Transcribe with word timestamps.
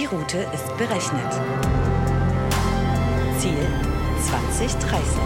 Die 0.00 0.06
Route 0.06 0.38
ist 0.54 0.78
berechnet. 0.78 1.30
Ziel 3.38 3.66
2030. 4.22 5.20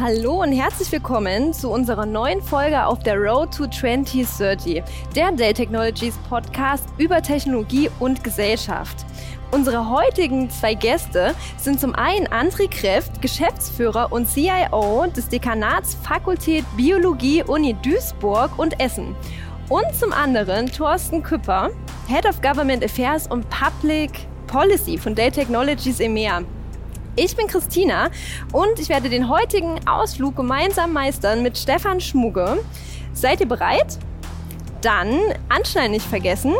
Hallo 0.00 0.40
und 0.40 0.52
herzlich 0.52 0.90
willkommen 0.90 1.52
zu 1.52 1.68
unserer 1.70 2.06
neuen 2.06 2.40
Folge 2.40 2.86
auf 2.86 3.00
der 3.00 3.18
Road 3.18 3.54
to 3.54 3.66
2030, 3.66 4.82
der 5.14 5.30
Dell 5.32 5.52
Technologies 5.52 6.16
Podcast 6.30 6.88
über 6.96 7.20
Technologie 7.20 7.90
und 7.98 8.24
Gesellschaft. 8.24 9.04
Unsere 9.52 9.90
heutigen 9.90 10.48
zwei 10.48 10.74
Gäste 10.74 11.34
sind 11.56 11.80
zum 11.80 11.92
einen 11.96 12.28
André 12.28 12.70
Kreft, 12.70 13.20
Geschäftsführer 13.20 14.12
und 14.12 14.26
CIO 14.26 15.06
des 15.08 15.28
Dekanats 15.28 15.96
Fakultät 15.96 16.64
Biologie 16.76 17.42
Uni 17.42 17.74
Duisburg 17.74 18.56
und 18.58 18.78
Essen. 18.78 19.16
Und 19.68 19.84
zum 19.98 20.12
anderen 20.12 20.66
Thorsten 20.66 21.24
Küpper, 21.24 21.70
Head 22.06 22.26
of 22.26 22.40
Government 22.40 22.84
Affairs 22.84 23.26
und 23.26 23.44
Public 23.50 24.12
Policy 24.46 24.96
von 24.98 25.16
Dell 25.16 25.32
Technologies 25.32 25.98
EMEA. 25.98 26.42
Ich 27.16 27.34
bin 27.34 27.48
Christina 27.48 28.08
und 28.52 28.78
ich 28.78 28.88
werde 28.88 29.08
den 29.08 29.28
heutigen 29.28 29.80
Ausflug 29.88 30.36
gemeinsam 30.36 30.92
meistern 30.92 31.42
mit 31.42 31.58
Stefan 31.58 32.00
Schmuge. 32.00 32.60
Seid 33.12 33.40
ihr 33.40 33.48
bereit? 33.48 33.98
Dann 34.80 35.18
Anschnallen 35.48 35.90
nicht 35.90 36.06
vergessen. 36.06 36.54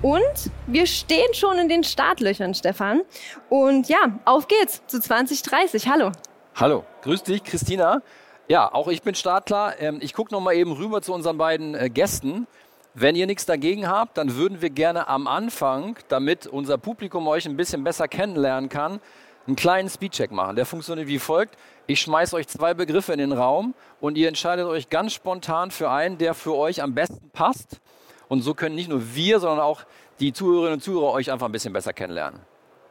Und 0.00 0.52
wir 0.68 0.86
stehen 0.86 1.34
schon 1.34 1.58
in 1.58 1.68
den 1.68 1.82
Startlöchern, 1.82 2.54
Stefan. 2.54 3.02
Und 3.48 3.88
ja, 3.88 3.98
auf 4.24 4.46
geht's 4.46 4.80
zu 4.86 5.00
2030. 5.00 5.88
Hallo. 5.88 6.12
Hallo, 6.54 6.84
grüß 7.02 7.24
dich, 7.24 7.42
Christina. 7.42 8.02
Ja, 8.46 8.72
auch 8.72 8.86
ich 8.86 9.02
bin 9.02 9.16
startklar. 9.16 9.80
Ähm, 9.80 9.98
ich 10.00 10.14
gucke 10.14 10.32
noch 10.32 10.40
mal 10.40 10.54
eben 10.54 10.70
rüber 10.70 11.02
zu 11.02 11.12
unseren 11.12 11.36
beiden 11.36 11.74
äh, 11.74 11.90
Gästen. 11.90 12.46
Wenn 12.94 13.16
ihr 13.16 13.26
nichts 13.26 13.44
dagegen 13.44 13.88
habt, 13.88 14.16
dann 14.18 14.36
würden 14.36 14.62
wir 14.62 14.70
gerne 14.70 15.08
am 15.08 15.26
Anfang, 15.26 15.96
damit 16.08 16.46
unser 16.46 16.78
Publikum 16.78 17.26
euch 17.26 17.46
ein 17.46 17.56
bisschen 17.56 17.82
besser 17.82 18.06
kennenlernen 18.06 18.68
kann, 18.68 19.00
einen 19.48 19.56
kleinen 19.56 19.88
Speedcheck 19.88 20.30
machen. 20.30 20.54
Der 20.54 20.64
funktioniert 20.64 21.08
wie 21.08 21.18
folgt. 21.18 21.56
Ich 21.88 22.00
schmeiße 22.00 22.36
euch 22.36 22.46
zwei 22.46 22.72
Begriffe 22.72 23.12
in 23.12 23.18
den 23.18 23.32
Raum 23.32 23.74
und 24.00 24.16
ihr 24.16 24.28
entscheidet 24.28 24.66
euch 24.66 24.90
ganz 24.90 25.12
spontan 25.12 25.72
für 25.72 25.90
einen, 25.90 26.18
der 26.18 26.34
für 26.34 26.54
euch 26.54 26.82
am 26.82 26.94
besten 26.94 27.30
passt. 27.30 27.80
Und 28.28 28.42
so 28.42 28.54
können 28.54 28.74
nicht 28.74 28.88
nur 28.88 29.14
wir, 29.14 29.40
sondern 29.40 29.60
auch 29.60 29.84
die 30.20 30.32
Zuhörerinnen 30.32 30.74
und 30.74 30.82
Zuhörer 30.82 31.12
euch 31.12 31.30
einfach 31.30 31.46
ein 31.46 31.52
bisschen 31.52 31.72
besser 31.72 31.92
kennenlernen. 31.92 32.40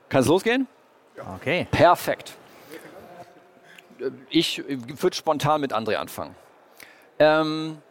Kann 0.09 0.21
es 0.21 0.27
losgehen? 0.27 0.67
Okay. 1.35 1.67
Perfekt. 1.71 2.35
Ich 4.29 4.63
würde 4.67 5.15
spontan 5.15 5.61
mit 5.61 5.73
André 5.73 5.95
anfangen. 5.95 6.35
Ähm, 7.19 7.81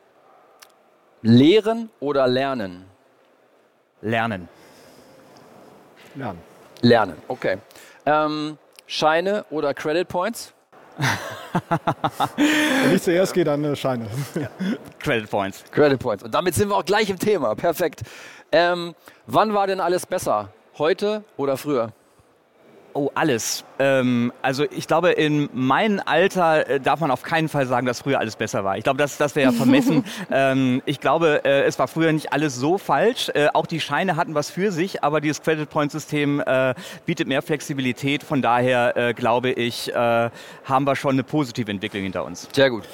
Lehren 1.22 1.91
oder 1.98 2.27
lernen? 2.28 2.84
Lernen. 4.00 4.48
Lernen. 6.14 6.41
Lernen, 6.83 7.17
okay. 7.28 7.58
Ähm, 8.05 8.58
Scheine 8.86 9.44
oder 9.50 9.74
Credit 9.74 10.06
Points? 10.06 10.52
Wenn 12.36 12.96
ich 12.96 13.02
zuerst 13.02 13.34
gehe, 13.34 13.44
dann 13.44 13.64
äh, 13.64 13.76
Scheine. 13.76 14.06
Credit 14.98 15.30
Points. 15.30 15.64
Credit 15.70 15.98
Points. 15.98 16.24
Und 16.24 16.34
damit 16.34 16.54
sind 16.54 16.68
wir 16.68 16.76
auch 16.76 16.84
gleich 16.84 17.10
im 17.10 17.18
Thema. 17.18 17.54
Perfekt. 17.54 18.02
Ähm, 18.52 18.94
wann 19.26 19.54
war 19.54 19.66
denn 19.66 19.80
alles 19.80 20.06
besser? 20.06 20.50
Heute 20.78 21.24
oder 21.36 21.56
früher? 21.56 21.92
Oh, 22.97 23.11
alles. 23.14 23.62
Ähm, 23.78 24.33
also 24.41 24.64
ich 24.64 24.86
glaube, 24.86 25.11
in 25.11 25.50
meinem 25.52 26.00
Alter 26.02 26.66
äh, 26.66 26.80
darf 26.80 27.00
man 27.00 27.11
auf 27.11 27.22
keinen 27.22 27.50
Fall 27.50 27.66
sagen, 27.66 27.86
dass 27.86 28.00
früher 28.00 28.19
alles 28.19 28.36
besser 28.36 28.64
war. 28.64 28.78
Ich 28.78 28.84
glaube, 28.84 28.97
das, 28.97 29.19
das 29.19 29.36
wäre 29.36 29.52
ja 29.52 29.56
vermessen. 29.56 30.02
ähm, 30.30 30.80
ich 30.86 30.98
glaube, 30.98 31.45
äh, 31.45 31.64
es 31.64 31.79
war 31.79 31.89
früher 31.89 32.11
nicht 32.11 32.33
alles 32.33 32.57
so 32.57 32.79
falsch. 32.79 33.30
Äh, 33.34 33.48
auch 33.52 33.67
die 33.67 33.80
Scheine 33.80 34.17
hatten 34.17 34.34
was 34.34 34.48
für 34.48 34.73
sich, 34.73 35.05
aber 35.05 35.20
dieses 35.20 35.42
Credit 35.42 35.68
Point 35.68 35.92
System 35.92 36.42
äh, 36.46 36.73
bietet 37.05 37.29
mehr 37.29 37.42
Flexibilität. 37.42 38.23
Von 38.23 38.40
daher 38.40 38.96
äh, 38.96 39.13
glaube 39.13 39.51
ich, 39.51 39.92
äh, 39.92 40.30
haben 40.64 40.86
wir 40.86 40.96
schon 40.96 41.13
eine 41.13 41.23
positive 41.23 41.70
Entwicklung 41.70 42.02
hinter 42.02 42.24
uns. 42.24 42.48
Sehr 42.55 42.70
gut. 42.70 42.84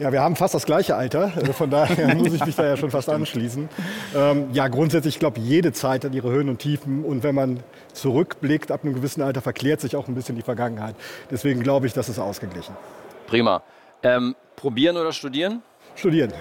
Ja, 0.00 0.10
wir 0.12 0.22
haben 0.22 0.34
fast 0.34 0.54
das 0.54 0.64
gleiche 0.64 0.96
Alter, 0.96 1.30
äh, 1.36 1.52
von 1.52 1.68
daher 1.68 2.14
muss 2.16 2.32
ich 2.32 2.46
mich 2.46 2.56
da 2.56 2.64
ja 2.64 2.78
schon 2.78 2.90
fast 2.90 3.10
anschließen. 3.10 3.68
Ähm, 4.16 4.48
ja, 4.54 4.66
grundsätzlich, 4.68 5.16
ich 5.16 5.18
glaube, 5.20 5.38
jede 5.40 5.74
Zeit 5.74 6.06
hat 6.06 6.14
ihre 6.14 6.30
Höhen 6.30 6.48
und 6.48 6.58
Tiefen 6.58 7.04
und 7.04 7.22
wenn 7.22 7.34
man 7.34 7.62
zurückblickt, 7.92 8.72
ab 8.72 8.82
einem 8.82 8.94
gewissen 8.94 9.20
Alter 9.20 9.42
verklärt 9.42 9.82
sich 9.82 9.96
auch 9.96 10.08
ein 10.08 10.14
bisschen 10.14 10.36
die 10.36 10.42
Vergangenheit. 10.42 10.94
Deswegen 11.30 11.62
glaube 11.62 11.86
ich, 11.86 11.92
das 11.92 12.08
ist 12.08 12.18
ausgeglichen. 12.18 12.74
Prima. 13.26 13.62
Ähm, 14.02 14.34
probieren 14.56 14.96
oder 14.96 15.12
studieren? 15.12 15.62
Studieren. 15.94 16.32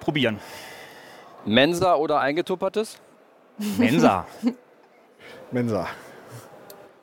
Probieren. 0.00 0.38
Mensa 1.44 1.94
oder 1.94 2.20
eingetuppertes? 2.20 2.98
Mensa. 3.76 4.26
Mensa. 5.50 5.86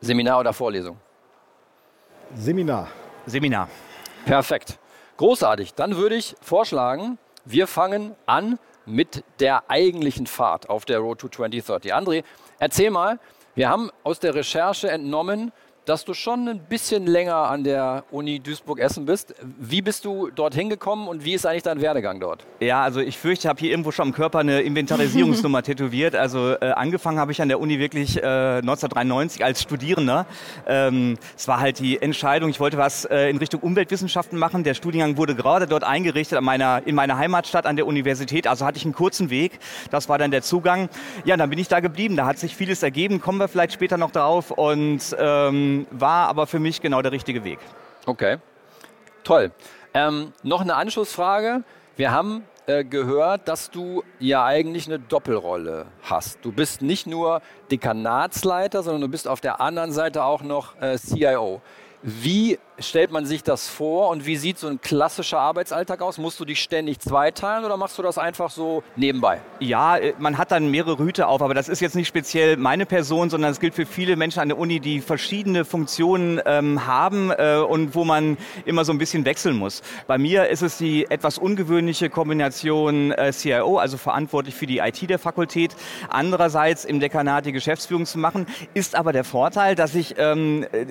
Seminar 0.02 0.40
oder 0.40 0.52
Vorlesung? 0.52 0.98
Seminar. 2.34 2.88
Seminar. 3.28 3.70
Perfekt. 4.28 4.78
Großartig. 5.16 5.74
Dann 5.74 5.96
würde 5.96 6.16
ich 6.16 6.36
vorschlagen, 6.42 7.18
wir 7.46 7.66
fangen 7.66 8.14
an 8.26 8.60
mit 8.86 9.24
der 9.40 9.70
eigentlichen 9.70 10.28
Fahrt 10.28 10.70
auf 10.70 10.84
der 10.84 11.00
Road 11.00 11.20
to 11.20 11.30
2030. 11.30 11.94
André, 11.94 12.26
erzähl 12.60 12.92
mal, 12.92 13.20
wir 13.56 13.70
haben 13.70 13.90
aus 14.04 14.20
der 14.20 14.36
Recherche 14.36 14.92
entnommen, 14.92 15.54
dass 15.88 16.04
du 16.04 16.14
schon 16.14 16.50
ein 16.50 16.60
bisschen 16.60 17.08
länger 17.08 17.36
an 17.36 17.64
der 17.64 18.04
Uni 18.12 18.42
Duisburg-Essen 18.42 19.06
bist. 19.06 19.34
Wie 19.58 19.82
bist 19.82 20.04
du 20.04 20.30
dorthin 20.30 20.70
gekommen 20.70 21.08
und 21.08 21.24
wie 21.24 21.34
ist 21.34 21.46
eigentlich 21.46 21.64
dein 21.64 21.80
Werdegang 21.80 22.20
dort? 22.20 22.46
Ja, 22.60 22.84
also 22.84 23.00
ich 23.00 23.18
fürchte, 23.18 23.44
ich 23.44 23.48
habe 23.48 23.60
hier 23.60 23.72
irgendwo 23.72 23.92
schon 23.92 24.10
am 24.10 24.14
Körper 24.14 24.40
eine 24.40 24.62
Inventarisierungsnummer 24.62 25.64
tätowiert. 25.64 26.14
Also 26.14 26.56
äh, 26.60 26.72
angefangen 26.72 27.20
habe 27.20 27.32
ich 27.32 27.42
an 27.42 27.48
der 27.48 27.62
Uni 27.62 27.80
wirklich 27.80 28.18
äh, 28.18 28.20
1993 28.20 29.46
als 29.46 29.62
Studierender. 29.62 30.26
Ähm, 30.68 31.18
es 31.38 31.48
war 31.48 31.62
halt 31.62 31.80
die 31.80 32.02
Entscheidung, 32.02 32.50
ich 32.50 32.60
wollte 32.60 32.78
was 32.78 33.06
äh, 33.06 33.30
in 33.30 33.38
Richtung 33.38 33.62
Umweltwissenschaften 33.62 34.38
machen. 34.38 34.66
Der 34.66 34.74
Studiengang 34.74 35.16
wurde 35.16 35.36
gerade 35.36 35.68
dort 35.68 35.86
eingerichtet 35.86 36.38
an 36.38 36.44
meiner, 36.44 36.86
in 36.86 36.96
meiner 36.96 37.18
Heimatstadt 37.18 37.66
an 37.66 37.78
der 37.78 37.88
Universität. 37.88 38.46
Also 38.46 38.66
hatte 38.66 38.78
ich 38.78 38.84
einen 38.84 38.94
kurzen 38.94 39.30
Weg. 39.30 39.58
Das 39.90 40.10
war 40.10 40.18
dann 40.18 40.32
der 40.32 40.42
Zugang. 40.42 40.90
Ja, 41.24 41.38
dann 41.38 41.50
bin 41.50 41.60
ich 41.60 41.70
da 41.70 41.80
geblieben. 41.80 42.18
Da 42.18 42.26
hat 42.26 42.40
sich 42.40 42.58
vieles 42.58 42.84
ergeben. 42.84 43.22
Kommen 43.22 43.40
wir 43.40 43.48
vielleicht 43.48 43.72
später 43.72 43.96
noch 43.96 44.12
drauf. 44.12 44.52
Und 44.52 45.16
ähm, 45.18 45.77
war 45.92 46.28
aber 46.30 46.48
für 46.48 46.60
mich 46.60 46.82
genau 46.82 47.02
der 47.02 47.12
richtige 47.12 47.44
Weg. 47.44 47.60
Okay, 48.06 48.38
toll. 49.24 49.52
Ähm, 49.94 50.34
noch 50.44 50.62
eine 50.62 50.76
Anschlussfrage. 50.76 51.64
Wir 51.96 52.12
haben 52.12 52.44
äh, 52.68 52.84
gehört, 52.84 53.48
dass 53.48 53.72
du 53.72 54.04
ja 54.20 54.46
eigentlich 54.46 54.88
eine 54.88 55.00
Doppelrolle 55.00 55.88
hast. 56.04 56.40
Du 56.44 56.52
bist 56.52 56.82
nicht 56.82 57.08
nur 57.08 57.42
Dekanatsleiter, 57.72 58.84
sondern 58.84 59.02
du 59.02 59.08
bist 59.08 59.28
auf 59.28 59.42
der 59.42 59.62
anderen 59.62 59.92
Seite 59.92 60.24
auch 60.24 60.42
noch 60.42 60.80
äh, 60.82 60.98
CIO. 60.98 61.62
Wie 62.04 62.60
stellt 62.78 63.12
man 63.12 63.26
sich 63.26 63.42
das 63.42 63.68
vor 63.68 64.10
und 64.10 64.28
wie 64.28 64.36
sieht 64.36 64.60
so 64.60 64.68
ein 64.68 64.80
klassischer 64.80 65.40
Arbeitsalltag 65.40 66.00
aus? 66.04 66.20
Musst 66.20 66.40
du 66.40 66.46
dich 66.46 66.62
ständig 66.62 67.00
zweiteilen 67.00 67.66
oder 67.66 67.76
machst 67.76 67.98
du 67.98 68.04
das 68.04 68.20
einfach 68.20 68.52
so 68.52 68.84
nebenbei? 68.96 69.42
Ja, 69.60 69.98
äh, 69.98 70.14
man 70.20 70.38
hat 70.38 70.52
dann 70.52 70.70
mehrere 70.70 71.04
Hüte 71.04 71.26
auf, 71.28 71.42
aber 71.42 71.56
das 71.56 71.70
ist 71.70 71.80
jetzt 71.80 71.96
nicht 71.96 72.08
speziell 72.08 72.56
meine 72.56 72.86
Person, 72.86 73.32
sondern 73.32 73.50
es 73.50 73.60
gilt 73.60 73.74
für 73.74 73.88
viele 73.88 74.16
Menschen 74.16 74.42
an 74.42 74.50
der 74.50 74.60
Uni, 74.60 74.80
die 74.80 75.02
verschiedene 75.02 75.66
Funktionen 75.66 76.40
ähm, 76.46 76.86
haben 76.86 77.32
äh, 77.32 77.58
und 77.68 77.96
wo 77.96 78.04
man 78.04 78.38
immer 78.66 78.86
so 78.86 78.92
ein 78.92 79.00
bisschen 79.00 79.26
wechseln 79.26 79.58
muss. 79.58 79.82
Bei 80.06 80.20
mir 80.20 80.50
ist 80.50 80.62
es 80.62 80.78
die 80.78 81.10
etwas 81.10 81.40
ungewöhnliche 81.40 82.12
Kombination 82.12 83.12
äh, 83.12 83.32
CIO, 83.34 83.80
also 83.80 83.98
verantwortlich 83.98 84.54
für 84.54 84.68
die 84.68 84.78
IT 84.78 85.10
der 85.10 85.18
Fakultät, 85.18 85.76
andererseits 86.10 86.86
im 86.86 87.00
Dekanat 87.00 87.48
die 87.48 87.54
Geschäftsführung 87.54 88.06
zu 88.06 88.20
machen, 88.20 88.46
ist 88.76 88.94
aber 88.94 89.14
der 89.14 89.24
Vorteil, 89.24 89.74
dass 89.74 89.96
ich 89.96 90.14
ähm, 90.20 90.64
äh, 90.72 90.86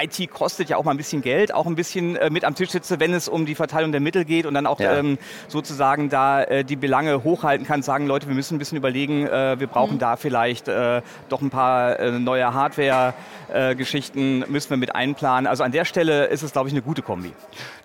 IT 0.00 0.30
kostet 0.30 0.68
ja 0.68 0.76
auch 0.76 0.84
mal 0.84 0.92
ein 0.92 0.96
bisschen 0.96 1.22
Geld, 1.22 1.52
auch 1.54 1.66
ein 1.66 1.74
bisschen 1.74 2.16
äh, 2.16 2.30
mit 2.30 2.44
am 2.44 2.54
Tisch 2.54 2.70
sitze, 2.70 3.00
wenn 3.00 3.12
es 3.14 3.28
um 3.28 3.46
die 3.46 3.54
Verteilung 3.54 3.92
der 3.92 4.00
Mittel 4.00 4.24
geht 4.24 4.46
und 4.46 4.54
dann 4.54 4.66
auch 4.66 4.80
ja. 4.80 4.96
ähm, 4.96 5.18
sozusagen 5.48 6.08
da 6.08 6.42
äh, 6.42 6.64
die 6.64 6.76
Belange 6.76 7.24
hochhalten 7.24 7.66
kann, 7.66 7.82
sagen, 7.82 8.06
Leute, 8.06 8.28
wir 8.28 8.34
müssen 8.34 8.56
ein 8.56 8.58
bisschen 8.58 8.78
überlegen, 8.78 9.26
äh, 9.26 9.58
wir 9.58 9.66
brauchen 9.66 9.94
mhm. 9.94 10.00
da 10.00 10.16
vielleicht 10.16 10.68
äh, 10.68 11.02
doch 11.28 11.40
ein 11.40 11.50
paar 11.50 11.98
äh, 11.98 12.18
neue 12.18 12.52
Hardware-Geschichten, 12.52 14.44
müssen 14.48 14.70
wir 14.70 14.76
mit 14.76 14.94
einplanen. 14.94 15.46
Also 15.46 15.64
an 15.64 15.72
der 15.72 15.84
Stelle 15.84 16.26
ist 16.26 16.42
es, 16.42 16.52
glaube 16.52 16.68
ich, 16.68 16.74
eine 16.74 16.82
gute 16.82 17.02
Kombi. 17.02 17.32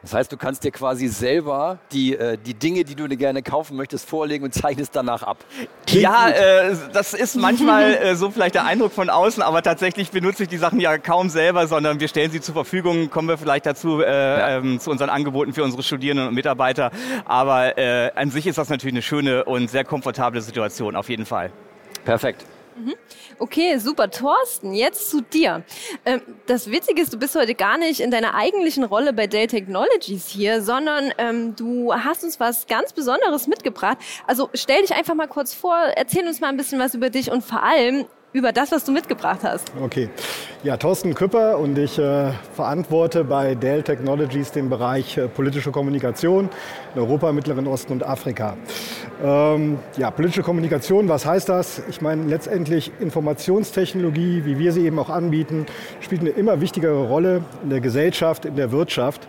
Das 0.02 0.14
heißt, 0.14 0.32
du 0.32 0.38
kannst 0.38 0.64
dir 0.64 0.72
quasi 0.72 1.08
selber 1.08 1.80
die, 1.92 2.16
äh, 2.16 2.38
die 2.38 2.54
Dinge, 2.54 2.84
die 2.84 2.96
du 2.96 3.08
dir 3.08 3.18
gerne 3.18 3.42
kaufen 3.42 3.76
möchtest, 3.78 4.08
vorlegen 4.08 4.46
und 4.46 4.54
zeichnest 4.54 4.96
danach 4.96 5.24
ab. 5.24 5.38
Klingt 5.86 6.04
ja, 6.04 6.30
äh, 6.30 6.76
das 6.94 7.14
ist 7.14 7.36
manchmal 7.36 7.94
äh, 8.02 8.16
so 8.16 8.30
vielleicht 8.30 8.56
der 8.56 8.66
Eindruck 8.66 8.94
von 8.94 9.10
außen, 9.10 9.42
aber 9.42 9.62
tatsächlich 9.62 10.12
benutze 10.12 10.44
ich 10.44 10.50
die 10.50 10.58
Sachen 10.58 10.80
ja 10.80 10.98
kaum 10.98 11.30
selber, 11.30 11.68
sondern 11.68 12.00
wir 12.00 12.08
stellen 12.08 12.32
sie 12.32 12.42
zur 12.42 12.54
Verfügung. 12.54 13.10
Kommen 13.10 13.28
wir 13.28 13.38
vielleicht 13.38 13.66
dazu 13.66 14.02
äh, 14.02 14.06
ja. 14.06 14.58
ähm, 14.58 14.80
zu 14.80 14.92
unseren 14.92 15.10
Angeboten 15.10 15.54
für 15.54 15.64
unsere 15.64 15.84
Studierenden 15.84 16.28
und 16.28 16.34
Mitarbeiter. 16.36 16.92
Aber 17.26 17.78
äh, 17.78 18.12
an 18.16 18.30
sich 18.30 18.48
ist 18.48 18.58
das 18.58 18.70
natürlich 18.70 18.94
eine 18.94 19.02
schöne 19.02 19.46
und 19.46 19.70
sehr 19.70 19.84
komfortable 19.84 20.42
Situation, 20.42 20.96
auf 20.96 21.10
jeden 21.10 21.26
Fall. 21.26 21.52
Perfekt. 22.06 22.46
Okay, 23.40 23.78
super. 23.78 24.10
Thorsten, 24.10 24.74
jetzt 24.74 25.10
zu 25.10 25.22
dir. 25.22 25.64
Ähm, 26.06 26.22
das 26.46 26.72
Witzige 26.72 27.02
ist, 27.02 27.14
du 27.14 27.18
bist 27.18 27.36
heute 27.36 27.56
gar 27.56 27.78
nicht 27.78 28.00
in 28.00 28.12
deiner 28.12 28.36
eigentlichen 28.36 28.84
Rolle 28.84 29.14
bei 29.14 29.28
Dell 29.28 29.48
Technologies 29.48 30.28
hier, 30.28 30.62
sondern 30.62 31.14
ähm, 31.18 31.56
du 31.56 31.94
hast 31.94 32.24
uns 32.24 32.40
was 32.40 32.68
ganz 32.68 32.94
Besonderes 32.94 33.48
mitgebracht. 33.48 33.98
Also 34.26 34.50
stell 34.54 34.82
dich 34.82 34.94
einfach 34.94 35.16
mal 35.16 35.28
kurz 35.28 35.54
vor, 35.54 35.78
erzähl 35.96 36.28
uns 36.28 36.42
mal 36.42 36.50
ein 36.50 36.58
bisschen 36.58 36.80
was 36.80 36.96
über 36.96 37.10
dich 37.10 37.32
und 37.32 37.44
vor 37.44 37.64
allem 37.64 38.06
über 38.34 38.52
das, 38.52 38.72
was 38.72 38.84
du 38.84 38.92
mitgebracht 38.92 39.40
hast. 39.44 39.72
Okay. 39.82 40.10
Ja, 40.64 40.78
Thorsten 40.78 41.14
Küpper 41.14 41.58
und 41.60 41.78
ich 41.78 41.98
äh, 41.98 42.32
verantworte 42.54 43.24
bei 43.24 43.56
Dell 43.56 43.84
Technologies 43.84 44.52
den 44.52 44.70
Bereich 44.70 45.18
äh, 45.18 45.28
politische 45.28 45.72
Kommunikation 45.72 46.50
in 46.94 47.02
Europa, 47.02 47.32
Mittleren 47.32 47.68
Osten 47.68 47.94
und 47.94 48.04
Afrika. 48.04 48.58
Ähm, 49.24 49.80
ja, 49.98 50.12
politische 50.12 50.44
Kommunikation, 50.44 51.08
was 51.10 51.26
heißt 51.26 51.50
das? 51.50 51.82
Ich 51.90 52.02
meine, 52.02 52.26
letztendlich 52.26 52.92
Informationstechnologie, 53.00 54.44
wie 54.46 54.60
wir 54.60 54.72
sie 54.72 54.86
eben 54.86 55.00
auch 55.00 55.10
anbieten, 55.10 55.66
spielt 56.02 56.22
eine 56.22 56.32
immer 56.32 56.60
wichtigere 56.60 57.08
Rolle 57.08 57.44
in 57.64 57.70
der 57.70 57.82
Gesellschaft, 57.82 58.46
in 58.46 58.56
der 58.56 58.72
Wirtschaft. 58.72 59.28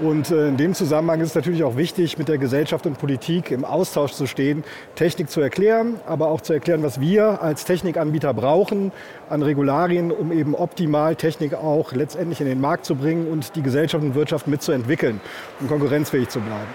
Und 0.00 0.30
äh, 0.30 0.48
in 0.48 0.58
dem 0.58 0.74
Zusammenhang 0.74 1.20
ist 1.20 1.30
es 1.30 1.34
natürlich 1.34 1.64
auch 1.64 1.76
wichtig, 1.76 2.18
mit 2.18 2.28
der 2.28 2.36
Gesellschaft 2.36 2.86
und 2.86 2.98
Politik 2.98 3.50
im 3.50 3.64
Austausch 3.64 4.12
zu 4.12 4.26
stehen, 4.26 4.62
Technik 4.94 5.30
zu 5.30 5.40
erklären, 5.40 5.94
aber 6.06 6.28
auch 6.28 6.42
zu 6.42 6.52
erklären, 6.52 6.82
was 6.82 7.00
wir 7.00 7.42
als 7.42 7.64
Technikanbieter 7.64 8.34
brauchen 8.34 8.92
an 9.30 9.42
Regularien, 9.42 10.10
um 10.10 10.32
eben 10.32 10.54
optimal 10.54 11.16
Technik 11.16 11.54
auch 11.54 11.92
letztendlich 11.92 12.40
in 12.42 12.46
den 12.46 12.60
Markt 12.60 12.84
zu 12.84 12.94
bringen 12.94 13.26
und 13.28 13.56
die 13.56 13.62
Gesellschaft 13.62 14.04
und 14.04 14.14
Wirtschaft 14.14 14.46
mitzuentwickeln, 14.46 15.20
um 15.60 15.68
konkurrenzfähig 15.68 16.28
zu 16.28 16.40
bleiben. 16.40 16.68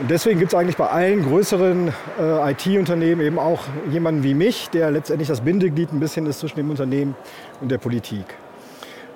Und 0.00 0.10
deswegen 0.10 0.40
gibt 0.40 0.52
es 0.52 0.58
eigentlich 0.58 0.76
bei 0.76 0.88
allen 0.88 1.22
größeren 1.22 1.92
äh, 2.18 2.50
IT-Unternehmen 2.50 3.20
eben 3.20 3.38
auch 3.38 3.60
jemanden 3.88 4.24
wie 4.24 4.34
mich, 4.34 4.68
der 4.70 4.90
letztendlich 4.90 5.28
das 5.28 5.42
Bindeglied 5.42 5.92
ein 5.92 6.00
bisschen 6.00 6.26
ist 6.26 6.40
zwischen 6.40 6.56
dem 6.56 6.70
Unternehmen 6.70 7.14
und 7.60 7.70
der 7.70 7.78
Politik. 7.78 8.24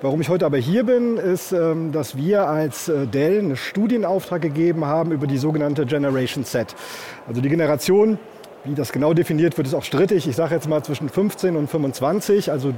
Warum 0.01 0.21
ich 0.21 0.29
heute 0.29 0.45
aber 0.45 0.57
hier 0.57 0.85
bin, 0.85 1.17
ist, 1.17 1.51
ähm, 1.51 1.91
dass 1.91 2.15
wir 2.15 2.47
als 2.47 2.87
äh, 2.87 3.05
Dell 3.05 3.39
einen 3.39 3.57
Studienauftrag 3.57 4.41
gegeben 4.41 4.85
haben 4.85 5.11
über 5.11 5.27
die 5.27 5.37
sogenannte 5.37 5.85
Generation 5.85 6.45
Z. 6.45 6.73
Also 7.27 7.41
die 7.41 7.49
Generation, 7.49 8.17
wie 8.63 8.75
das 8.75 8.93
genau 8.93 9.13
definiert 9.13 9.57
wird, 9.57 9.67
ist 9.67 9.73
auch 9.73 9.83
strittig. 9.83 10.25
Ich 10.25 10.37
sage 10.37 10.55
jetzt 10.55 10.69
mal 10.69 10.81
zwischen 10.83 11.09
15 11.09 11.57
und 11.57 11.69
25. 11.69 12.49
Also 12.49 12.71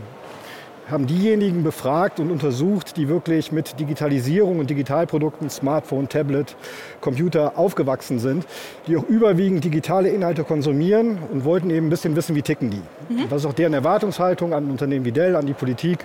haben 0.90 1.06
diejenigen 1.06 1.64
befragt 1.64 2.20
und 2.20 2.32
untersucht, 2.32 2.98
die 2.98 3.08
wirklich 3.08 3.52
mit 3.52 3.80
Digitalisierung 3.80 4.58
und 4.58 4.72
Digitalprodukten, 4.72 5.52
Smartphone, 5.52 6.10
Tablet, 6.10 6.56
Computer 7.02 7.54
aufgewachsen 7.56 8.18
sind, 8.18 8.48
die 8.88 8.98
auch 8.98 9.04
überwiegend 9.04 9.64
digitale 9.64 10.10
Inhalte 10.10 10.44
konsumieren 10.44 11.20
und 11.32 11.46
wollten 11.46 11.70
eben 11.70 11.86
ein 11.86 11.90
bisschen 11.92 12.16
wissen, 12.16 12.36
wie 12.36 12.42
ticken 12.42 12.72
die. 12.72 13.14
Mhm. 13.14 13.26
Was 13.30 13.44
ist 13.44 13.46
auch 13.46 13.54
deren 13.54 13.74
Erwartungshaltung 13.74 14.54
an 14.54 14.72
Unternehmen 14.72 15.06
wie 15.06 15.12
Dell, 15.12 15.36
an 15.36 15.46
die 15.46 15.54
Politik 15.54 16.00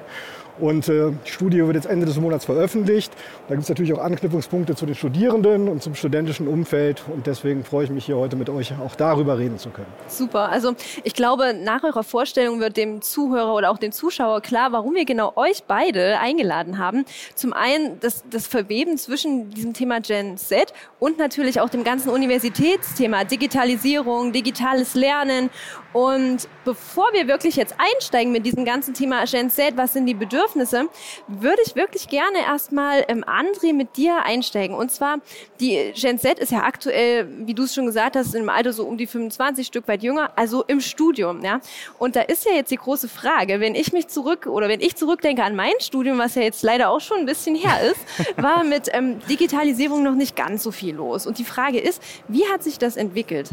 und 0.58 0.88
äh, 0.88 1.12
die 1.24 1.30
Studie 1.30 1.58
wird 1.58 1.76
jetzt 1.76 1.86
Ende 1.86 2.06
des 2.06 2.18
Monats 2.18 2.44
veröffentlicht. 2.44 3.12
Da 3.48 3.54
gibt 3.54 3.64
es 3.64 3.68
natürlich 3.68 3.92
auch 3.92 3.98
Anknüpfungspunkte 3.98 4.74
zu 4.74 4.86
den 4.86 4.94
Studierenden 4.94 5.68
und 5.68 5.82
zum 5.82 5.94
studentischen 5.94 6.48
Umfeld. 6.48 7.02
Und 7.12 7.26
deswegen 7.26 7.64
freue 7.64 7.84
ich 7.84 7.90
mich 7.90 8.06
hier 8.06 8.16
heute 8.16 8.36
mit 8.36 8.48
euch 8.48 8.72
auch 8.78 8.94
darüber 8.94 9.38
reden 9.38 9.58
zu 9.58 9.70
können. 9.70 9.88
Super. 10.08 10.48
Also 10.50 10.74
ich 11.04 11.14
glaube, 11.14 11.54
nach 11.54 11.84
eurer 11.84 12.02
Vorstellung 12.02 12.60
wird 12.60 12.76
dem 12.76 13.02
Zuhörer 13.02 13.54
oder 13.54 13.70
auch 13.70 13.78
dem 13.78 13.92
Zuschauer 13.92 14.40
klar, 14.40 14.72
warum 14.72 14.94
wir 14.94 15.04
genau 15.04 15.32
euch 15.36 15.64
beide 15.64 16.18
eingeladen 16.18 16.78
haben. 16.78 17.04
Zum 17.34 17.52
einen 17.52 18.00
das, 18.00 18.24
das 18.30 18.46
Verweben 18.46 18.98
zwischen 18.98 19.50
diesem 19.50 19.74
Thema 19.74 20.00
Gen 20.00 20.36
Z 20.36 20.72
und 20.98 21.18
natürlich 21.18 21.60
auch 21.60 21.68
dem 21.68 21.84
ganzen 21.84 22.10
Universitätsthema 22.10 23.24
Digitalisierung, 23.24 24.32
digitales 24.32 24.94
Lernen. 24.94 25.50
Und 25.96 26.46
bevor 26.66 27.06
wir 27.14 27.26
wirklich 27.26 27.56
jetzt 27.56 27.75
einsteigen 27.78 28.31
mit 28.31 28.44
diesem 28.44 28.66
ganzen 28.66 28.93
Thema 28.93 29.25
Gen 29.25 29.48
Z, 29.48 29.78
was 29.78 29.94
sind 29.94 30.04
die 30.04 30.12
Bedürfnisse, 30.12 30.90
würde 31.26 31.62
ich 31.64 31.75
wirklich 31.75 32.08
gerne 32.08 32.40
erstmal 32.46 33.06
ähm, 33.08 33.25
André 33.25 33.72
mit 33.72 33.96
dir 33.96 34.22
einsteigen. 34.22 34.76
Und 34.76 34.93
zwar, 34.93 35.20
die 35.58 35.94
Gen 35.94 36.19
Z 36.19 36.38
ist 36.38 36.52
ja 36.52 36.64
aktuell, 36.64 37.26
wie 37.46 37.54
du 37.54 37.62
es 37.62 37.75
schon 37.75 37.87
gesagt 37.87 38.14
hast, 38.14 38.34
im 38.34 38.50
Alter 38.50 38.75
so 38.75 38.84
um 38.84 38.98
die 38.98 39.06
25 39.06 39.66
Stück 39.66 39.88
weit 39.88 40.02
jünger, 40.02 40.32
also 40.37 40.64
im 40.64 40.82
Studium. 40.82 41.43
Ja? 41.43 41.62
Und 41.99 42.14
da 42.14 42.20
ist 42.20 42.44
ja 42.44 42.52
jetzt 42.52 42.70
die 42.70 42.76
große 42.76 43.08
Frage, 43.08 43.60
wenn 43.60 43.75
ich 43.75 43.94
mich 43.94 44.08
zurück 44.08 44.44
oder 44.49 44.69
wenn 44.69 44.82
ich 44.82 44.96
zurückdenke 44.96 45.44
an 45.44 45.56
mein 45.56 45.81
Studium, 45.81 46.19
was 46.19 46.34
ja 46.34 46.42
jetzt 46.42 46.62
leider 46.62 46.90
auch 46.90 47.00
schon 47.00 47.20
ein 47.20 47.26
bisschen 47.26 47.54
her 47.54 47.90
ist, 47.90 48.37
war 48.37 48.64
mit 48.64 48.90
ähm, 48.92 49.20
Digitalisierung 49.31 50.02
noch 50.02 50.14
nicht 50.14 50.37
ganz 50.37 50.62
so 50.62 50.72
viel 50.72 50.94
los. 50.94 51.26
Und 51.26 51.38
die 51.38 51.44
Frage 51.44 51.78
ist, 51.78 52.02
wie 52.28 52.46
hat 52.49 52.62
sich 52.62 52.76
das 52.76 52.99
entwickelt? 52.99 53.49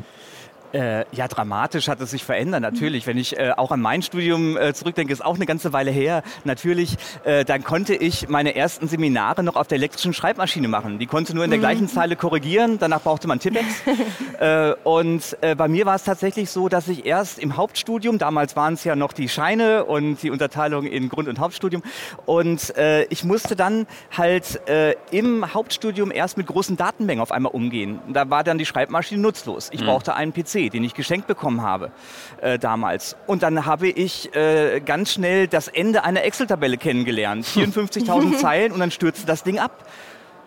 Äh, 0.74 1.06
ja, 1.12 1.28
dramatisch 1.28 1.88
hat 1.88 2.02
es 2.02 2.10
sich 2.10 2.24
verändert, 2.24 2.62
natürlich. 2.62 3.06
Wenn 3.06 3.18
ich 3.18 3.38
äh, 3.38 3.52
auch 3.56 3.70
an 3.72 3.80
mein 3.80 4.02
Studium 4.02 4.58
äh, 4.58 4.74
zurückdenke, 4.74 5.14
ist 5.14 5.24
auch 5.24 5.36
eine 5.36 5.46
ganze 5.46 5.72
Weile 5.72 5.92
her. 5.92 6.24
Natürlich, 6.46 6.98
äh, 7.25 7.46
dann 7.46 7.64
konnte 7.64 7.94
ich 7.94 8.28
meine 8.28 8.56
ersten 8.56 8.88
Seminare 8.88 9.44
noch 9.44 9.56
auf 9.56 9.68
der 9.68 9.78
elektrischen 9.78 10.14
Schreibmaschine 10.14 10.68
machen. 10.68 10.98
Die 10.98 11.06
konnte 11.06 11.36
nur 11.36 11.44
in 11.44 11.52
der 11.52 11.60
mhm. 11.60 11.62
gleichen 11.62 11.88
Zeile 11.88 12.16
korrigieren, 12.16 12.80
danach 12.80 13.02
brauchte 13.02 13.28
man 13.28 13.40
Tippex. 13.40 13.66
Äh, 14.40 14.74
und 14.84 15.38
äh, 15.42 15.56
bei 15.56 15.68
mir 15.68 15.86
war 15.86 15.96
es 15.96 16.04
tatsächlich 16.04 16.50
so, 16.50 16.68
dass 16.68 16.88
ich 16.88 17.06
erst 17.06 17.40
im 17.40 17.56
Hauptstudium, 17.56 18.18
damals 18.18 18.56
waren 18.56 18.74
es 18.74 18.84
ja 18.84 18.96
noch 18.96 19.14
die 19.14 19.30
Scheine 19.30 19.86
und 19.86 20.22
die 20.24 20.31
Unterteilung 20.31 20.86
in 20.86 21.08
Grund- 21.08 21.28
und 21.28 21.40
Hauptstudium, 21.40 21.84
und 22.25 22.74
ich 23.10 23.24
musste 23.24 23.56
dann 23.56 23.86
halt 24.16 24.60
im 25.12 25.54
Hauptstudium 25.54 26.12
erst 26.12 26.38
mit 26.38 26.48
großen 26.48 26.75
Datenmengen 26.75 27.22
auf 27.22 27.31
einmal 27.31 27.54
umgehen. 27.54 28.00
Da 28.12 28.30
war 28.30 28.44
dann 28.44 28.58
die 28.58 28.66
Schreibmaschine 28.66 29.22
nutzlos. 29.22 29.70
Ich 29.72 29.81
mhm. 29.81 29.86
brauchte 29.86 30.16
einen 30.16 30.34
PC 30.34 30.62
den 30.69 30.83
ich 30.83 30.94
geschenkt 30.94 31.27
bekommen 31.27 31.62
habe 31.62 31.92
äh, 32.42 32.60
damals. 32.60 33.15
Und 33.27 33.44
dann 33.44 33.65
habe 33.65 33.88
ich 33.88 34.36
äh, 34.36 34.80
ganz 34.81 35.13
schnell 35.13 35.48
das 35.48 35.68
Ende 35.68 36.04
einer 36.04 36.24
Excel-Tabelle 36.24 36.77
kennengelernt. 36.77 37.45
54.000 37.56 38.38
Zeilen 38.38 38.71
und 38.71 38.80
dann 38.80 38.92
stürzte 38.92 39.25
das 39.25 39.44
Ding 39.44 39.60
ab. 39.60 39.86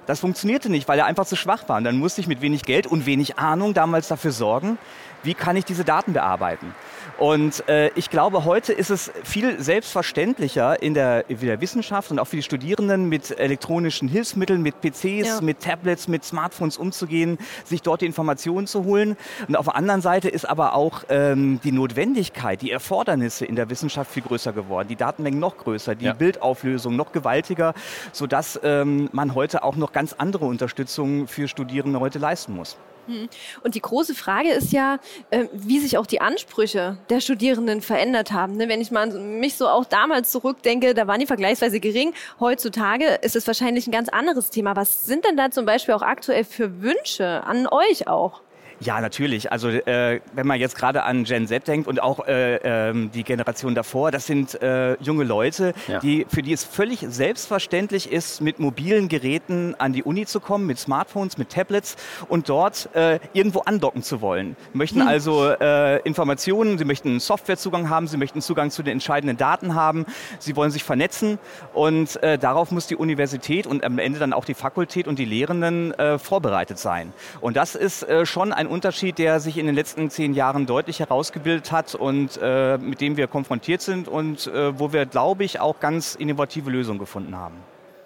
Das 0.06 0.20
funktionierte 0.20 0.70
nicht, 0.70 0.86
weil 0.86 0.98
er 0.98 1.06
einfach 1.06 1.26
zu 1.26 1.36
schwach 1.36 1.68
war. 1.68 1.78
Und 1.78 1.84
dann 1.84 1.98
musste 1.98 2.20
ich 2.20 2.28
mit 2.28 2.40
wenig 2.40 2.62
Geld 2.62 2.86
und 2.86 3.06
wenig 3.06 3.38
Ahnung 3.38 3.74
damals 3.74 4.08
dafür 4.08 4.30
sorgen, 4.30 4.78
wie 5.24 5.34
kann 5.34 5.56
ich 5.56 5.64
diese 5.64 5.84
Daten 5.84 6.12
bearbeiten. 6.12 6.74
Und 7.18 7.66
äh, 7.68 7.90
ich 7.94 8.10
glaube, 8.10 8.44
heute 8.44 8.74
ist 8.74 8.90
es 8.90 9.10
viel 9.24 9.58
selbstverständlicher 9.58 10.82
in 10.82 10.92
der, 10.92 11.30
in 11.30 11.40
der 11.40 11.62
Wissenschaft 11.62 12.10
und 12.10 12.18
auch 12.18 12.26
für 12.26 12.36
die 12.36 12.42
Studierenden 12.42 13.08
mit 13.08 13.38
elektronischen 13.38 14.06
Hilfsmitteln, 14.06 14.60
mit 14.60 14.82
PCs, 14.82 15.02
ja. 15.02 15.40
mit 15.40 15.60
Tablets, 15.60 16.08
mit 16.08 16.24
Smartphones 16.24 16.76
umzugehen, 16.76 17.38
sich 17.64 17.80
dort 17.80 18.02
die 18.02 18.06
Informationen 18.06 18.66
zu 18.66 18.84
holen. 18.84 19.16
Und 19.48 19.56
auf 19.56 19.64
der 19.64 19.76
anderen 19.76 20.02
Seite 20.02 20.28
ist 20.28 20.46
aber 20.46 20.74
auch 20.74 21.04
ähm, 21.08 21.58
die 21.64 21.72
Notwendigkeit, 21.72 22.60
die 22.60 22.70
Erfordernisse 22.70 23.46
in 23.46 23.56
der 23.56 23.70
Wissenschaft 23.70 24.10
viel 24.10 24.22
größer 24.22 24.52
geworden, 24.52 24.88
die 24.88 24.96
Datenmengen 24.96 25.40
noch 25.40 25.56
größer, 25.56 25.94
die 25.94 26.06
ja. 26.06 26.12
Bildauflösung 26.12 26.96
noch 26.96 27.12
gewaltiger, 27.12 27.72
sodass 28.12 28.60
ähm, 28.62 29.08
man 29.12 29.34
heute 29.34 29.64
auch 29.64 29.76
noch 29.76 29.92
ganz 29.92 30.12
andere 30.12 30.44
Unterstützung 30.44 31.28
für 31.28 31.48
Studierende 31.48 31.98
heute 31.98 32.18
leisten 32.18 32.54
muss. 32.54 32.76
Hm. 33.06 33.28
Und 33.62 33.74
die 33.74 33.80
große 33.80 34.14
Frage 34.14 34.50
ist 34.50 34.72
ja, 34.72 34.98
äh, 35.30 35.46
wie 35.52 35.78
sich 35.78 35.98
auch 35.98 36.06
die 36.06 36.20
Ansprüche 36.20 36.98
der 37.10 37.20
Studierenden 37.20 37.80
verändert 37.80 38.32
haben. 38.32 38.56
Ne, 38.56 38.68
wenn 38.68 38.80
ich 38.80 38.90
mal 38.90 39.06
mich 39.06 39.56
so 39.56 39.68
auch 39.68 39.84
damals 39.84 40.30
zurückdenke, 40.30 40.94
da 40.94 41.06
waren 41.06 41.20
die 41.20 41.26
vergleichsweise 41.26 41.80
gering. 41.80 42.12
Heutzutage 42.40 43.06
ist 43.22 43.36
es 43.36 43.46
wahrscheinlich 43.46 43.86
ein 43.86 43.92
ganz 43.92 44.08
anderes 44.08 44.50
Thema. 44.50 44.76
Was 44.76 45.06
sind 45.06 45.24
denn 45.24 45.36
da 45.36 45.50
zum 45.50 45.66
Beispiel 45.66 45.94
auch 45.94 46.02
aktuell 46.02 46.44
für 46.44 46.82
Wünsche 46.82 47.42
an 47.44 47.66
euch 47.66 48.08
auch? 48.08 48.42
Ja, 48.80 49.00
natürlich. 49.00 49.50
Also 49.50 49.68
äh, 49.68 50.20
wenn 50.34 50.46
man 50.46 50.60
jetzt 50.60 50.76
gerade 50.76 51.02
an 51.04 51.24
Gen 51.24 51.46
Z 51.46 51.66
denkt 51.66 51.88
und 51.88 52.02
auch 52.02 52.26
äh, 52.26 52.56
ähm, 52.56 53.10
die 53.10 53.24
Generation 53.24 53.74
davor, 53.74 54.10
das 54.10 54.26
sind 54.26 54.60
äh, 54.60 54.94
junge 55.00 55.24
Leute, 55.24 55.72
ja. 55.88 55.98
die, 56.00 56.26
für 56.28 56.42
die 56.42 56.52
es 56.52 56.62
völlig 56.62 57.00
selbstverständlich 57.08 58.12
ist, 58.12 58.42
mit 58.42 58.58
mobilen 58.58 59.08
Geräten 59.08 59.74
an 59.78 59.94
die 59.94 60.02
Uni 60.02 60.26
zu 60.26 60.40
kommen, 60.40 60.66
mit 60.66 60.78
Smartphones, 60.78 61.38
mit 61.38 61.50
Tablets 61.50 61.96
und 62.28 62.50
dort 62.50 62.90
äh, 62.94 63.18
irgendwo 63.32 63.60
andocken 63.60 64.02
zu 64.02 64.20
wollen. 64.20 64.56
Sie 64.72 64.78
möchten 64.78 65.00
hm. 65.00 65.08
also 65.08 65.48
äh, 65.48 66.00
Informationen, 66.02 66.76
sie 66.76 66.84
möchten 66.84 67.18
Softwarezugang 67.18 67.88
haben, 67.88 68.06
sie 68.06 68.18
möchten 68.18 68.42
Zugang 68.42 68.70
zu 68.70 68.82
den 68.82 68.92
entscheidenden 68.92 69.38
Daten 69.38 69.74
haben, 69.74 70.04
sie 70.38 70.54
wollen 70.54 70.70
sich 70.70 70.84
vernetzen 70.84 71.38
und 71.72 72.22
äh, 72.22 72.36
darauf 72.36 72.70
muss 72.70 72.86
die 72.86 72.96
Universität 72.96 73.66
und 73.66 73.84
am 73.84 73.98
Ende 73.98 74.18
dann 74.18 74.34
auch 74.34 74.44
die 74.44 74.54
Fakultät 74.54 75.08
und 75.08 75.18
die 75.18 75.24
Lehrenden 75.24 75.94
vorbereitet 76.18 76.78
sein. 76.78 77.12
Und 77.40 77.56
das 77.56 77.74
ist 77.74 78.06
schon 78.24 78.52
ein 78.52 78.65
ein 78.66 78.72
Unterschied, 78.72 79.18
der 79.18 79.40
sich 79.40 79.58
in 79.58 79.66
den 79.66 79.74
letzten 79.74 80.10
zehn 80.10 80.34
Jahren 80.34 80.66
deutlich 80.66 81.00
herausgebildet 81.00 81.72
hat 81.72 81.94
und 81.94 82.38
äh, 82.42 82.76
mit 82.78 83.00
dem 83.00 83.16
wir 83.16 83.28
konfrontiert 83.28 83.80
sind 83.80 84.08
und 84.08 84.46
äh, 84.48 84.78
wo 84.78 84.92
wir, 84.92 85.06
glaube 85.06 85.44
ich, 85.44 85.60
auch 85.60 85.80
ganz 85.80 86.14
innovative 86.14 86.70
Lösungen 86.70 86.98
gefunden 86.98 87.36
haben. 87.36 87.56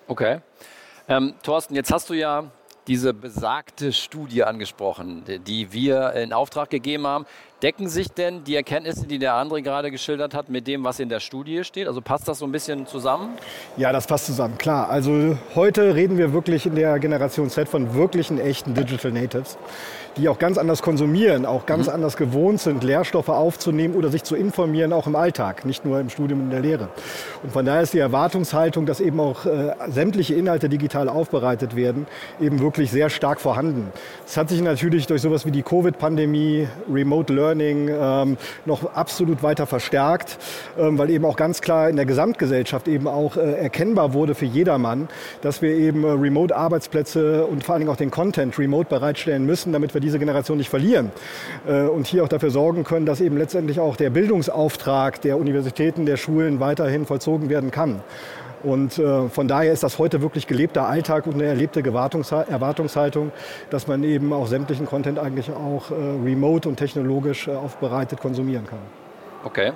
Okay. 0.06 0.40
Ähm, 1.08 1.34
Thorsten, 1.42 1.74
jetzt 1.74 1.92
hast 1.92 2.10
du 2.10 2.14
ja 2.14 2.44
diese 2.86 3.14
besagte 3.14 3.92
Studie 3.92 4.44
angesprochen, 4.44 5.24
die 5.46 5.72
wir 5.72 6.12
in 6.12 6.32
Auftrag 6.32 6.70
gegeben 6.70 7.06
haben. 7.06 7.26
Decken 7.62 7.90
sich 7.90 8.08
denn 8.08 8.42
die 8.44 8.56
Erkenntnisse, 8.56 9.06
die 9.06 9.18
der 9.18 9.34
andere 9.34 9.60
gerade 9.60 9.90
geschildert 9.90 10.32
hat, 10.32 10.48
mit 10.48 10.66
dem, 10.66 10.82
was 10.82 10.98
in 10.98 11.10
der 11.10 11.20
Studie 11.20 11.62
steht? 11.62 11.88
Also 11.88 12.00
passt 12.00 12.26
das 12.26 12.38
so 12.38 12.46
ein 12.46 12.52
bisschen 12.52 12.86
zusammen? 12.86 13.36
Ja, 13.76 13.92
das 13.92 14.06
passt 14.06 14.26
zusammen, 14.26 14.56
klar. 14.56 14.88
Also 14.88 15.36
heute 15.54 15.94
reden 15.94 16.16
wir 16.16 16.32
wirklich 16.32 16.64
in 16.64 16.74
der 16.74 16.98
Generation 16.98 17.50
Z 17.50 17.68
von 17.68 17.94
wirklichen 17.94 18.40
echten 18.40 18.72
Digital 18.72 19.12
Natives 19.12 19.58
die 20.16 20.28
auch 20.28 20.38
ganz 20.38 20.58
anders 20.58 20.82
konsumieren, 20.82 21.46
auch 21.46 21.66
ganz 21.66 21.86
mhm. 21.86 21.94
anders 21.94 22.16
gewohnt 22.16 22.60
sind, 22.60 22.82
Lehrstoffe 22.82 23.28
aufzunehmen 23.28 23.94
oder 23.94 24.08
sich 24.08 24.24
zu 24.24 24.34
informieren, 24.34 24.92
auch 24.92 25.06
im 25.06 25.16
Alltag, 25.16 25.64
nicht 25.64 25.84
nur 25.84 26.00
im 26.00 26.10
Studium 26.10 26.40
und 26.40 26.46
in 26.46 26.50
der 26.50 26.60
Lehre. 26.60 26.88
Und 27.42 27.52
von 27.52 27.64
daher 27.64 27.82
ist 27.82 27.94
die 27.94 27.98
Erwartungshaltung, 27.98 28.86
dass 28.86 29.00
eben 29.00 29.20
auch 29.20 29.46
äh, 29.46 29.74
sämtliche 29.88 30.34
Inhalte 30.34 30.68
digital 30.68 31.08
aufbereitet 31.08 31.76
werden, 31.76 32.06
eben 32.40 32.60
wirklich 32.60 32.90
sehr 32.90 33.10
stark 33.10 33.40
vorhanden. 33.40 33.92
Es 34.26 34.36
hat 34.36 34.48
sich 34.48 34.60
natürlich 34.60 35.06
durch 35.06 35.22
sowas 35.22 35.46
wie 35.46 35.50
die 35.50 35.62
Covid-Pandemie, 35.62 36.68
Remote 36.92 37.32
Learning 37.32 37.49
ähm, 37.58 38.36
noch 38.66 38.94
absolut 38.94 39.42
weiter 39.42 39.66
verstärkt, 39.66 40.38
ähm, 40.78 40.98
weil 40.98 41.10
eben 41.10 41.24
auch 41.24 41.36
ganz 41.36 41.60
klar 41.60 41.88
in 41.88 41.96
der 41.96 42.06
Gesamtgesellschaft 42.06 42.86
eben 42.86 43.08
auch 43.08 43.36
äh, 43.36 43.52
erkennbar 43.54 44.12
wurde 44.12 44.34
für 44.34 44.46
jedermann, 44.46 45.08
dass 45.40 45.62
wir 45.62 45.70
eben 45.70 46.04
äh, 46.04 46.08
Remote-Arbeitsplätze 46.08 47.46
und 47.46 47.64
vor 47.64 47.74
allen 47.74 47.80
Dingen 47.80 47.92
auch 47.92 47.96
den 47.96 48.10
Content 48.10 48.58
remote 48.58 48.88
bereitstellen 48.88 49.46
müssen, 49.46 49.72
damit 49.72 49.94
wir 49.94 50.00
diese 50.00 50.18
Generation 50.18 50.58
nicht 50.58 50.70
verlieren. 50.70 51.10
Äh, 51.66 51.82
und 51.82 52.06
hier 52.06 52.22
auch 52.22 52.28
dafür 52.28 52.50
sorgen 52.50 52.84
können, 52.84 53.06
dass 53.06 53.20
eben 53.20 53.36
letztendlich 53.36 53.80
auch 53.80 53.96
der 53.96 54.10
Bildungsauftrag 54.10 55.20
der 55.22 55.38
Universitäten, 55.38 56.06
der 56.06 56.16
Schulen 56.16 56.60
weiterhin 56.60 57.06
vollzogen 57.06 57.48
werden 57.48 57.70
kann. 57.70 58.02
Und 58.62 58.98
äh, 58.98 59.28
von 59.28 59.48
daher 59.48 59.72
ist 59.72 59.82
das 59.82 59.98
heute 59.98 60.20
wirklich 60.20 60.46
gelebter 60.46 60.86
Alltag 60.86 61.26
und 61.26 61.34
eine 61.34 61.44
erlebte 61.44 61.82
Erwartungshaltung, 61.82 63.32
dass 63.70 63.86
man 63.86 64.04
eben 64.04 64.32
auch 64.32 64.46
sämtlichen 64.46 64.86
Content 64.86 65.18
eigentlich 65.18 65.50
auch 65.50 65.90
äh, 65.90 65.94
remote 65.94 66.68
und 66.68 66.76
technologisch 66.76 67.48
aufbereitet 67.48 68.20
konsumieren 68.20 68.66
kann. 68.66 68.80
Okay. 69.44 69.72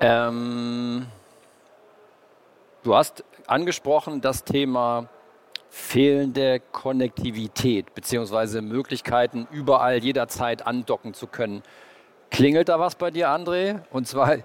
Ähm, 0.00 1.06
du 2.82 2.94
hast 2.94 3.24
angesprochen 3.46 4.20
das 4.20 4.44
Thema 4.44 5.08
fehlende 5.68 6.60
Konnektivität 6.72 7.94
bzw. 7.94 8.62
Möglichkeiten, 8.62 9.46
überall 9.50 9.98
jederzeit 9.98 10.66
andocken 10.66 11.12
zu 11.12 11.26
können. 11.26 11.62
Klingelt 12.30 12.68
da 12.68 12.78
was 12.78 12.96
bei 12.96 13.10
dir, 13.10 13.30
André? 13.30 13.80
Und 13.90 14.08
zwar 14.08 14.36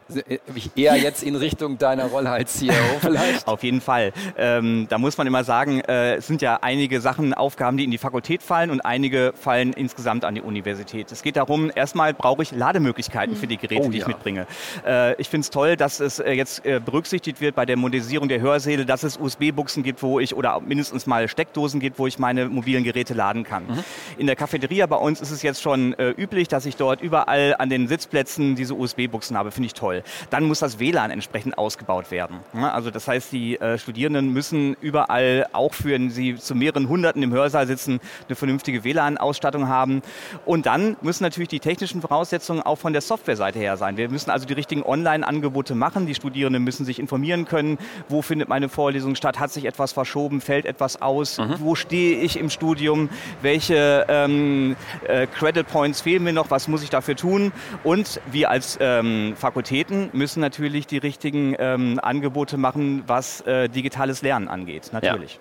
eher 0.75 0.95
jetzt 0.97 1.23
in 1.23 1.35
Richtung 1.35 1.77
deiner 1.77 2.05
Rolle 2.05 2.29
als 2.29 2.53
CEO 2.53 2.73
vielleicht? 3.01 3.47
Auf 3.47 3.63
jeden 3.63 3.81
Fall. 3.81 4.13
Ähm, 4.37 4.87
da 4.89 4.97
muss 4.97 5.17
man 5.17 5.27
immer 5.27 5.43
sagen, 5.43 5.81
äh, 5.81 6.15
es 6.15 6.27
sind 6.27 6.41
ja 6.41 6.59
einige 6.61 7.01
Sachen, 7.01 7.33
Aufgaben, 7.33 7.77
die 7.77 7.83
in 7.83 7.91
die 7.91 7.97
Fakultät 7.97 8.43
fallen 8.43 8.69
und 8.69 8.81
einige 8.81 9.33
fallen 9.35 9.73
insgesamt 9.73 10.25
an 10.25 10.35
die 10.35 10.41
Universität. 10.41 11.11
Es 11.11 11.23
geht 11.23 11.35
darum, 11.35 11.71
erstmal 11.73 12.13
brauche 12.13 12.43
ich 12.43 12.51
Lademöglichkeiten 12.51 13.35
für 13.35 13.47
die 13.47 13.57
Geräte, 13.57 13.87
oh, 13.87 13.89
die 13.89 13.97
ich 13.97 14.03
ja. 14.03 14.07
mitbringe. 14.07 14.45
Äh, 14.85 15.19
ich 15.19 15.27
finde 15.27 15.45
es 15.45 15.49
toll, 15.49 15.75
dass 15.75 15.99
es 15.99 16.19
äh, 16.19 16.31
jetzt 16.33 16.65
äh, 16.65 16.79
berücksichtigt 16.79 17.41
wird 17.41 17.55
bei 17.55 17.65
der 17.65 17.77
Modernisierung 17.77 18.29
der 18.29 18.41
Hörsäle, 18.41 18.85
dass 18.85 19.03
es 19.03 19.17
USB-Buchsen 19.17 19.83
gibt, 19.83 20.03
wo 20.03 20.19
ich 20.19 20.35
oder 20.35 20.61
mindestens 20.61 21.07
mal 21.07 21.27
Steckdosen 21.27 21.79
gibt, 21.79 21.97
wo 21.97 22.07
ich 22.07 22.19
meine 22.19 22.47
mobilen 22.47 22.83
Geräte 22.83 23.15
laden 23.15 23.43
kann. 23.43 23.65
Mhm. 23.65 23.83
In 24.17 24.27
der 24.27 24.35
Cafeteria 24.35 24.85
bei 24.85 24.97
uns 24.97 25.19
ist 25.19 25.31
es 25.31 25.41
jetzt 25.41 25.61
schon 25.61 25.93
äh, 25.95 26.11
üblich, 26.11 26.47
dass 26.47 26.65
ich 26.65 26.75
dort 26.75 27.01
überall 27.01 27.55
an 27.57 27.70
den 27.71 27.87
Sitzplätzen 27.87 28.55
diese 28.55 28.75
USB-Buchsen 28.75 29.37
habe, 29.37 29.51
finde 29.51 29.67
ich 29.67 29.73
toll. 29.73 30.03
Dann 30.29 30.43
muss 30.43 30.59
das 30.59 30.79
WLAN 30.79 31.09
entsprechend 31.09 31.57
ausgebaut 31.57 32.11
werden. 32.11 32.39
Also 32.53 32.91
das 32.91 33.07
heißt, 33.07 33.31
die 33.31 33.59
äh, 33.59 33.77
Studierenden 33.77 34.31
müssen 34.31 34.75
überall, 34.81 35.47
auch 35.53 35.73
für 35.73 35.97
sie 36.09 36.35
zu 36.35 36.55
mehreren 36.55 36.89
Hunderten 36.89 37.23
im 37.23 37.31
Hörsaal 37.31 37.67
sitzen, 37.67 37.99
eine 38.27 38.35
vernünftige 38.35 38.83
WLAN-Ausstattung 38.83 39.67
haben. 39.67 40.01
Und 40.45 40.65
dann 40.65 40.97
müssen 41.01 41.23
natürlich 41.23 41.49
die 41.49 41.59
technischen 41.59 42.01
Voraussetzungen 42.01 42.61
auch 42.61 42.77
von 42.77 42.93
der 42.93 43.01
Softwareseite 43.01 43.59
her 43.59 43.77
sein. 43.77 43.97
Wir 43.97 44.09
müssen 44.09 44.29
also 44.29 44.45
die 44.45 44.53
richtigen 44.53 44.83
Online-Angebote 44.83 45.75
machen. 45.75 46.05
Die 46.05 46.15
Studierenden 46.15 46.63
müssen 46.63 46.85
sich 46.85 46.99
informieren 46.99 47.45
können, 47.45 47.77
wo 48.09 48.21
findet 48.21 48.49
meine 48.49 48.69
Vorlesung 48.69 49.15
statt, 49.15 49.39
hat 49.39 49.51
sich 49.51 49.65
etwas 49.65 49.93
verschoben, 49.93 50.41
fällt 50.41 50.65
etwas 50.65 51.01
aus, 51.01 51.37
mhm. 51.37 51.55
wo 51.59 51.75
stehe 51.75 52.19
ich 52.21 52.37
im 52.37 52.49
Studium, 52.49 53.09
welche 53.41 54.05
ähm, 54.09 54.75
äh, 55.07 55.27
Credit 55.27 55.67
Points 55.67 56.01
fehlen 56.01 56.23
mir 56.23 56.33
noch, 56.33 56.51
was 56.51 56.67
muss 56.67 56.83
ich 56.83 56.89
dafür 56.89 57.15
tun 57.15 57.51
und 57.83 58.19
wir 58.31 58.49
als 58.49 58.77
ähm, 58.81 59.33
Fakultäten 59.35 60.09
müssen 60.13 60.39
natürlich 60.39 60.87
die 60.87 60.97
richtigen 60.97 61.55
ähm, 61.59 61.99
Angebote 62.01 62.57
machen, 62.57 63.03
was 63.07 63.41
äh, 63.41 63.69
digitales 63.69 64.21
Lernen 64.21 64.47
angeht, 64.47 64.89
natürlich. 64.91 65.35
Ja. 65.35 65.39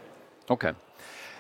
Okay. 0.48 0.72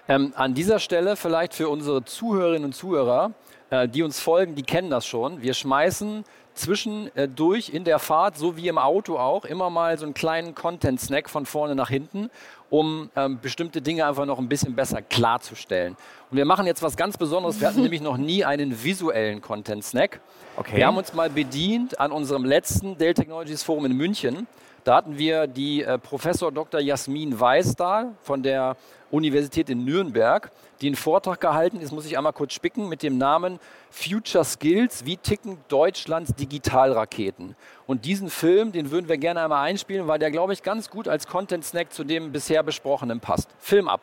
Ähm, 0.08 0.32
an 0.36 0.54
dieser 0.54 0.78
Stelle 0.78 1.16
vielleicht 1.16 1.54
für 1.54 1.68
unsere 1.68 2.04
Zuhörerinnen 2.04 2.64
und 2.64 2.72
Zuhörer, 2.74 3.32
äh, 3.70 3.88
die 3.88 4.02
uns 4.02 4.20
folgen, 4.20 4.54
die 4.54 4.62
kennen 4.62 4.90
das 4.90 5.06
schon. 5.06 5.42
Wir 5.42 5.54
schmeißen 5.54 6.24
zwischendurch 6.54 7.70
äh, 7.70 7.76
in 7.76 7.84
der 7.84 7.98
Fahrt, 7.98 8.36
so 8.36 8.56
wie 8.56 8.68
im 8.68 8.78
Auto 8.78 9.18
auch, 9.18 9.44
immer 9.44 9.70
mal 9.70 9.98
so 9.98 10.04
einen 10.04 10.14
kleinen 10.14 10.54
Content-Snack 10.54 11.30
von 11.30 11.46
vorne 11.46 11.74
nach 11.74 11.88
hinten 11.88 12.30
um 12.70 13.10
ähm, 13.16 13.38
bestimmte 13.42 13.82
Dinge 13.82 14.06
einfach 14.06 14.24
noch 14.24 14.38
ein 14.38 14.48
bisschen 14.48 14.74
besser 14.74 15.02
klarzustellen. 15.02 15.96
Und 16.30 16.36
wir 16.36 16.44
machen 16.44 16.66
jetzt 16.66 16.82
was 16.82 16.96
ganz 16.96 17.18
Besonderes. 17.18 17.60
Wir 17.60 17.68
hatten 17.68 17.82
nämlich 17.82 18.00
noch 18.00 18.16
nie 18.16 18.44
einen 18.44 18.82
visuellen 18.82 19.42
Content-Snack. 19.42 20.20
Okay. 20.56 20.76
Wir 20.76 20.86
haben 20.86 20.96
uns 20.96 21.12
mal 21.12 21.28
bedient 21.28 21.98
an 22.00 22.12
unserem 22.12 22.44
letzten 22.44 22.96
Dell 22.96 23.14
Technologies 23.14 23.62
Forum 23.62 23.86
in 23.86 23.96
München. 23.96 24.46
Da 24.84 24.96
hatten 24.96 25.18
wir 25.18 25.46
die 25.46 25.82
äh, 25.82 25.98
Professor 25.98 26.50
Dr. 26.50 26.80
Jasmin 26.80 27.38
Weiß 27.38 27.76
da 27.76 28.14
von 28.22 28.42
der 28.42 28.76
Universität 29.10 29.68
in 29.68 29.84
Nürnberg, 29.84 30.50
die 30.80 30.86
einen 30.86 30.96
Vortrag 30.96 31.40
gehalten 31.40 31.80
ist, 31.80 31.92
muss 31.92 32.06
ich 32.06 32.16
einmal 32.16 32.32
kurz 32.32 32.54
spicken, 32.54 32.88
mit 32.88 33.02
dem 33.02 33.18
Namen 33.18 33.58
Future 33.90 34.44
Skills, 34.44 35.04
wie 35.04 35.16
ticken 35.16 35.58
Deutschlands 35.68 36.34
Digitalraketen. 36.34 37.56
Und 37.86 38.04
diesen 38.04 38.30
Film, 38.30 38.72
den 38.72 38.90
würden 38.90 39.08
wir 39.08 39.18
gerne 39.18 39.42
einmal 39.42 39.64
einspielen, 39.66 40.06
weil 40.06 40.18
der, 40.18 40.30
glaube 40.30 40.52
ich, 40.52 40.62
ganz 40.62 40.88
gut 40.88 41.08
als 41.08 41.26
Content-Snack 41.26 41.92
zu 41.92 42.04
dem 42.04 42.32
bisher 42.32 42.62
besprochenen 42.62 43.20
passt. 43.20 43.50
Film 43.58 43.88
ab. 43.88 44.00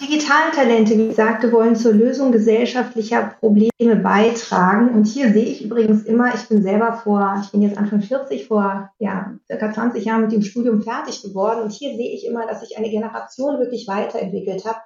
Digitale 0.00 0.52
Talente, 0.52 0.96
wie 0.96 1.08
gesagt, 1.08 1.50
wollen 1.50 1.74
zur 1.74 1.92
Lösung 1.92 2.30
gesellschaftlicher 2.30 3.34
Probleme 3.40 3.96
beitragen. 3.96 4.90
Und 4.90 5.06
hier 5.08 5.32
sehe 5.32 5.46
ich 5.46 5.64
übrigens 5.64 6.04
immer, 6.04 6.32
ich 6.34 6.46
bin 6.48 6.62
selber 6.62 6.92
vor, 6.92 7.40
ich 7.42 7.50
bin 7.50 7.62
jetzt 7.62 7.76
Anfang 7.76 8.00
40, 8.00 8.46
vor 8.46 8.90
ja, 9.00 9.34
circa 9.48 9.72
20 9.72 10.04
Jahren 10.04 10.22
mit 10.22 10.30
dem 10.30 10.42
Studium 10.42 10.82
fertig 10.82 11.20
geworden. 11.22 11.62
Und 11.62 11.72
hier 11.72 11.96
sehe 11.96 12.12
ich 12.12 12.24
immer, 12.26 12.46
dass 12.46 12.60
sich 12.60 12.78
eine 12.78 12.90
Generation 12.90 13.58
wirklich 13.58 13.88
weiterentwickelt 13.88 14.64
hat. 14.64 14.76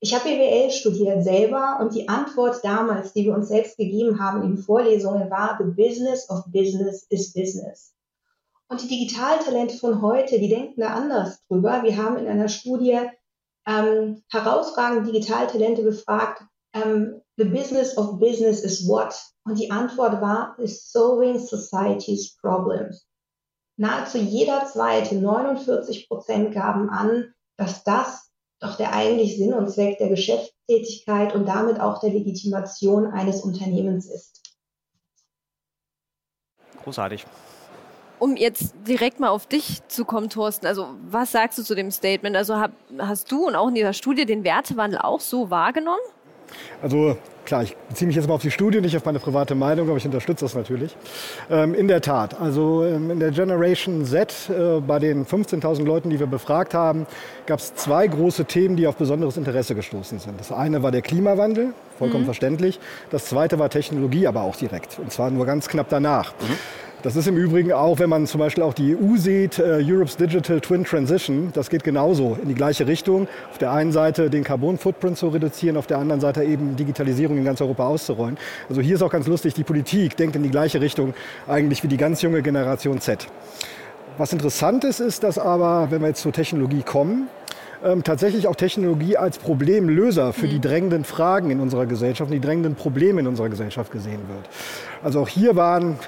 Ich 0.00 0.12
habe 0.12 0.24
BWL 0.24 0.70
studiert 0.70 1.22
selber 1.22 1.78
und 1.80 1.94
die 1.94 2.08
Antwort 2.08 2.60
damals, 2.64 3.12
die 3.12 3.24
wir 3.24 3.34
uns 3.34 3.48
selbst 3.48 3.76
gegeben 3.76 4.20
haben 4.20 4.42
in 4.42 4.58
Vorlesungen, 4.58 5.30
war, 5.30 5.56
the 5.58 5.70
business 5.70 6.28
of 6.30 6.44
business 6.46 7.06
is 7.10 7.32
business. 7.32 7.94
Und 8.68 8.82
die 8.82 8.88
Digitaltalente 8.88 9.76
von 9.76 10.02
heute, 10.02 10.38
die 10.40 10.48
denken 10.48 10.80
da 10.80 10.88
anders 10.88 11.44
drüber. 11.46 11.82
Wir 11.84 11.96
haben 11.96 12.16
in 12.16 12.26
einer 12.26 12.48
Studie 12.48 12.98
ähm, 13.68 14.22
herausragende 14.30 15.12
Digitaltalente 15.12 15.84
gefragt, 15.84 16.42
ähm, 16.72 17.20
the 17.36 17.44
business 17.44 17.96
of 17.96 18.18
business 18.18 18.60
is 18.60 18.88
what? 18.88 19.14
Und 19.44 19.58
die 19.58 19.70
Antwort 19.70 20.20
war, 20.20 20.58
is 20.58 20.90
solving 20.90 21.38
society's 21.38 22.36
problems. 22.40 23.06
Nahezu 23.76 24.18
jeder 24.18 24.66
zweite, 24.66 25.16
49 25.16 26.08
Prozent, 26.08 26.52
gaben 26.52 26.88
an, 26.90 27.32
dass 27.56 27.84
das 27.84 28.30
doch 28.60 28.76
der 28.76 28.92
eigentliche 28.92 29.36
Sinn 29.36 29.52
und 29.52 29.70
Zweck 29.70 29.98
der 29.98 30.08
Geschäftstätigkeit 30.08 31.34
und 31.34 31.46
damit 31.46 31.78
auch 31.78 32.00
der 32.00 32.10
Legitimation 32.10 33.06
eines 33.06 33.42
Unternehmens 33.42 34.06
ist. 34.06 34.42
Großartig 36.82 37.24
um 38.18 38.36
jetzt 38.36 38.74
direkt 38.86 39.20
mal 39.20 39.28
auf 39.28 39.46
dich 39.46 39.80
zu 39.88 40.04
kommen, 40.04 40.28
Thorsten, 40.30 40.66
also 40.66 40.88
was 41.08 41.32
sagst 41.32 41.58
du 41.58 41.62
zu 41.62 41.74
dem 41.74 41.90
Statement? 41.90 42.36
Also 42.36 42.56
hab, 42.56 42.72
hast 42.98 43.30
du 43.30 43.46
und 43.46 43.56
auch 43.56 43.68
in 43.68 43.74
dieser 43.74 43.92
Studie 43.92 44.26
den 44.26 44.44
Wertewandel 44.44 45.00
auch 45.00 45.20
so 45.20 45.50
wahrgenommen? 45.50 46.00
Also 46.82 47.16
klar, 47.44 47.62
ich 47.62 47.76
beziehe 47.88 48.06
mich 48.06 48.16
jetzt 48.16 48.28
mal 48.28 48.34
auf 48.34 48.42
die 48.42 48.50
Studie, 48.50 48.80
nicht 48.80 48.96
auf 48.96 49.04
meine 49.04 49.18
private 49.18 49.54
Meinung, 49.54 49.88
aber 49.88 49.96
ich 49.96 50.04
unterstütze 50.04 50.44
das 50.44 50.54
natürlich. 50.54 50.96
Ähm, 51.50 51.74
in 51.74 51.88
der 51.88 52.00
Tat, 52.00 52.38
also 52.40 52.84
ähm, 52.84 53.10
in 53.10 53.20
der 53.20 53.30
Generation 53.30 54.04
Z, 54.04 54.50
äh, 54.50 54.80
bei 54.80 54.98
den 54.98 55.26
15.000 55.26 55.84
Leuten, 55.84 56.10
die 56.10 56.20
wir 56.20 56.26
befragt 56.26 56.74
haben, 56.74 57.06
gab 57.46 57.58
es 57.58 57.74
zwei 57.74 58.06
große 58.06 58.44
Themen, 58.44 58.76
die 58.76 58.86
auf 58.86 58.96
besonderes 58.96 59.36
Interesse 59.36 59.74
gestoßen 59.74 60.18
sind. 60.18 60.38
Das 60.38 60.52
eine 60.52 60.82
war 60.82 60.90
der 60.90 61.02
Klimawandel, 61.02 61.74
vollkommen 61.98 62.22
mhm. 62.22 62.26
verständlich. 62.26 62.80
Das 63.10 63.26
zweite 63.26 63.58
war 63.58 63.70
Technologie, 63.70 64.26
aber 64.26 64.42
auch 64.42 64.56
direkt. 64.56 64.98
Und 64.98 65.12
zwar 65.12 65.30
nur 65.30 65.46
ganz 65.46 65.68
knapp 65.68 65.88
danach. 65.88 66.32
Mhm. 66.40 66.56
Das 67.04 67.14
ist 67.14 67.28
im 67.28 67.36
Übrigen 67.36 67.72
auch, 67.72 68.00
wenn 68.00 68.10
man 68.10 68.26
zum 68.26 68.40
Beispiel 68.40 68.64
auch 68.64 68.74
die 68.74 68.96
EU 68.96 69.16
sieht, 69.16 69.60
äh, 69.60 69.80
Europe's 69.84 70.16
Digital 70.16 70.60
Twin 70.60 70.82
Transition, 70.82 71.50
das 71.54 71.70
geht 71.70 71.84
genauso 71.84 72.36
in 72.42 72.48
die 72.48 72.56
gleiche 72.56 72.88
Richtung. 72.88 73.28
Auf 73.52 73.58
der 73.58 73.70
einen 73.70 73.92
Seite 73.92 74.30
den 74.30 74.42
Carbon 74.42 74.78
Footprint 74.78 75.16
zu 75.16 75.28
reduzieren, 75.28 75.76
auf 75.76 75.86
der 75.86 75.98
anderen 75.98 76.20
Seite 76.20 76.42
eben 76.42 76.74
Digitalisierung 76.74 77.38
in 77.38 77.44
ganz 77.44 77.60
Europa 77.60 77.86
auszurollen. 77.86 78.36
Also 78.68 78.80
hier 78.80 78.96
ist 78.96 79.02
auch 79.02 79.12
ganz 79.12 79.28
lustig, 79.28 79.54
die 79.54 79.62
Politik 79.62 80.16
denkt 80.16 80.34
in 80.34 80.42
die 80.42 80.50
gleiche 80.50 80.80
Richtung 80.80 81.14
eigentlich 81.46 81.84
wie 81.84 81.88
die 81.88 81.98
ganz 81.98 82.20
junge 82.22 82.42
Generation 82.42 83.00
Z. 83.00 83.28
Was 84.16 84.32
interessant 84.32 84.82
ist, 84.82 84.98
ist, 84.98 85.22
dass 85.22 85.38
aber, 85.38 85.92
wenn 85.92 86.00
wir 86.00 86.08
jetzt 86.08 86.22
zur 86.22 86.32
Technologie 86.32 86.82
kommen, 86.82 87.28
ähm, 87.84 88.02
tatsächlich 88.02 88.46
auch 88.46 88.56
Technologie 88.56 89.16
als 89.16 89.38
Problemlöser 89.38 90.32
für 90.32 90.46
mhm. 90.46 90.50
die 90.50 90.60
drängenden 90.60 91.04
Fragen 91.04 91.50
in 91.50 91.60
unserer 91.60 91.86
Gesellschaft, 91.86 92.32
die 92.32 92.40
drängenden 92.40 92.74
Probleme 92.74 93.20
in 93.20 93.26
unserer 93.26 93.48
Gesellschaft 93.48 93.92
gesehen 93.92 94.20
wird. 94.28 94.48
Also 95.02 95.20
auch 95.20 95.28
hier 95.28 95.56
waren, 95.56 95.98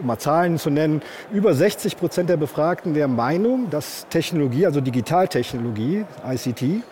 um 0.00 0.06
mal 0.06 0.18
Zahlen 0.18 0.58
zu 0.58 0.70
nennen, 0.70 1.02
über 1.32 1.54
60 1.54 1.96
Prozent 1.96 2.30
der 2.30 2.36
Befragten 2.36 2.94
der 2.94 3.08
Meinung, 3.08 3.70
dass 3.70 4.06
Technologie, 4.08 4.66
also 4.66 4.80
Digitaltechnologie, 4.80 6.04
ICT, 6.26 6.82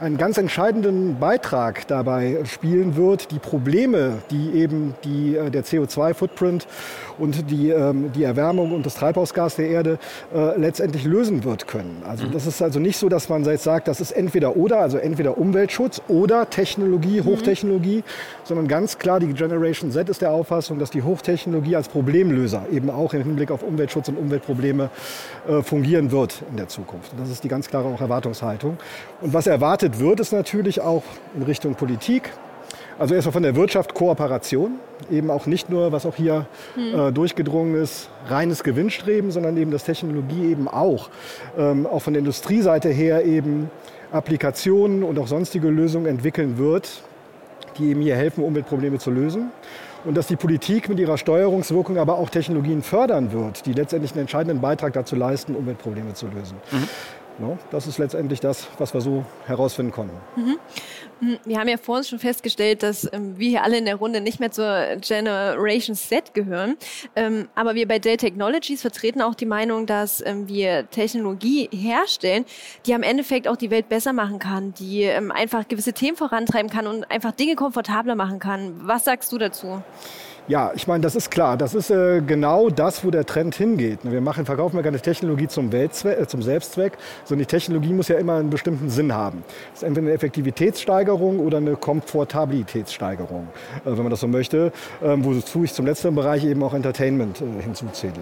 einen 0.00 0.18
ganz 0.18 0.36
entscheidenden 0.38 1.18
Beitrag 1.18 1.86
dabei 1.86 2.38
spielen 2.44 2.96
wird, 2.96 3.30
die 3.30 3.38
Probleme, 3.38 4.18
die 4.30 4.50
eben 4.52 4.94
die, 5.04 5.36
äh, 5.36 5.50
der 5.50 5.64
CO2-Footprint 5.64 6.66
und 7.18 7.50
die, 7.50 7.70
ähm, 7.70 8.12
die 8.12 8.24
Erwärmung 8.24 8.72
und 8.72 8.84
das 8.84 8.94
Treibhausgas 8.94 9.56
der 9.56 9.68
Erde 9.68 9.98
äh, 10.34 10.58
letztendlich 10.58 11.04
lösen 11.04 11.44
wird 11.44 11.66
können. 11.66 12.02
Also 12.06 12.26
mhm. 12.26 12.32
das 12.32 12.46
ist 12.46 12.60
also 12.60 12.78
nicht 12.78 12.98
so, 12.98 13.08
dass 13.08 13.28
man 13.28 13.44
jetzt 13.44 13.64
sagt, 13.64 13.88
das 13.88 14.00
ist 14.00 14.12
entweder 14.12 14.56
oder, 14.56 14.80
also 14.80 14.98
entweder 14.98 15.38
Umweltschutz 15.38 16.02
oder 16.08 16.50
Technologie, 16.50 17.20
mhm. 17.20 17.26
Hochtechnologie, 17.26 17.98
mhm. 17.98 18.02
sondern 18.44 18.68
ganz 18.68 18.98
klar 18.98 19.20
die 19.20 19.32
Generation 19.32 19.90
Z 19.90 20.08
ist 20.08 20.20
der 20.20 20.32
Auffassung, 20.32 20.78
dass 20.78 20.90
die 20.90 21.02
Hochtechnologie 21.02 21.76
als 21.76 21.88
Problemlöser 21.88 22.66
eben 22.70 22.90
auch 22.90 23.14
im 23.14 23.22
Hinblick 23.22 23.50
auf 23.50 23.62
Umweltschutz 23.62 24.08
und 24.08 24.18
Umweltprobleme 24.18 24.90
äh, 25.48 25.62
fungieren 25.62 26.10
wird 26.10 26.42
in 26.50 26.56
der 26.56 26.68
Zukunft. 26.68 27.12
Das 27.18 27.30
ist 27.30 27.44
die 27.44 27.48
ganz 27.48 27.68
klare 27.68 27.88
auch 27.88 28.00
Erwartungshaltung. 28.00 28.76
Und 29.20 29.32
was 29.32 29.46
erwartet 29.46 29.85
wird, 29.98 30.20
ist 30.20 30.32
natürlich 30.32 30.80
auch 30.80 31.02
in 31.34 31.42
Richtung 31.42 31.74
Politik, 31.74 32.32
also 32.98 33.14
erstmal 33.14 33.32
von 33.32 33.42
der 33.42 33.54
Wirtschaft 33.56 33.94
Kooperation, 33.94 34.76
eben 35.10 35.30
auch 35.30 35.46
nicht 35.46 35.68
nur, 35.68 35.92
was 35.92 36.06
auch 36.06 36.16
hier 36.16 36.46
hm. 36.74 36.98
äh, 36.98 37.12
durchgedrungen 37.12 37.74
ist, 37.74 38.08
reines 38.28 38.64
Gewinnstreben, 38.64 39.30
sondern 39.30 39.56
eben, 39.56 39.70
dass 39.70 39.84
Technologie 39.84 40.50
eben 40.50 40.66
auch, 40.66 41.10
ähm, 41.58 41.86
auch 41.86 42.00
von 42.00 42.14
der 42.14 42.20
Industrieseite 42.20 42.88
her 42.88 43.24
eben 43.24 43.70
Applikationen 44.12 45.02
und 45.02 45.18
auch 45.18 45.26
sonstige 45.26 45.68
Lösungen 45.68 46.06
entwickeln 46.06 46.56
wird, 46.56 47.02
die 47.78 47.90
eben 47.90 48.00
hier 48.00 48.16
helfen, 48.16 48.42
Umweltprobleme 48.42 48.98
zu 48.98 49.10
lösen. 49.10 49.50
Und 50.04 50.16
dass 50.16 50.28
die 50.28 50.36
Politik 50.36 50.88
mit 50.88 51.00
ihrer 51.00 51.18
Steuerungswirkung 51.18 51.98
aber 51.98 52.16
auch 52.18 52.30
Technologien 52.30 52.82
fördern 52.82 53.32
wird, 53.32 53.66
die 53.66 53.72
letztendlich 53.72 54.12
einen 54.12 54.20
entscheidenden 54.20 54.60
Beitrag 54.60 54.92
dazu 54.92 55.16
leisten, 55.16 55.56
Umweltprobleme 55.56 56.14
zu 56.14 56.26
lösen. 56.26 56.56
Mhm. 56.70 56.88
No, 57.38 57.58
das 57.70 57.86
ist 57.86 57.98
letztendlich 57.98 58.40
das, 58.40 58.66
was 58.78 58.94
wir 58.94 59.02
so 59.02 59.24
herausfinden 59.46 59.92
konnten. 59.92 60.16
Mhm. 60.36 60.58
mhm. 61.20 61.38
Wir 61.44 61.58
haben 61.58 61.68
ja 61.68 61.76
vorhin 61.76 62.04
schon 62.04 62.18
festgestellt, 62.18 62.82
dass 62.82 63.10
ähm, 63.12 63.38
wir 63.38 63.50
hier 63.50 63.62
alle 63.62 63.76
in 63.76 63.84
der 63.84 63.96
Runde 63.96 64.22
nicht 64.22 64.40
mehr 64.40 64.50
zur 64.50 64.96
Generation 65.00 65.94
Z 65.94 66.32
gehören. 66.32 66.76
Ähm, 67.14 67.48
aber 67.54 67.74
wir 67.74 67.86
bei 67.86 67.98
Dell 67.98 68.16
Technologies 68.16 68.80
vertreten 68.80 69.20
auch 69.20 69.34
die 69.34 69.44
Meinung, 69.44 69.84
dass 69.84 70.24
ähm, 70.24 70.48
wir 70.48 70.88
Technologie 70.90 71.68
herstellen, 71.72 72.46
die 72.86 72.94
am 72.94 73.02
Endeffekt 73.02 73.48
auch 73.48 73.56
die 73.56 73.70
Welt 73.70 73.90
besser 73.90 74.14
machen 74.14 74.38
kann, 74.38 74.72
die 74.74 75.06
einfach 75.06 75.68
gewisse 75.68 75.92
Themen 75.92 76.16
vorantreiben 76.16 76.70
kann 76.70 76.86
und 76.86 77.10
einfach 77.10 77.32
Dinge 77.32 77.54
komfortabler 77.54 78.14
machen 78.14 78.38
kann. 78.38 78.74
Was 78.86 79.04
sagst 79.04 79.30
du 79.32 79.38
dazu? 79.38 79.82
Ja, 80.48 80.70
ich 80.76 80.86
meine, 80.86 81.00
das 81.00 81.16
ist 81.16 81.32
klar. 81.32 81.56
Das 81.56 81.74
ist 81.74 81.90
äh, 81.90 82.22
genau 82.24 82.70
das, 82.70 83.04
wo 83.04 83.10
der 83.10 83.26
Trend 83.26 83.56
hingeht. 83.56 83.98
Wir 84.04 84.20
machen, 84.20 84.46
verkaufen 84.46 84.76
ja 84.76 84.82
keine 84.84 85.00
Technologie 85.00 85.48
zum, 85.48 85.72
Weltzweck, 85.72 86.20
äh, 86.20 86.26
zum 86.28 86.40
Selbstzweck, 86.40 86.92
sondern 87.24 87.40
die 87.40 87.50
Technologie 87.50 87.92
muss 87.92 88.06
ja 88.06 88.16
immer 88.16 88.34
einen 88.34 88.50
bestimmten 88.50 88.88
Sinn 88.88 89.12
haben. 89.12 89.42
Das 89.72 89.82
ist 89.82 89.88
entweder 89.88 90.06
eine 90.06 90.14
Effektivitätssteigerung 90.14 91.40
oder 91.40 91.56
eine 91.56 91.74
Komfortabilitätssteigerung, 91.74 93.48
äh, 93.84 93.90
wenn 93.90 93.96
man 94.04 94.10
das 94.10 94.20
so 94.20 94.28
möchte, 94.28 94.70
ähm, 95.02 95.24
wozu 95.24 95.64
ich 95.64 95.74
zum 95.74 95.84
letzten 95.84 96.14
Bereich 96.14 96.44
eben 96.44 96.62
auch 96.62 96.74
Entertainment 96.74 97.40
äh, 97.40 97.62
hinzuzähle. 97.64 98.12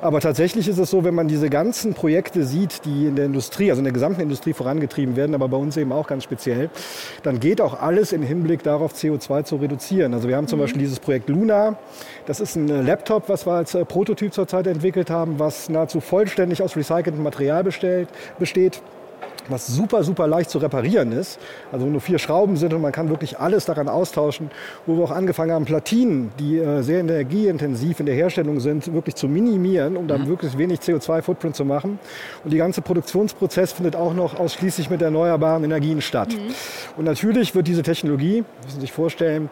Aber 0.00 0.20
tatsächlich 0.20 0.68
ist 0.68 0.78
es 0.78 0.90
so, 0.90 1.02
wenn 1.02 1.14
man 1.16 1.26
diese 1.26 1.50
ganzen 1.50 1.94
Projekte 1.94 2.44
sieht, 2.44 2.84
die 2.84 3.06
in 3.06 3.16
der 3.16 3.24
Industrie, 3.24 3.70
also 3.70 3.80
in 3.80 3.84
der 3.84 3.92
gesamten 3.92 4.20
Industrie 4.20 4.52
vorangetrieben 4.52 5.16
werden, 5.16 5.34
aber 5.34 5.48
bei 5.48 5.56
uns 5.56 5.76
eben 5.76 5.90
auch 5.90 6.06
ganz 6.06 6.22
speziell, 6.22 6.70
dann 7.24 7.40
geht 7.40 7.60
auch 7.60 7.82
alles 7.82 8.12
im 8.12 8.22
Hinblick 8.22 8.62
darauf, 8.62 8.94
CO2 8.94 9.42
zu 9.42 9.56
reduzieren. 9.56 10.14
Also 10.14 10.28
wir 10.28 10.36
haben 10.36 10.46
zum 10.46 10.60
mhm. 10.60 10.62
Beispiel 10.62 10.82
dieses 10.82 11.00
Projekt 11.00 11.28
Luna, 11.28 11.63
das 12.26 12.40
ist 12.40 12.56
ein 12.56 12.68
Laptop, 12.86 13.28
was 13.28 13.46
wir 13.46 13.52
als 13.52 13.74
äh, 13.74 13.84
Prototyp 13.84 14.32
zurzeit 14.32 14.66
entwickelt 14.66 15.10
haben, 15.10 15.38
was 15.38 15.68
nahezu 15.68 16.00
vollständig 16.00 16.62
aus 16.62 16.76
recyceltem 16.76 17.22
Material 17.22 17.64
bestellt, 17.64 18.08
besteht 18.38 18.82
was 19.48 19.66
super, 19.66 20.02
super 20.04 20.26
leicht 20.26 20.50
zu 20.50 20.58
reparieren 20.58 21.12
ist. 21.12 21.38
Also 21.72 21.86
nur 21.86 22.00
vier 22.00 22.18
Schrauben 22.18 22.56
sind 22.56 22.72
und 22.72 22.80
man 22.80 22.92
kann 22.92 23.08
wirklich 23.08 23.38
alles 23.38 23.64
daran 23.64 23.88
austauschen. 23.88 24.50
Wo 24.86 24.96
wir 24.96 25.04
auch 25.04 25.10
angefangen 25.10 25.52
haben, 25.52 25.64
Platinen, 25.64 26.32
die 26.38 26.58
äh, 26.58 26.82
sehr 26.82 27.00
energieintensiv 27.00 28.00
in 28.00 28.06
der 28.06 28.14
Herstellung 28.14 28.60
sind, 28.60 28.92
wirklich 28.92 29.14
zu 29.14 29.28
minimieren, 29.28 29.96
um 29.96 30.08
dann 30.08 30.22
mhm. 30.22 30.28
wirklich 30.28 30.56
wenig 30.56 30.80
CO2-Footprint 30.80 31.56
zu 31.56 31.64
machen. 31.64 31.98
Und 32.42 32.52
die 32.52 32.58
ganze 32.58 32.82
Produktionsprozess 32.82 33.72
findet 33.72 33.96
auch 33.96 34.14
noch 34.14 34.38
ausschließlich 34.38 34.90
mit 34.90 35.02
erneuerbaren 35.02 35.64
Energien 35.64 36.00
statt. 36.00 36.30
Mhm. 36.32 36.54
Und 36.96 37.04
natürlich 37.04 37.54
wird 37.54 37.66
diese 37.66 37.82
Technologie, 37.82 38.44
müssen 38.62 38.76
Sie 38.76 38.80
sich 38.80 38.92
vorstellen, 38.92 39.50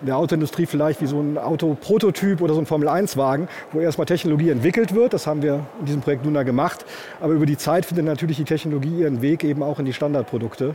in 0.00 0.06
der 0.06 0.16
Autoindustrie 0.16 0.66
vielleicht 0.66 1.00
wie 1.00 1.06
so 1.06 1.20
ein 1.20 1.38
Autoprototyp 1.38 2.40
oder 2.40 2.54
so 2.54 2.60
ein 2.60 2.66
Formel-1-Wagen, 2.66 3.48
wo 3.72 3.80
erstmal 3.80 4.06
Technologie 4.06 4.50
entwickelt 4.50 4.94
wird. 4.94 5.12
Das 5.12 5.26
haben 5.26 5.42
wir 5.42 5.66
in 5.80 5.86
diesem 5.86 6.00
Projekt 6.00 6.24
Luna 6.24 6.42
gemacht. 6.42 6.84
Aber 7.20 7.34
über 7.34 7.46
die 7.46 7.56
Zeit 7.56 7.84
findet 7.84 8.06
natürlich 8.06 8.36
die 8.36 8.44
Technologie 8.44 9.00
ihren 9.00 9.22
Weg 9.22 9.44
eben 9.44 9.62
auch 9.62 9.78
in 9.78 9.84
die 9.84 9.92
Standardprodukte. 9.92 10.74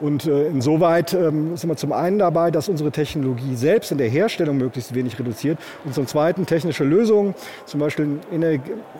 Und 0.00 0.26
äh, 0.26 0.48
insoweit 0.48 1.14
ähm, 1.14 1.56
sind 1.56 1.70
wir 1.70 1.76
zum 1.76 1.92
einen 1.92 2.18
dabei, 2.18 2.50
dass 2.50 2.68
unsere 2.68 2.90
Technologie 2.90 3.54
selbst 3.54 3.92
in 3.92 3.98
der 3.98 4.08
Herstellung 4.08 4.56
möglichst 4.56 4.94
wenig 4.94 5.18
reduziert 5.18 5.58
und 5.84 5.94
zum 5.94 6.06
zweiten 6.08 6.46
technische 6.46 6.82
Lösungen, 6.82 7.34
zum 7.64 7.78
Beispiel 7.78 8.18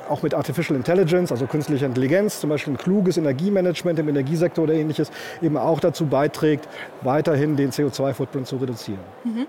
auch 0.09 0.23
mit 0.23 0.35
Artificial 0.35 0.77
Intelligence, 0.77 1.33
also 1.33 1.47
künstlicher 1.47 1.87
Intelligenz, 1.87 2.41
zum 2.41 2.51
Beispiel 2.51 2.75
ein 2.75 2.77
kluges 2.77 3.17
Energiemanagement 3.17 3.99
im 3.99 4.09
Energiesektor 4.09 4.65
oder 4.65 4.75
ähnliches, 4.75 5.11
eben 5.43 5.57
auch 5.57 5.81
dazu 5.81 6.07
beiträgt, 6.07 6.69
weiterhin 7.03 7.57
den 7.57 7.71
CO2-Footprint 7.71 8.47
zu 8.47 8.57
reduzieren. 8.57 9.01
Mhm. 9.25 9.47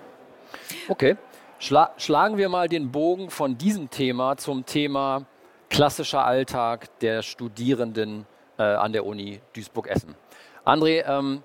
Okay, 0.88 1.18
Schla 1.60 1.92
schlagen 1.98 2.38
wir 2.38 2.50
mal 2.50 2.68
den 2.68 2.92
Bogen 2.92 3.30
von 3.30 3.58
diesem 3.58 3.90
Thema 3.90 4.38
zum 4.38 4.66
Thema 4.66 5.26
klassischer 5.70 6.26
Alltag 6.26 7.00
der 7.00 7.22
Studierenden 7.22 8.26
äh, 8.58 8.64
an 8.64 8.94
der 8.94 9.06
Uni 9.06 9.42
Duisburg-Essen. 9.54 10.16
André, 10.66 11.04
ähm, 11.08 11.44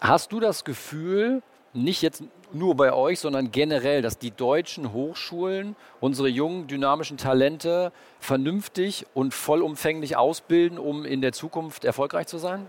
hast 0.00 0.32
du 0.32 0.40
das 0.40 0.64
Gefühl, 0.64 1.42
nicht 1.72 2.02
jetzt 2.02 2.22
nur 2.52 2.74
bei 2.74 2.92
euch, 2.92 3.20
sondern 3.20 3.50
generell, 3.50 4.02
dass 4.02 4.18
die 4.18 4.30
deutschen 4.30 4.92
Hochschulen 4.92 5.76
unsere 6.00 6.28
jungen, 6.28 6.66
dynamischen 6.66 7.18
Talente 7.18 7.92
vernünftig 8.18 9.06
und 9.14 9.34
vollumfänglich 9.34 10.16
ausbilden, 10.16 10.78
um 10.78 11.04
in 11.04 11.20
der 11.20 11.32
Zukunft 11.32 11.84
erfolgreich 11.84 12.26
zu 12.26 12.38
sein? 12.38 12.66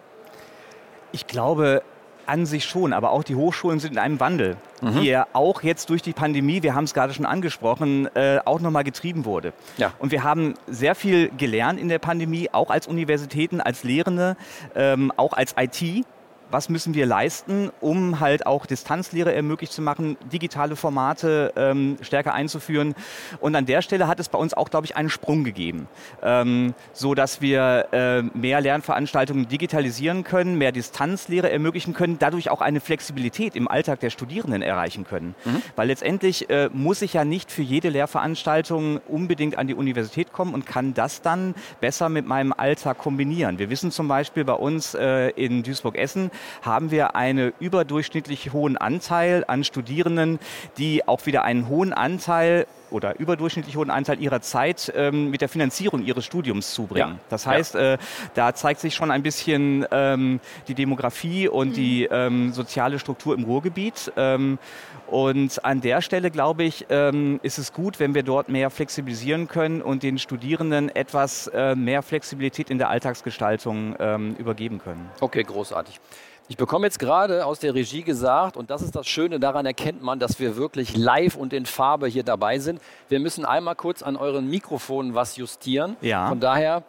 Ich 1.11 1.27
glaube, 1.27 1.83
an 2.27 2.45
sich 2.45 2.65
schon, 2.65 2.93
aber 2.93 3.11
auch 3.11 3.23
die 3.23 3.35
Hochschulen 3.35 3.79
sind 3.79 3.93
in 3.93 3.99
einem 3.99 4.19
Wandel, 4.19 4.57
mhm. 4.81 5.03
der 5.03 5.27
auch 5.33 5.63
jetzt 5.63 5.89
durch 5.89 6.01
die 6.01 6.13
Pandemie, 6.13 6.63
wir 6.63 6.75
haben 6.75 6.83
es 6.83 6.93
gerade 6.93 7.13
schon 7.13 7.25
angesprochen, 7.25 8.07
äh, 8.15 8.39
auch 8.45 8.59
nochmal 8.59 8.83
getrieben 8.83 9.25
wurde. 9.25 9.53
Ja. 9.77 9.93
Und 9.99 10.11
wir 10.11 10.23
haben 10.23 10.55
sehr 10.67 10.95
viel 10.95 11.29
gelernt 11.37 11.79
in 11.79 11.89
der 11.89 11.99
Pandemie, 11.99 12.49
auch 12.51 12.69
als 12.69 12.87
Universitäten, 12.87 13.61
als 13.61 13.83
Lehrende, 13.83 14.37
ähm, 14.75 15.11
auch 15.17 15.33
als 15.33 15.55
IT 15.57 16.05
was 16.51 16.69
müssen 16.69 16.93
wir 16.93 17.05
leisten, 17.05 17.71
um 17.81 18.19
halt 18.19 18.45
auch 18.45 18.65
Distanzlehre 18.65 19.33
ermöglicht 19.33 19.73
zu 19.73 19.81
machen, 19.81 20.17
digitale 20.31 20.75
Formate 20.75 21.53
ähm, 21.55 21.97
stärker 22.01 22.33
einzuführen. 22.33 22.95
Und 23.39 23.55
an 23.55 23.65
der 23.65 23.81
Stelle 23.81 24.07
hat 24.07 24.19
es 24.19 24.29
bei 24.29 24.37
uns 24.37 24.53
auch, 24.53 24.69
glaube 24.69 24.85
ich, 24.85 24.95
einen 24.95 25.09
Sprung 25.09 25.43
gegeben, 25.43 25.87
ähm, 26.21 26.73
so 26.93 27.15
dass 27.15 27.41
wir 27.41 27.87
äh, 27.91 28.21
mehr 28.21 28.61
Lernveranstaltungen 28.61 29.47
digitalisieren 29.47 30.23
können, 30.23 30.57
mehr 30.57 30.71
Distanzlehre 30.71 31.51
ermöglichen 31.51 31.93
können, 31.93 32.17
dadurch 32.19 32.49
auch 32.49 32.61
eine 32.61 32.79
Flexibilität 32.79 33.55
im 33.55 33.67
Alltag 33.67 33.99
der 33.99 34.09
Studierenden 34.09 34.61
erreichen 34.61 35.05
können. 35.05 35.35
Mhm. 35.45 35.61
Weil 35.75 35.87
letztendlich 35.87 36.49
äh, 36.49 36.69
muss 36.71 37.01
ich 37.01 37.13
ja 37.13 37.25
nicht 37.25 37.51
für 37.51 37.61
jede 37.61 37.89
Lehrveranstaltung 37.89 39.01
unbedingt 39.07 39.57
an 39.57 39.67
die 39.67 39.75
Universität 39.75 40.31
kommen 40.31 40.53
und 40.53 40.65
kann 40.65 40.93
das 40.93 41.21
dann 41.21 41.55
besser 41.81 42.09
mit 42.09 42.25
meinem 42.25 42.53
Alltag 42.53 42.97
kombinieren. 42.97 43.59
Wir 43.59 43.69
wissen 43.69 43.91
zum 43.91 44.07
Beispiel 44.07 44.45
bei 44.45 44.53
uns 44.53 44.93
äh, 44.93 45.29
in 45.29 45.63
Duisburg-Essen, 45.63 46.31
haben 46.61 46.91
wir 46.91 47.15
einen 47.15 47.53
überdurchschnittlich 47.59 48.53
hohen 48.53 48.77
Anteil 48.77 49.43
an 49.47 49.63
Studierenden, 49.63 50.39
die 50.77 51.07
auch 51.07 51.25
wieder 51.25 51.43
einen 51.43 51.67
hohen 51.67 51.93
Anteil 51.93 52.67
oder 52.91 53.19
überdurchschnittlich 53.19 53.75
hohen 53.75 53.89
Anteil 53.89 54.21
ihrer 54.21 54.41
Zeit 54.41 54.91
ähm, 54.95 55.29
mit 55.29 55.41
der 55.41 55.49
Finanzierung 55.49 56.03
ihres 56.03 56.25
Studiums 56.25 56.73
zubringen. 56.73 57.15
Ja. 57.15 57.19
Das 57.29 57.45
heißt, 57.45 57.75
ja. 57.75 57.93
äh, 57.93 57.97
da 58.33 58.53
zeigt 58.53 58.81
sich 58.81 58.95
schon 58.95 59.11
ein 59.11 59.23
bisschen 59.23 59.85
ähm, 59.91 60.39
die 60.67 60.73
Demografie 60.73 61.47
und 61.47 61.69
mhm. 61.69 61.73
die 61.73 62.03
ähm, 62.05 62.53
soziale 62.53 62.99
Struktur 62.99 63.35
im 63.35 63.43
Ruhrgebiet. 63.43 64.11
Ähm, 64.15 64.59
und 65.07 65.63
an 65.63 65.79
der 65.79 66.01
Stelle, 66.01 66.31
glaube 66.31 66.63
ich, 66.63 66.85
ähm, 66.89 67.39
ist 67.41 67.57
es 67.57 67.71
gut, 67.71 67.99
wenn 67.99 68.13
wir 68.13 68.23
dort 68.23 68.49
mehr 68.49 68.69
flexibilisieren 68.69 69.47
können 69.47 69.81
und 69.81 70.03
den 70.03 70.19
Studierenden 70.19 70.93
etwas 70.93 71.47
äh, 71.47 71.75
mehr 71.75 72.03
Flexibilität 72.03 72.69
in 72.69 72.77
der 72.77 72.89
Alltagsgestaltung 72.89 73.95
ähm, 73.99 74.35
übergeben 74.37 74.79
können. 74.79 75.09
Okay, 75.21 75.43
großartig. 75.43 75.99
Ich 76.49 76.55
bekomme 76.55 76.87
jetzt 76.87 76.97
gerade 76.99 77.45
aus 77.45 77.59
der 77.59 77.73
Regie 77.75 78.03
gesagt, 78.03 78.55
und 78.55 78.69
das 78.69 78.81
ist 78.81 78.95
das 78.95 79.05
Schöne, 79.05 79.37
daran 79.37 79.65
erkennt 79.65 80.01
man, 80.01 80.17
dass 80.17 80.39
wir 80.39 80.55
wirklich 80.55 80.95
live 80.95 81.35
und 81.35 81.51
in 81.51 81.65
Farbe 81.65 82.07
hier 82.07 82.23
dabei 82.23 82.59
sind. 82.59 82.79
Wir 83.09 83.19
müssen 83.19 83.43
einmal 83.43 83.75
kurz 83.75 84.01
an 84.01 84.15
euren 84.15 84.49
Mikrofonen 84.49 85.13
was 85.13 85.35
justieren. 85.35 85.97
Ja. 85.99 86.29
Von 86.29 86.39
daher 86.39 86.83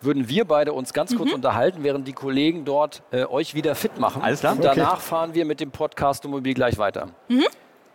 würden 0.00 0.28
wir 0.28 0.44
beide 0.44 0.72
uns 0.72 0.92
ganz 0.92 1.16
kurz 1.16 1.32
unterhalten, 1.32 1.84
während 1.84 2.08
die 2.08 2.12
Kollegen 2.12 2.64
dort 2.64 3.02
äh, 3.12 3.24
euch 3.24 3.54
wieder 3.54 3.76
fit 3.76 4.00
machen. 4.00 4.20
Alles 4.20 4.40
klar. 4.40 4.56
Und 4.56 4.64
danach 4.64 5.00
fahren 5.00 5.32
wir 5.32 5.44
mit 5.44 5.60
dem 5.60 5.70
Podcast 5.70 6.24
Mobil 6.24 6.52
gleich 6.52 6.76
weiter. 6.76 7.08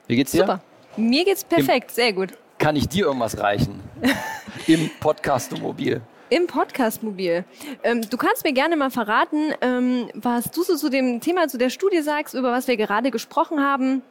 Wie 0.07 0.15
geht's 0.15 0.31
dir? 0.31 0.41
Super. 0.41 0.61
Mir 0.95 1.25
geht's 1.25 1.43
perfekt, 1.43 1.91
sehr 1.91 2.13
gut. 2.13 2.29
Kann 2.57 2.77
ich 2.77 2.87
dir 2.87 3.05
irgendwas 3.07 3.37
reichen? 3.37 3.81
Im 4.67 4.89
Podcast 4.99 5.57
Mobil. 5.59 6.01
Im 6.29 6.45
Podcast-Mobil. 6.47 7.43
Ähm, 7.83 8.01
du 8.07 8.17
kannst 8.17 8.43
mir 8.43 8.53
gerne 8.53 8.75
mal 8.75 8.91
verraten, 8.91 9.51
ähm, 9.61 10.09
was 10.13 10.51
du 10.51 10.63
so 10.63 10.75
zu 10.75 10.89
dem 10.89 11.21
Thema, 11.21 11.47
zu 11.47 11.57
der 11.57 11.69
Studie 11.71 12.01
sagst, 12.01 12.35
über 12.35 12.51
was 12.51 12.67
wir 12.67 12.77
gerade 12.77 13.09
gesprochen 13.09 13.59
haben. 13.61 14.03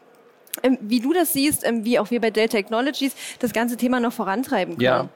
Ähm, 0.64 0.78
wie 0.80 0.98
du 1.00 1.12
das 1.12 1.32
siehst, 1.32 1.64
ähm, 1.64 1.84
wie 1.84 1.98
auch 2.00 2.10
wir 2.10 2.20
bei 2.20 2.30
Dell 2.30 2.48
Technologies 2.48 3.14
das 3.38 3.52
ganze 3.52 3.76
Thema 3.76 4.00
noch 4.00 4.12
vorantreiben 4.12 4.74
können. 4.76 4.84
Ja. 4.84 5.08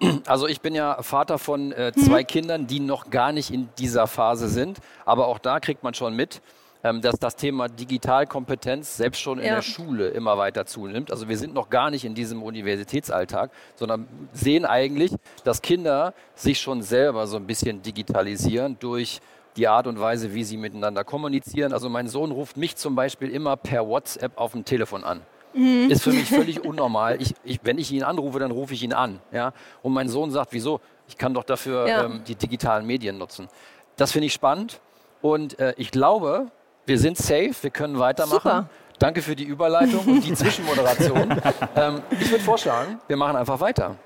Also 0.26 0.48
ich 0.48 0.60
bin 0.60 0.74
ja 0.74 1.02
Vater 1.02 1.38
von 1.38 1.70
äh, 1.72 1.92
Mhm. 1.94 2.00
zwei 2.02 2.24
Kindern, 2.24 2.66
die 2.66 2.80
noch 2.80 3.10
gar 3.10 3.32
nicht 3.32 3.50
in 3.52 3.68
dieser 3.78 4.06
Phase 4.06 4.48
sind. 4.48 4.78
Aber 5.06 5.28
auch 5.28 5.38
da 5.38 5.60
kriegt 5.60 5.82
man 5.84 5.94
schon 5.94 6.14
mit, 6.16 6.42
dass 7.00 7.18
das 7.18 7.36
Thema 7.36 7.68
Digitalkompetenz 7.68 8.96
selbst 8.98 9.20
schon 9.20 9.38
in 9.38 9.46
Ja. 9.46 9.54
der 9.56 9.62
Schule 9.62 10.08
immer 10.08 10.36
weiter 10.38 10.66
zunimmt. 10.66 11.10
Also 11.10 11.28
wir 11.28 11.38
sind 11.38 11.54
noch 11.54 11.70
gar 11.70 11.90
nicht 11.90 12.04
in 12.04 12.14
diesem 12.14 12.42
Universitätsalltag, 12.42 13.50
sondern 13.74 14.06
sehen 14.32 14.64
eigentlich, 14.66 15.12
dass 15.44 15.62
Kinder 15.62 16.12
sich 16.34 16.60
schon 16.60 16.82
selber 16.82 17.26
so 17.26 17.36
ein 17.36 17.46
bisschen 17.46 17.82
digitalisieren 17.82 18.76
durch 18.78 19.20
die 19.56 19.68
Art 19.68 19.86
und 19.86 19.98
Weise, 20.00 20.34
wie 20.34 20.44
sie 20.44 20.56
miteinander 20.56 21.04
kommunizieren. 21.04 21.72
Also 21.72 21.88
mein 21.88 22.08
Sohn 22.08 22.32
ruft 22.32 22.56
mich 22.56 22.76
zum 22.76 22.94
Beispiel 22.94 23.30
immer 23.30 23.56
per 23.56 23.86
WhatsApp 23.88 24.32
auf 24.36 24.52
dem 24.52 24.64
Telefon 24.64 25.04
an. 25.04 25.22
Ist 25.88 26.02
für 26.02 26.10
mich 26.12 26.28
völlig 26.28 26.64
unnormal. 26.64 27.22
Ich, 27.22 27.34
ich, 27.44 27.60
wenn 27.62 27.78
ich 27.78 27.92
ihn 27.92 28.02
anrufe, 28.02 28.40
dann 28.40 28.50
rufe 28.50 28.74
ich 28.74 28.82
ihn 28.82 28.92
an. 28.92 29.20
Ja? 29.32 29.52
Und 29.82 29.92
mein 29.92 30.08
Sohn 30.08 30.30
sagt, 30.32 30.52
wieso? 30.52 30.80
Ich 31.08 31.16
kann 31.16 31.32
doch 31.34 31.44
dafür 31.44 31.86
Ja. 31.88 32.04
ähm, 32.04 32.22
die 32.26 32.34
digitalen 32.34 32.84
Medien 32.86 33.16
nutzen. 33.18 33.48
Das 33.96 34.10
finde 34.12 34.26
ich 34.26 34.32
spannend. 34.32 34.80
Und 35.22 35.58
äh, 35.60 35.72
ich 35.76 35.90
glaube, 35.92 36.50
wir 36.86 36.98
sind 36.98 37.16
safe, 37.16 37.54
wir 37.60 37.70
können 37.70 37.98
weitermachen. 37.98 38.42
Super. 38.42 38.68
Danke 38.98 39.22
für 39.22 39.34
die 39.34 39.44
Überleitung 39.44 40.04
und 40.06 40.24
die 40.24 40.34
Zwischenmoderation. 40.34 41.40
ähm, 41.76 42.02
ich 42.10 42.30
würde 42.30 42.44
vorschlagen, 42.44 43.00
wir 43.08 43.16
machen 43.16 43.36
einfach 43.36 43.58
weiter. 43.60 43.96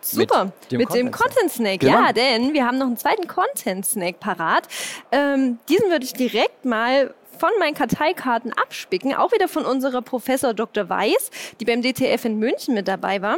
Super, 0.00 0.52
dem 0.70 0.78
mit 0.78 0.94
dem 0.94 1.10
Content 1.10 1.12
Content 1.12 1.52
Snack. 1.52 1.80
Genau. 1.80 1.98
Ja, 1.98 2.12
denn 2.12 2.54
wir 2.54 2.64
haben 2.64 2.78
noch 2.78 2.86
einen 2.86 2.96
zweiten 2.96 3.26
Content 3.26 3.84
Snack 3.84 4.20
parat. 4.20 4.68
Ähm, 5.10 5.58
diesen 5.68 5.90
würde 5.90 6.04
ich 6.04 6.12
direkt 6.12 6.64
mal 6.64 7.12
von 7.38 7.50
meinen 7.58 7.74
Karteikarten 7.74 8.52
abspicken, 8.52 9.14
auch 9.14 9.32
wieder 9.32 9.48
von 9.48 9.64
unserer 9.64 10.02
Professor 10.02 10.54
Dr. 10.54 10.88
Weiß, 10.88 11.30
die 11.60 11.64
beim 11.64 11.82
DTF 11.82 12.24
in 12.24 12.38
München 12.38 12.74
mit 12.74 12.88
dabei 12.88 13.20
war. 13.20 13.36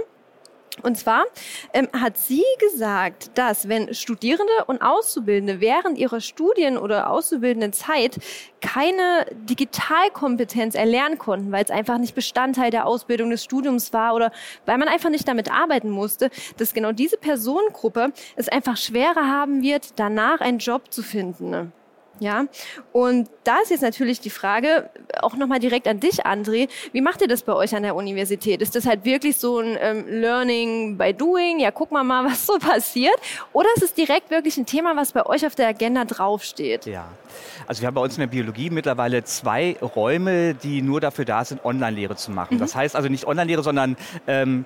Und 0.83 0.97
zwar 0.97 1.25
ähm, 1.73 1.89
hat 1.93 2.19
sie 2.19 2.45
gesagt, 2.61 3.31
dass 3.35 3.69
wenn 3.69 3.95
Studierende 3.95 4.53
und 4.67 4.81
Auszubildende 4.81 5.61
während 5.61 5.99
ihrer 5.99 6.21
Studien- 6.21 6.79
oder 6.79 7.11
auszubildenden 7.11 7.73
Zeit 7.73 8.19
keine 8.61 9.27
Digitalkompetenz 9.33 10.75
erlernen 10.75 11.19
konnten, 11.19 11.53
weil 11.53 11.65
es 11.65 11.71
einfach 11.71 11.99
nicht 11.99 12.15
Bestandteil 12.15 12.71
der 12.71 12.87
Ausbildung 12.87 13.31
des 13.31 13.43
Studiums 13.43 13.93
war 13.93 14.15
oder 14.15 14.33
weil 14.67 14.79
man 14.79 14.89
einfach 14.89 15.11
nicht 15.11 15.27
damit 15.27 15.51
arbeiten 15.51 15.91
musste, 15.91 16.31
dass 16.57 16.75
genau 16.75 16.93
diese 16.93 17.17
Personengruppe 17.17 18.13
es 18.37 18.49
einfach 18.49 18.77
schwerer 18.77 19.29
haben 19.29 19.63
wird, 19.63 19.99
danach 19.99 20.41
einen 20.41 20.59
Job 20.59 20.93
zu 20.93 21.03
finden. 21.03 21.73
Ja, 22.21 22.47
und 22.93 23.29
da 23.45 23.59
ist 23.63 23.71
jetzt 23.71 23.83
natürlich 23.83 24.21
die 24.21 24.31
Frage, 24.31 24.91
auch 25.21 25.37
nochmal 25.37 25.59
direkt 25.59 25.87
an 25.87 26.01
dich, 26.01 26.27
André, 26.27 26.69
wie 26.93 27.01
macht 27.01 27.21
ihr 27.21 27.29
das 27.29 27.43
bei 27.43 27.53
euch 27.53 27.75
an 27.75 27.83
der 27.83 27.95
Universität? 27.95 28.61
Ist 28.61 28.75
das 28.75 28.87
halt 28.87 29.05
wirklich 29.05 29.37
so 29.37 29.59
ein 29.59 29.77
ähm, 29.81 30.05
Learning 30.09 30.99
by 30.99 31.15
Doing? 31.15 31.61
Ja, 31.61 31.71
guck 31.71 31.93
mal 31.93 32.05
mal, 32.05 32.25
was 32.31 32.47
so 32.47 32.59
passiert. 32.59 33.17
Oder 33.53 33.69
ist 33.77 33.83
es 33.83 33.95
direkt 33.95 34.31
wirklich 34.31 34.57
ein 34.57 34.67
Thema, 34.67 34.97
was 34.97 35.13
bei 35.13 35.25
euch 35.27 35.47
auf 35.47 35.55
der 35.55 35.69
Agenda 35.69 36.05
draufsteht? 36.05 36.87
Ja, 36.87 37.09
also 37.67 37.83
wir 37.83 37.87
haben 37.87 37.95
bei 37.95 38.01
uns 38.01 38.15
in 38.17 38.21
der 38.21 38.29
Biologie 38.29 38.71
mittlerweile 38.71 39.25
zwei 39.25 39.77
Räume, 39.81 40.55
die 40.55 40.83
nur 40.83 41.01
dafür 41.01 41.25
da 41.25 41.45
sind, 41.45 41.65
Online-Lehre 41.65 42.17
zu 42.17 42.31
machen. 42.31 42.59
Das 42.59 42.75
heißt 42.75 42.97
also 42.97 43.09
nicht 43.09 43.27
Online-Lehre, 43.27 43.63
sondern 43.63 43.97
ähm, 44.27 44.65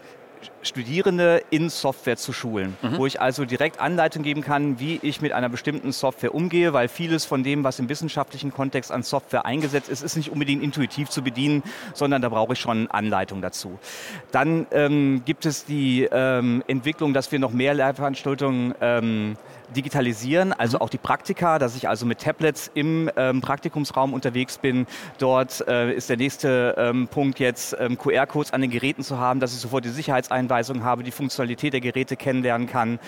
Studierende 0.62 1.42
in 1.51 1.68
Software 1.68 2.16
zu 2.16 2.33
schulen, 2.33 2.77
wo 2.96 3.07
ich 3.07 3.20
also 3.20 3.44
direkt 3.44 3.81
Anleitung 3.81 4.22
geben 4.22 4.42
kann, 4.42 4.79
wie 4.79 5.01
ich 5.03 5.20
mit 5.20 5.33
einer 5.33 5.48
bestimmten 5.48 5.92
Software 5.92 6.35
umgehe, 6.35 6.72
weil 6.72 6.88
vieles 6.88 7.25
von 7.25 7.42
dem, 7.42 7.64
was 7.64 7.79
im 7.79 7.88
wissenschaftlichen 7.88 8.53
Kontext 8.53 8.92
an 8.92 9.03
Software 9.03 9.44
eingesetzt 9.44 9.88
ist, 9.88 10.03
ist 10.03 10.16
nicht 10.16 10.31
unbedingt 10.31 10.62
intuitiv 10.62 11.09
zu 11.09 11.22
bedienen, 11.22 11.62
sondern 11.94 12.22
da 12.22 12.29
brauche 12.29 12.53
ich 12.53 12.61
schon 12.61 12.90
Anleitung 12.90 13.42
dazu. 13.42 13.79
Dann 14.31 14.66
ähm, 14.70 15.22
gibt 15.25 15.46
es 15.46 15.64
die 15.64 16.09
ähm, 16.11 16.62
Entwicklung, 16.66 17.12
dass 17.12 17.33
wir 17.33 17.38
noch 17.38 17.53
mehr 17.53 17.75
Lehrveranstaltungen 17.75 18.75
ähm, 18.81 19.37
digitalisieren, 19.72 20.53
also 20.53 20.81
auch 20.81 20.88
die 20.88 20.98
Praktika, 20.98 21.59
dass 21.59 21.77
ich 21.77 21.88
also 21.88 22.07
mit 22.07 22.20
Tablets 22.20 22.70
im 22.75 23.11
ähm, 23.16 23.40
Praktikumsraum 23.40 24.12
unterwegs 24.12 24.59
bin. 24.59 24.87
Dort 25.18 25.66
äh, 25.66 25.92
ist 25.92 26.09
der 26.09 26.16
nächste 26.16 26.75
ähm, 26.79 27.09
Punkt 27.09 27.38
jetzt, 27.38 27.77
ähm, 27.79 27.98
QR-Codes 27.98 28.53
an 28.53 28.61
den 28.61 28.70
Geräten 28.70 29.03
zu 29.03 29.18
haben, 29.18 29.40
dass 29.40 29.55
ich 29.55 29.61
sofort 29.61 29.85
die 29.85 29.90
Sicherheitseinweisung 30.52 30.84
habe, 30.84 31.02
die 31.02 31.10
Funktionalität 31.10 31.72
der 31.72 31.80
Geräte 31.80 32.16
kennenlernen 32.16 32.66
kann, 32.66 32.98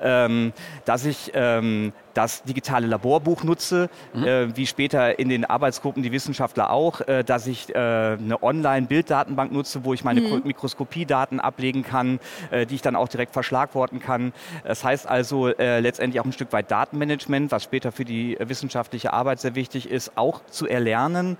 ähm, 0.00 0.52
dass 0.84 1.04
ich 1.04 1.32
ähm, 1.34 1.92
das 2.14 2.42
digitale 2.42 2.86
Laborbuch 2.86 3.44
nutze, 3.44 3.88
äh, 4.14 4.48
wie 4.54 4.66
später 4.66 5.18
in 5.18 5.28
den 5.28 5.44
Arbeitsgruppen 5.44 6.02
die 6.02 6.12
Wissenschaftler 6.12 6.70
auch, 6.70 7.00
äh, 7.02 7.22
dass 7.24 7.46
ich 7.46 7.74
äh, 7.74 7.78
eine 7.78 8.42
Online-Bilddatenbank 8.42 9.52
nutze, 9.52 9.84
wo 9.84 9.94
ich 9.94 10.04
meine 10.04 10.22
Ko- 10.22 10.40
Mikroskopiedaten 10.44 11.40
ablegen 11.40 11.82
kann, 11.84 12.20
äh, 12.50 12.66
die 12.66 12.74
ich 12.74 12.82
dann 12.82 12.96
auch 12.96 13.08
direkt 13.08 13.32
verschlagworten 13.32 14.00
kann. 14.00 14.32
Das 14.64 14.84
heißt 14.84 15.06
also 15.06 15.48
äh, 15.48 15.80
letztendlich 15.80 16.20
auch 16.20 16.24
ein 16.24 16.32
Stück 16.32 16.52
weit 16.52 16.70
Datenmanagement, 16.70 17.50
was 17.50 17.62
später 17.62 17.92
für 17.92 18.04
die 18.04 18.36
wissenschaftliche 18.40 19.12
Arbeit 19.12 19.40
sehr 19.40 19.54
wichtig 19.54 19.90
ist, 19.90 20.12
auch 20.16 20.42
zu 20.50 20.66
erlernen. 20.66 21.36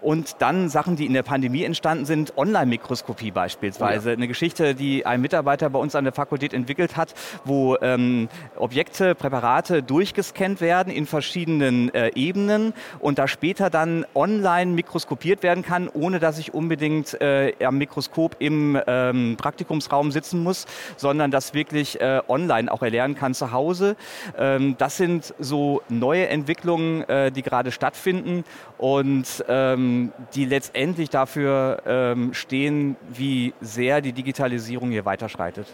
Und 0.00 0.36
dann 0.40 0.68
Sachen, 0.68 0.96
die 0.96 1.06
in 1.06 1.12
der 1.14 1.22
Pandemie 1.22 1.64
entstanden 1.64 2.04
sind, 2.04 2.36
Online-Mikroskopie 2.36 3.30
beispielsweise. 3.30 4.12
Eine 4.12 4.28
Geschichte, 4.28 4.74
die 4.74 5.06
ein 5.06 5.20
Mitarbeiter 5.20 5.70
bei 5.70 5.78
uns 5.78 5.94
an 5.94 6.04
der 6.04 6.12
Fakultät 6.12 6.52
entwickelt 6.52 6.96
hat, 6.96 7.14
wo 7.44 7.76
ähm, 7.80 8.28
Objekte, 8.56 9.14
Präparate 9.14 9.82
durchgescannt 10.16 10.60
werden 10.60 10.92
in 10.92 11.06
verschiedenen 11.06 11.94
äh, 11.94 12.10
Ebenen 12.14 12.72
und 13.00 13.18
da 13.18 13.28
später 13.28 13.70
dann 13.70 14.06
online 14.14 14.72
mikroskopiert 14.72 15.42
werden 15.42 15.62
kann, 15.62 15.88
ohne 15.88 16.18
dass 16.18 16.38
ich 16.38 16.54
unbedingt 16.54 17.20
äh, 17.20 17.52
am 17.64 17.78
Mikroskop 17.78 18.36
im 18.38 18.78
ähm, 18.86 19.36
Praktikumsraum 19.36 20.10
sitzen 20.10 20.42
muss, 20.42 20.66
sondern 20.96 21.30
das 21.30 21.52
wirklich 21.54 22.00
äh, 22.00 22.20
online 22.28 22.72
auch 22.72 22.82
erlernen 22.82 23.14
kann 23.14 23.34
zu 23.34 23.52
Hause. 23.52 23.96
Ähm, 24.38 24.76
das 24.78 24.96
sind 24.96 25.34
so 25.38 25.82
neue 25.88 26.28
Entwicklungen, 26.28 27.02
äh, 27.08 27.30
die 27.30 27.42
gerade 27.42 27.70
stattfinden 27.70 28.44
und 28.78 29.44
ähm, 29.48 30.12
die 30.34 30.46
letztendlich 30.46 31.10
dafür 31.10 31.82
ähm, 31.86 32.32
stehen, 32.32 32.96
wie 33.12 33.52
sehr 33.60 34.00
die 34.00 34.12
Digitalisierung 34.12 34.90
hier 34.90 35.04
weiterschreitet. 35.04 35.66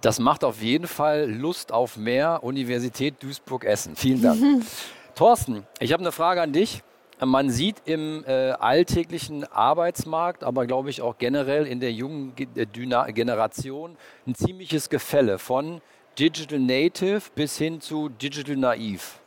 Das 0.00 0.18
macht 0.18 0.44
auf 0.44 0.62
jeden 0.62 0.86
Fall 0.86 1.30
Lust 1.30 1.72
auf 1.72 1.96
mehr 1.96 2.42
Universität 2.42 3.22
Duisburg-Essen. 3.22 3.96
Vielen 3.96 4.22
Dank. 4.22 4.40
Thorsten, 5.14 5.66
ich 5.78 5.92
habe 5.92 6.02
eine 6.02 6.12
Frage 6.12 6.40
an 6.40 6.52
dich. 6.52 6.82
Man 7.22 7.50
sieht 7.50 7.82
im 7.84 8.24
äh, 8.26 8.52
alltäglichen 8.52 9.44
Arbeitsmarkt, 9.44 10.42
aber 10.42 10.66
glaube 10.66 10.88
ich 10.88 11.02
auch 11.02 11.18
generell 11.18 11.66
in 11.66 11.78
der 11.78 11.92
jungen 11.92 12.34
Ge 12.34 12.46
äh, 12.54 12.64
Dyna 12.64 13.10
Generation 13.10 13.98
ein 14.26 14.34
ziemliches 14.34 14.88
Gefälle 14.88 15.38
von 15.38 15.82
Digital 16.18 16.58
Native 16.58 17.20
bis 17.34 17.58
hin 17.58 17.82
zu 17.82 18.08
Digital 18.08 18.56
Naiv. 18.56 19.20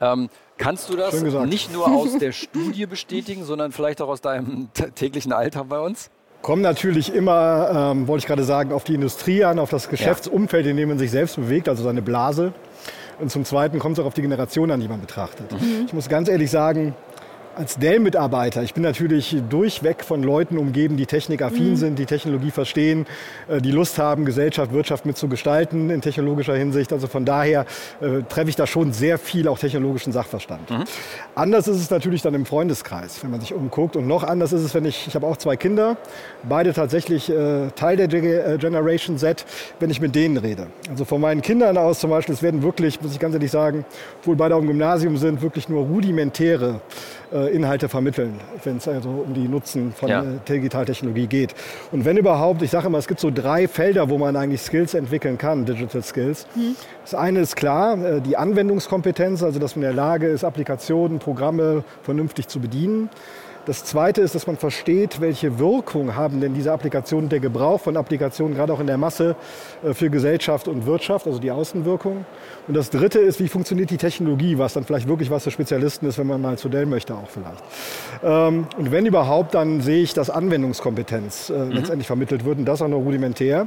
Ähm, 0.00 0.28
kannst 0.56 0.88
du 0.88 0.96
das 0.96 1.20
nicht 1.20 1.72
nur 1.72 1.88
aus 1.88 2.16
der 2.18 2.30
Studie 2.32 2.86
bestätigen, 2.86 3.44
sondern 3.44 3.72
vielleicht 3.72 4.00
auch 4.00 4.08
aus 4.08 4.20
deinem 4.20 4.72
täglichen 4.94 5.32
Alltag 5.32 5.68
bei 5.68 5.80
uns? 5.80 6.10
Kommt 6.42 6.62
natürlich 6.62 7.12
immer, 7.14 7.92
ähm, 7.92 8.06
wollte 8.06 8.22
ich 8.22 8.26
gerade 8.26 8.44
sagen, 8.44 8.72
auf 8.72 8.84
die 8.84 8.94
Industrie 8.94 9.44
an, 9.44 9.58
auf 9.58 9.70
das 9.70 9.88
Geschäftsumfeld, 9.88 10.66
in 10.66 10.76
dem 10.76 10.88
man 10.90 10.98
sich 10.98 11.10
selbst 11.10 11.36
bewegt, 11.36 11.68
also 11.68 11.82
seine 11.82 12.02
Blase. 12.02 12.52
Und 13.18 13.30
zum 13.30 13.44
Zweiten 13.44 13.78
kommt 13.78 13.98
es 13.98 14.02
auch 14.02 14.06
auf 14.06 14.14
die 14.14 14.22
Generation 14.22 14.70
an, 14.70 14.80
die 14.80 14.88
man 14.88 15.00
betrachtet. 15.00 15.46
Ich 15.86 15.92
muss 15.92 16.08
ganz 16.08 16.28
ehrlich 16.28 16.50
sagen, 16.50 16.94
als 17.56 17.78
Dell-Mitarbeiter, 17.78 18.62
ich 18.62 18.74
bin 18.74 18.82
natürlich 18.82 19.34
durchweg 19.48 20.04
von 20.04 20.22
Leuten 20.22 20.58
umgeben, 20.58 20.98
die 20.98 21.06
technikaffin 21.06 21.76
sind, 21.76 21.98
die 21.98 22.04
Technologie 22.04 22.50
verstehen, 22.50 23.06
äh, 23.48 23.62
die 23.62 23.70
Lust 23.70 23.98
haben, 23.98 24.26
Gesellschaft, 24.26 24.72
Wirtschaft 24.72 25.06
mitzugestalten 25.06 25.88
in 25.88 26.02
technologischer 26.02 26.54
Hinsicht. 26.54 26.92
Also 26.92 27.06
von 27.06 27.24
daher 27.24 27.64
äh, 28.00 28.22
treffe 28.28 28.50
ich 28.50 28.56
da 28.56 28.66
schon 28.66 28.92
sehr 28.92 29.16
viel 29.16 29.48
auch 29.48 29.58
technologischen 29.58 30.12
Sachverstand. 30.12 30.70
Anders 31.34 31.66
ist 31.66 31.78
es 31.78 31.90
natürlich 31.90 32.20
dann 32.20 32.34
im 32.34 32.44
Freundeskreis, 32.44 33.22
wenn 33.22 33.30
man 33.30 33.40
sich 33.40 33.54
umguckt. 33.54 33.96
Und 33.96 34.06
noch 34.06 34.22
anders 34.22 34.52
ist 34.52 34.62
es, 34.62 34.74
wenn 34.74 34.84
ich, 34.84 35.06
ich 35.06 35.14
habe 35.14 35.26
auch 35.26 35.38
zwei 35.38 35.56
Kinder, 35.56 35.96
beide 36.42 36.74
tatsächlich 36.74 37.30
äh, 37.30 37.70
Teil 37.74 37.96
der 37.96 38.12
äh, 38.12 38.58
Generation 38.58 39.16
Z, 39.16 39.46
wenn 39.80 39.88
ich 39.88 40.00
mit 40.02 40.14
denen 40.14 40.36
rede. 40.36 40.66
Also 40.90 41.06
von 41.06 41.22
meinen 41.22 41.40
Kindern 41.40 41.78
aus 41.78 42.00
zum 42.00 42.10
Beispiel, 42.10 42.34
es 42.34 42.42
werden 42.42 42.62
wirklich, 42.62 43.00
muss 43.00 43.12
ich 43.12 43.18
ganz 43.18 43.32
ehrlich 43.32 43.50
sagen, 43.50 43.86
obwohl 44.20 44.36
beide 44.36 44.54
auch 44.54 44.60
im 44.60 44.66
Gymnasium 44.66 45.16
sind, 45.16 45.40
wirklich 45.40 45.70
nur 45.70 45.86
rudimentäre 45.86 46.80
Inhalte 47.50 47.88
vermitteln, 47.88 48.40
wenn 48.64 48.76
es 48.76 48.88
also 48.88 49.08
um 49.26 49.34
die 49.34 49.48
Nutzen 49.48 49.92
von 49.92 50.08
ja. 50.08 50.22
äh, 50.22 50.26
Digitaltechnologie 50.48 51.26
geht. 51.26 51.54
Und 51.92 52.04
wenn 52.04 52.16
überhaupt, 52.16 52.62
ich 52.62 52.70
sage 52.70 52.86
immer, 52.86 52.98
es 52.98 53.08
gibt 53.08 53.20
so 53.20 53.30
drei 53.30 53.68
Felder, 53.68 54.10
wo 54.10 54.18
man 54.18 54.36
eigentlich 54.36 54.62
Skills 54.62 54.94
entwickeln 54.94 55.38
kann, 55.38 55.64
Digital 55.64 56.02
Skills. 56.02 56.46
Mhm. 56.54 56.76
Das 57.02 57.14
eine 57.14 57.40
ist 57.40 57.56
klar, 57.56 57.98
äh, 58.04 58.20
die 58.20 58.36
Anwendungskompetenz, 58.36 59.42
also 59.42 59.58
dass 59.58 59.76
man 59.76 59.84
in 59.84 59.88
der 59.88 59.96
Lage 59.96 60.26
ist, 60.28 60.44
Applikationen, 60.44 61.18
Programme 61.18 61.84
vernünftig 62.02 62.48
zu 62.48 62.60
bedienen. 62.60 63.10
Das 63.66 63.84
Zweite 63.84 64.20
ist, 64.20 64.36
dass 64.36 64.46
man 64.46 64.56
versteht, 64.56 65.20
welche 65.20 65.58
Wirkung 65.58 66.14
haben 66.14 66.40
denn 66.40 66.54
diese 66.54 66.72
Applikationen, 66.72 67.28
der 67.28 67.40
Gebrauch 67.40 67.80
von 67.80 67.96
Applikationen, 67.96 68.54
gerade 68.54 68.72
auch 68.72 68.78
in 68.78 68.86
der 68.86 68.96
Masse, 68.96 69.34
äh, 69.84 69.92
für 69.92 70.08
Gesellschaft 70.08 70.68
und 70.68 70.86
Wirtschaft, 70.86 71.26
also 71.26 71.40
die 71.40 71.50
Außenwirkung. 71.50 72.24
Und 72.68 72.74
das 72.74 72.90
Dritte 72.90 73.18
ist, 73.18 73.40
wie 73.40 73.48
funktioniert 73.48 73.90
die 73.90 73.96
Technologie, 73.96 74.56
was 74.56 74.74
dann 74.74 74.84
vielleicht 74.84 75.08
wirklich 75.08 75.30
was 75.30 75.42
für 75.42 75.50
Spezialisten 75.50 76.06
ist, 76.06 76.16
wenn 76.16 76.28
man 76.28 76.40
mal 76.40 76.56
zu 76.56 76.68
Dell 76.68 76.86
möchte 76.86 77.14
auch 77.16 77.28
vielleicht. 77.28 77.64
Ähm, 78.22 78.68
und 78.78 78.92
wenn 78.92 79.04
überhaupt, 79.04 79.54
dann 79.54 79.80
sehe 79.80 80.00
ich, 80.00 80.14
dass 80.14 80.30
Anwendungskompetenz 80.30 81.50
äh, 81.50 81.58
mhm. 81.58 81.72
letztendlich 81.72 82.06
vermittelt 82.06 82.44
wird 82.44 82.58
und 82.58 82.66
das 82.66 82.80
auch 82.82 82.88
nur 82.88 83.00
rudimentär. 83.00 83.66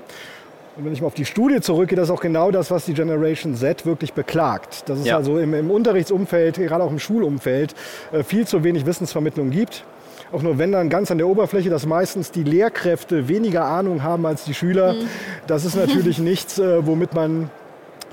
Und 0.79 0.85
wenn 0.85 0.93
ich 0.93 1.01
mal 1.01 1.07
auf 1.07 1.13
die 1.13 1.25
Studie 1.25 1.59
zurückgehe, 1.59 1.97
das 1.97 2.07
ist 2.07 2.11
auch 2.11 2.21
genau 2.21 2.51
das, 2.51 2.71
was 2.71 2.85
die 2.85 2.93
Generation 2.93 3.53
Z 3.53 3.85
wirklich 3.85 4.13
beklagt. 4.13 4.87
Dass 4.87 4.99
es 4.99 5.07
ja. 5.07 5.17
also 5.17 5.37
im, 5.37 5.53
im, 5.53 5.71
Unterrichtsumfeld, 5.71 6.55
gerade 6.55 6.85
auch 6.85 6.91
im 6.91 6.99
Schulumfeld, 6.99 7.75
äh, 8.13 8.23
viel 8.23 8.47
zu 8.47 8.63
wenig 8.63 8.85
Wissensvermittlung 8.85 9.49
gibt. 9.49 9.83
Auch 10.31 10.41
nur 10.41 10.57
wenn 10.57 10.71
dann 10.71 10.89
ganz 10.89 11.11
an 11.11 11.17
der 11.17 11.27
Oberfläche, 11.27 11.69
dass 11.69 11.85
meistens 11.85 12.31
die 12.31 12.43
Lehrkräfte 12.43 13.27
weniger 13.27 13.65
Ahnung 13.65 14.03
haben 14.03 14.25
als 14.25 14.45
die 14.45 14.53
Schüler. 14.53 14.93
Mhm. 14.93 15.09
Das 15.47 15.65
ist 15.65 15.75
natürlich 15.75 16.17
nichts, 16.19 16.59
äh, 16.59 16.87
womit 16.87 17.13
man 17.13 17.51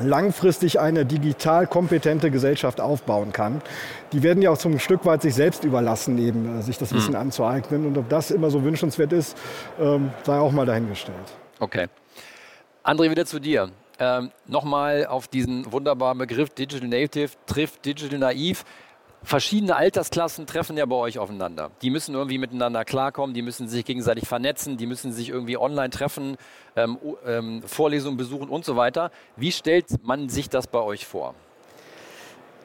langfristig 0.01 0.81
eine 0.81 1.05
digital 1.05 1.69
kompetente 1.69 2.33
Gesellschaft 2.33 2.81
aufbauen 2.81 3.33
kann. 3.33 3.63
Die 4.13 4.25
werden 4.25 4.43
ja 4.43 4.51
auch 4.51 4.59
zum 4.59 4.81
Stück 4.81 5.07
weit 5.07 5.23
sich 5.23 5.37
selbst 5.37 5.63
überlassen, 5.63 6.19
eben 6.19 6.59
äh, 6.59 6.63
sich 6.63 6.79
das 6.79 6.93
Wissen 6.93 7.13
mhm. 7.13 7.21
anzueignen. 7.21 7.87
Und 7.87 7.97
ob 7.97 8.09
das 8.09 8.33
immer 8.33 8.51
so 8.51 8.65
wünschenswert 8.65 9.13
ist, 9.13 9.37
ähm, 9.81 10.11
sei 10.25 10.37
auch 10.37 10.51
mal 10.51 10.67
dahingestellt. 10.67 11.33
Okay. 11.61 11.87
André, 12.87 13.11
wieder 13.11 13.27
zu 13.27 13.41
dir. 13.41 13.73
Ähm, 13.99 14.31
Nochmal 14.47 15.07
auf 15.07 15.27
diesen 15.27 15.73
wunderbaren 15.73 16.19
Begriff 16.19 16.51
Digital 16.51 16.89
Native 16.89 17.31
trifft 17.47 17.85
Digital 17.85 18.21
Naiv. 18.21 18.65
Verschiedene 19.25 19.75
Altersklassen 19.75 20.47
treffen 20.47 20.77
ja 20.77 20.87
bei 20.87 20.95
euch 20.95 21.19
aufeinander. 21.19 21.73
Die 21.83 21.91
müssen 21.91 22.15
irgendwie 22.15 22.39
miteinander 22.39 22.85
klarkommen, 22.85 23.35
die 23.35 23.43
müssen 23.43 23.67
sich 23.67 23.85
gegenseitig 23.85 24.29
vernetzen, 24.29 24.77
die 24.77 24.87
müssen 24.87 25.11
sich 25.11 25.31
irgendwie 25.31 25.57
online 25.59 25.91
treffen, 25.91 26.37
ähm, 26.77 26.97
ähm, 27.27 27.65
Vorlesungen 27.65 28.17
besuchen 28.17 28.49
und 28.49 28.65
so 28.65 28.77
weiter. 28.77 29.11
Wie 29.35 29.51
stellt 29.51 30.05
man 30.05 30.29
sich 30.29 30.49
das 30.49 30.69
bei 30.69 30.79
euch 30.79 31.07
vor? 31.07 31.35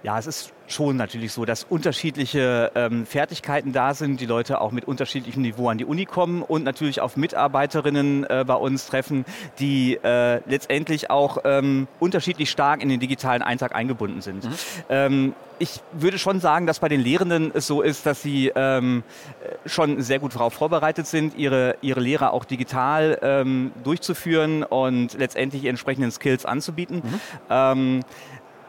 Ja, 0.03 0.19
es 0.19 0.27
ist 0.27 0.53
schon 0.71 0.97
natürlich 0.97 1.33
so, 1.33 1.45
dass 1.45 1.63
unterschiedliche 1.63 2.71
ähm, 2.75 3.05
Fertigkeiten 3.05 3.73
da 3.73 3.93
sind, 3.93 4.19
die 4.19 4.25
Leute 4.25 4.61
auch 4.61 4.71
mit 4.71 4.85
unterschiedlichem 4.85 5.41
Niveau 5.41 5.69
an 5.69 5.77
die 5.77 5.85
Uni 5.85 6.05
kommen 6.05 6.41
und 6.41 6.63
natürlich 6.63 7.01
auf 7.01 7.17
Mitarbeiterinnen 7.17 8.23
äh, 8.23 8.43
bei 8.45 8.55
uns 8.55 8.87
treffen, 8.87 9.25
die 9.59 9.99
äh, 10.03 10.41
letztendlich 10.49 11.09
auch 11.09 11.39
ähm, 11.43 11.87
unterschiedlich 11.99 12.49
stark 12.49 12.81
in 12.81 12.89
den 12.89 12.99
digitalen 12.99 13.41
Eintrag 13.41 13.75
eingebunden 13.75 14.21
sind. 14.21 14.43
Mhm. 14.43 14.49
Ähm, 14.89 15.33
ich 15.59 15.79
würde 15.91 16.17
schon 16.17 16.39
sagen, 16.39 16.65
dass 16.65 16.79
bei 16.79 16.89
den 16.89 17.01
Lehrenden 17.01 17.51
es 17.53 17.67
so 17.67 17.83
ist, 17.83 18.07
dass 18.07 18.23
sie 18.23 18.51
ähm, 18.55 19.03
schon 19.67 20.01
sehr 20.01 20.17
gut 20.17 20.33
darauf 20.33 20.53
vorbereitet 20.55 21.05
sind, 21.05 21.37
ihre, 21.37 21.75
ihre 21.81 21.99
Lehre 21.99 22.33
auch 22.33 22.45
digital 22.45 23.19
ähm, 23.21 23.71
durchzuführen 23.83 24.63
und 24.63 25.13
letztendlich 25.13 25.65
entsprechenden 25.65 26.09
Skills 26.11 26.47
anzubieten. 26.47 27.03
Mhm. 27.03 27.19
Ähm, 27.51 27.99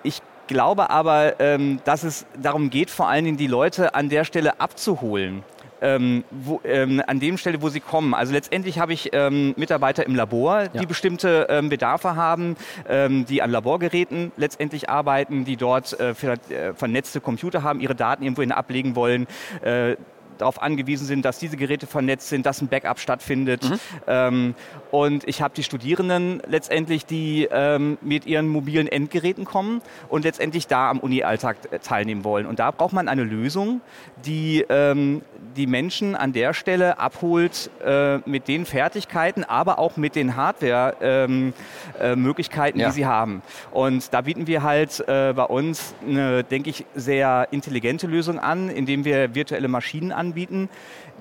ich 0.02 0.20
glaube 0.52 0.90
aber, 0.90 1.40
ähm, 1.40 1.80
dass 1.84 2.04
es 2.04 2.26
darum 2.40 2.70
geht, 2.70 2.90
vor 2.90 3.08
allen 3.08 3.24
Dingen 3.24 3.36
die 3.36 3.46
Leute 3.46 3.94
an 3.94 4.08
der 4.08 4.24
Stelle 4.24 4.60
abzuholen. 4.60 5.42
Ähm, 5.84 6.22
wo, 6.30 6.60
ähm, 6.62 7.02
an 7.04 7.18
dem 7.18 7.36
Stelle, 7.36 7.60
wo 7.60 7.68
sie 7.68 7.80
kommen. 7.80 8.14
Also 8.14 8.32
letztendlich 8.32 8.78
habe 8.78 8.92
ich 8.92 9.10
ähm, 9.12 9.52
Mitarbeiter 9.56 10.06
im 10.06 10.14
Labor, 10.14 10.68
die 10.68 10.78
ja. 10.78 10.84
bestimmte 10.84 11.48
ähm, 11.50 11.70
Bedarfe 11.70 12.14
haben, 12.14 12.56
ähm, 12.88 13.26
die 13.26 13.42
an 13.42 13.50
Laborgeräten 13.50 14.30
letztendlich 14.36 14.88
arbeiten, 14.88 15.44
die 15.44 15.56
dort 15.56 15.98
äh, 15.98 16.10
äh, 16.10 16.74
vernetzte 16.74 17.20
Computer 17.20 17.64
haben, 17.64 17.80
ihre 17.80 17.96
Daten 17.96 18.22
irgendwohin 18.22 18.52
ablegen 18.52 18.94
wollen. 18.94 19.26
Äh, 19.60 19.96
darauf 20.42 20.60
angewiesen 20.60 21.06
sind, 21.06 21.24
dass 21.24 21.38
diese 21.38 21.56
Geräte 21.56 21.86
vernetzt 21.86 22.28
sind, 22.28 22.46
dass 22.46 22.60
ein 22.60 22.68
Backup 22.68 22.98
stattfindet. 22.98 23.68
Mhm. 23.68 23.78
Ähm, 24.06 24.54
und 24.90 25.26
ich 25.26 25.40
habe 25.40 25.54
die 25.54 25.62
Studierenden 25.62 26.42
letztendlich, 26.46 27.06
die 27.06 27.48
ähm, 27.50 27.98
mit 28.02 28.26
ihren 28.26 28.48
mobilen 28.48 28.88
Endgeräten 28.88 29.44
kommen 29.44 29.80
und 30.08 30.24
letztendlich 30.24 30.66
da 30.66 30.90
am 30.90 30.98
Uni-Alltag 30.98 31.56
äh, 31.70 31.78
teilnehmen 31.78 32.24
wollen. 32.24 32.46
Und 32.46 32.58
da 32.58 32.70
braucht 32.70 32.92
man 32.92 33.08
eine 33.08 33.24
Lösung, 33.24 33.80
die 34.24 34.64
ähm, 34.68 35.22
die 35.56 35.66
Menschen 35.66 36.14
an 36.16 36.32
der 36.32 36.54
Stelle 36.54 36.98
abholt 36.98 37.70
äh, 37.84 38.18
mit 38.28 38.48
den 38.48 38.64
Fertigkeiten, 38.64 39.44
aber 39.44 39.78
auch 39.78 39.96
mit 39.96 40.16
den 40.16 40.34
Hardware-Möglichkeiten, 40.36 42.78
ähm, 42.78 42.80
äh, 42.80 42.84
ja. 42.84 42.88
die 42.88 42.94
sie 42.94 43.06
haben. 43.06 43.42
Und 43.70 44.12
da 44.14 44.22
bieten 44.22 44.46
wir 44.46 44.62
halt 44.62 45.04
äh, 45.06 45.34
bei 45.34 45.44
uns 45.44 45.94
eine, 46.06 46.44
denke 46.44 46.70
ich, 46.70 46.86
sehr 46.94 47.48
intelligente 47.50 48.06
Lösung 48.06 48.38
an, 48.38 48.70
indem 48.70 49.04
wir 49.04 49.34
virtuelle 49.34 49.68
Maschinen 49.68 50.12
anbieten, 50.12 50.31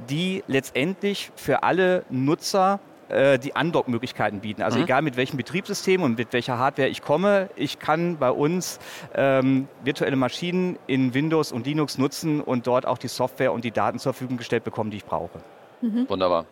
die 0.09 0.43
letztendlich 0.47 1.31
für 1.35 1.63
alle 1.63 2.03
Nutzer 2.09 2.79
äh, 3.11 3.37
die 3.37 3.51
Undock-Möglichkeiten 3.51 4.39
bieten. 4.39 4.61
Also 4.61 4.77
mhm. 4.77 4.85
egal 4.85 5.01
mit 5.01 5.17
welchem 5.17 5.37
Betriebssystem 5.37 6.01
und 6.01 6.17
mit 6.17 6.31
welcher 6.31 6.57
Hardware 6.57 6.87
ich 6.87 7.01
komme, 7.01 7.49
ich 7.55 7.79
kann 7.79 8.17
bei 8.17 8.31
uns 8.31 8.79
ähm, 9.13 9.67
virtuelle 9.83 10.15
Maschinen 10.15 10.77
in 10.87 11.13
Windows 11.13 11.51
und 11.51 11.65
Linux 11.65 11.97
nutzen 11.97 12.41
und 12.41 12.67
dort 12.67 12.85
auch 12.85 12.97
die 12.97 13.09
Software 13.09 13.51
und 13.51 13.65
die 13.65 13.71
Daten 13.71 13.99
zur 13.99 14.13
Verfügung 14.13 14.37
gestellt 14.37 14.63
bekommen, 14.63 14.91
die 14.91 14.97
ich 14.97 15.05
brauche. 15.05 15.39
Mhm. 15.81 16.07
Wunderbar. 16.07 16.45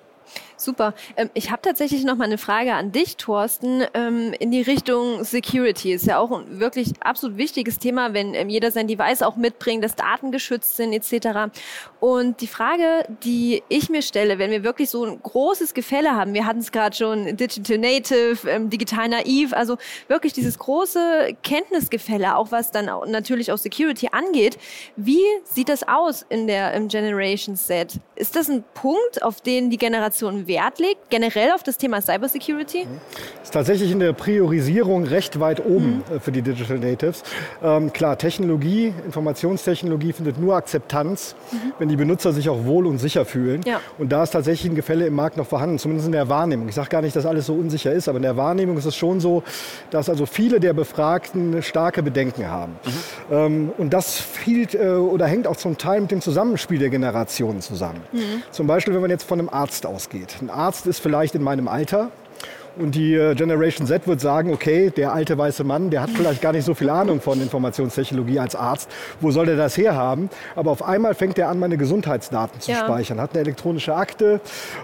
Super. 0.58 0.94
Ähm, 1.15 1.30
ich 1.34 1.52
habe 1.52 1.62
tatsächlich 1.62 2.04
noch 2.04 2.18
mal 2.18 2.26
eine 2.26 2.38
Frage 2.38 2.74
an 2.74 2.92
dich, 2.92 3.18
Thorsten, 3.18 3.84
ähm, 3.94 4.34
in 4.39 4.52
die 4.52 4.62
Richtung 4.62 5.24
Security. 5.24 5.94
Ist 5.94 6.06
ja 6.06 6.20
auch 6.20 6.32
ein 6.32 6.60
wirklich 6.60 6.92
absolut 7.02 7.38
wichtiges 7.38 7.80
Thema, 7.80 8.13
wenn 8.13 8.34
ähm, 8.34 8.50
jeder 8.50 8.70
sein 8.72 8.88
Device 8.88 9.22
auch 9.22 9.38
mitbringt, 9.38 9.84
dass 9.84 9.96
Daten 9.96 10.32
geschützt 10.32 10.76
sind 10.76 10.94
etc. 10.94 11.52
Und 12.00 12.42
die 12.42 12.48
Frage, 12.48 13.06
die 13.24 13.63
ich 13.70 13.89
mir 13.89 14.02
stelle, 14.02 14.38
wenn 14.38 14.52
wir 14.52 14.63
wirklich 14.63 14.89
so 14.89 15.06
ein 15.06 15.22
großes 15.22 15.74
Gefälle 15.74 16.15
haben, 16.15 16.34
wir 16.34 16.46
hatten 16.46 16.60
es 16.60 16.72
gerade 16.72 16.96
schon, 16.96 17.38
Digital 17.38 17.78
Native, 17.78 18.50
ähm, 18.50 18.70
digital 18.70 19.08
naiv, 19.08 19.54
also 19.54 19.78
wirklich 20.08 20.34
dieses 20.34 20.60
große 20.60 21.38
Kenntnisgefälle, 21.42 22.36
auch 22.36 22.52
was 22.52 22.72
dann 22.72 22.89
auch 22.89 23.06
natürlich 23.06 23.52
auch 23.52 23.58
Security 23.58 24.10
angeht. 24.12 24.58
Wie 24.96 25.24
sieht 25.46 25.70
das 25.70 25.88
aus 25.88 26.26
in 26.30 26.48
der 26.48 26.74
im 26.74 26.89
Generation 26.89 27.56
Set? 27.56 27.94
Ist 28.15 28.36
das 28.36 28.50
ein 28.50 28.63
Punkt, 28.74 29.24
auf 29.24 29.39
den 29.42 29.70
die 29.70 29.78
Generation 29.78 30.19
Wert 30.22 30.80
legt, 30.80 31.10
generell 31.10 31.52
auf 31.52 31.64
das 31.64 31.78
Thema 31.78 32.02
Cybersecurity? 32.02 32.88
Ist 33.42 33.54
tatsächlich 33.54 33.92
in 33.92 34.00
der 34.00 34.14
Priorisierung 34.14 35.06
recht 35.06 35.40
weit 35.40 35.66
oben 35.66 36.04
mhm. 36.10 36.16
Äh, 36.16 36.20
für 36.20 36.32
die 36.32 36.42
Digital 36.42 36.80
Natives. 36.80 37.24
Ähm, 37.64 37.94
klar, 37.94 38.18
Technologie, 38.18 38.94
Informationstechnologie 39.06 40.14
findet 40.14 40.40
nur 40.40 40.56
Akzeptanz, 40.56 41.36
mhm. 41.52 41.74
wenn 41.80 41.90
die 41.90 41.96
Benutzer 41.96 42.34
sich 42.34 42.50
auch 42.50 42.66
wohl 42.66 42.86
und 42.86 42.98
sicher 42.98 43.26
fühlen. 43.26 43.62
Ja. 43.66 43.80
Und 43.98 44.12
da 44.12 44.24
ist 44.24 44.32
tatsächlich 44.32 44.72
ein 44.72 44.76
Gefälle 44.76 45.06
im 45.08 45.14
Markt 45.14 45.38
noch 45.38 45.48
vorhanden, 45.48 45.80
zumindest 45.80 46.08
in 46.08 46.12
der 46.12 46.30
Wahrnehmung. 46.30 46.68
Ich 46.68 46.76
sage 46.76 46.90
gar 46.90 47.02
nicht, 47.02 47.16
dass 47.16 47.26
alles 47.26 47.46
so 47.46 47.54
unsicher 47.54 47.92
ist, 47.92 48.08
aber 48.08 48.18
in 48.18 48.24
der 48.24 48.38
Wahrnehmung 48.38 48.78
ist 48.78 48.86
es 48.86 48.96
schon 48.96 49.20
so, 49.20 49.44
dass 49.90 50.10
also 50.10 50.26
viele 50.26 50.60
der 50.60 50.74
Befragten 50.74 51.64
starke 51.64 52.04
Bedenken 52.04 52.48
haben. 52.48 52.74
Mhm. 52.84 53.34
Ähm, 53.36 53.72
und 53.78 53.92
das 53.92 54.20
fiel, 54.20 54.68
äh, 54.74 54.90
oder 54.90 55.28
hängt 55.28 55.48
auch 55.48 55.58
zum 55.58 55.78
Teil 55.78 56.02
mit 56.02 56.12
dem 56.12 56.22
Zusammenspiel 56.22 56.80
der 56.80 56.90
Generationen 56.90 57.62
zusammen. 57.62 58.02
Mhm. 58.12 58.44
Zum 58.52 58.68
Beispiel, 58.68 58.94
wenn 58.94 59.02
man 59.02 59.10
jetzt 59.10 59.24
von 59.24 59.40
einem 59.40 59.50
Arzt 59.50 59.86
ausgeht. 59.86 60.09
Ein 60.41 60.50
Arzt 60.50 60.88
ist 60.88 61.00
vielleicht 61.00 61.36
in 61.36 61.43
meinem 61.43 61.67
Alter, 61.67 62.12
und 62.80 62.95
die 62.95 63.13
äh, 63.13 63.36
Generation 63.36 63.88
Z 63.88 64.08
wird 64.08 64.22
sagen, 64.22 64.54
okay, 64.54 64.89
der 64.89 65.13
alte 65.13 65.38
weiße 65.38 65.63
Mann, 65.63 65.89
der 65.89 66.02
hat 66.02 66.10
vielleicht 66.12 66.41
gar 66.41 66.54
nicht 66.54 66.63
so 66.63 66.74
viel 66.74 66.89
Ahnung 66.89 67.19
von 67.19 67.41
Informationstechnologie 67.41 68.39
als 68.39 68.56
Arzt. 68.56 68.89
Wo 69.19 69.32
soll 69.32 69.48
der 69.48 69.58
das 69.58 69.78
herhaben? 69.78 70.30
Aber 70.56 70.72
auf 70.72 70.84
einmal 70.84 71.13
fängt 71.13 71.38
er 71.38 71.50
an, 71.50 71.60
meine 71.60 71.78
Gesundheitsdaten 71.78 72.62
zu 72.62 72.72
ja. 72.72 72.78
speichern, 72.78 73.19
hat 73.19 73.32
eine 73.32 73.41
elektronische 73.41 73.95
Akte. 73.95 74.39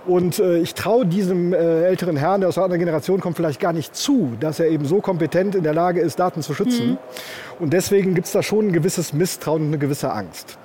Und 0.06 0.40
äh, 0.40 0.58
ich 0.58 0.74
traue 0.74 1.06
diesem 1.06 1.54
äh, 1.54 1.84
älteren 1.86 2.18
Herrn, 2.18 2.42
der 2.42 2.50
aus 2.50 2.58
einer 2.58 2.66
anderen 2.66 2.80
Generation 2.80 3.22
kommt, 3.22 3.38
vielleicht 3.38 3.62
gar 3.62 3.74
nicht 3.74 3.96
zu, 3.96 4.34
dass 4.40 4.60
er 4.60 4.68
eben 4.68 4.86
so 4.86 5.00
kompetent 5.00 5.56
in 5.56 5.64
der 5.64 5.74
Lage 5.74 6.02
ist, 6.02 6.20
Daten 6.20 6.42
zu 6.42 6.54
schützen. 6.54 6.92
Mhm. 6.92 6.98
Und 7.60 7.72
deswegen 7.72 8.14
gibt 8.14 8.28
es 8.28 8.34
da 8.34 8.44
schon 8.44 8.68
ein 8.68 8.74
gewisses 8.74 9.14
Misstrauen 9.14 9.62
und 9.62 9.68
eine 9.70 9.78
gewisse 9.78 10.12
Angst. 10.12 10.58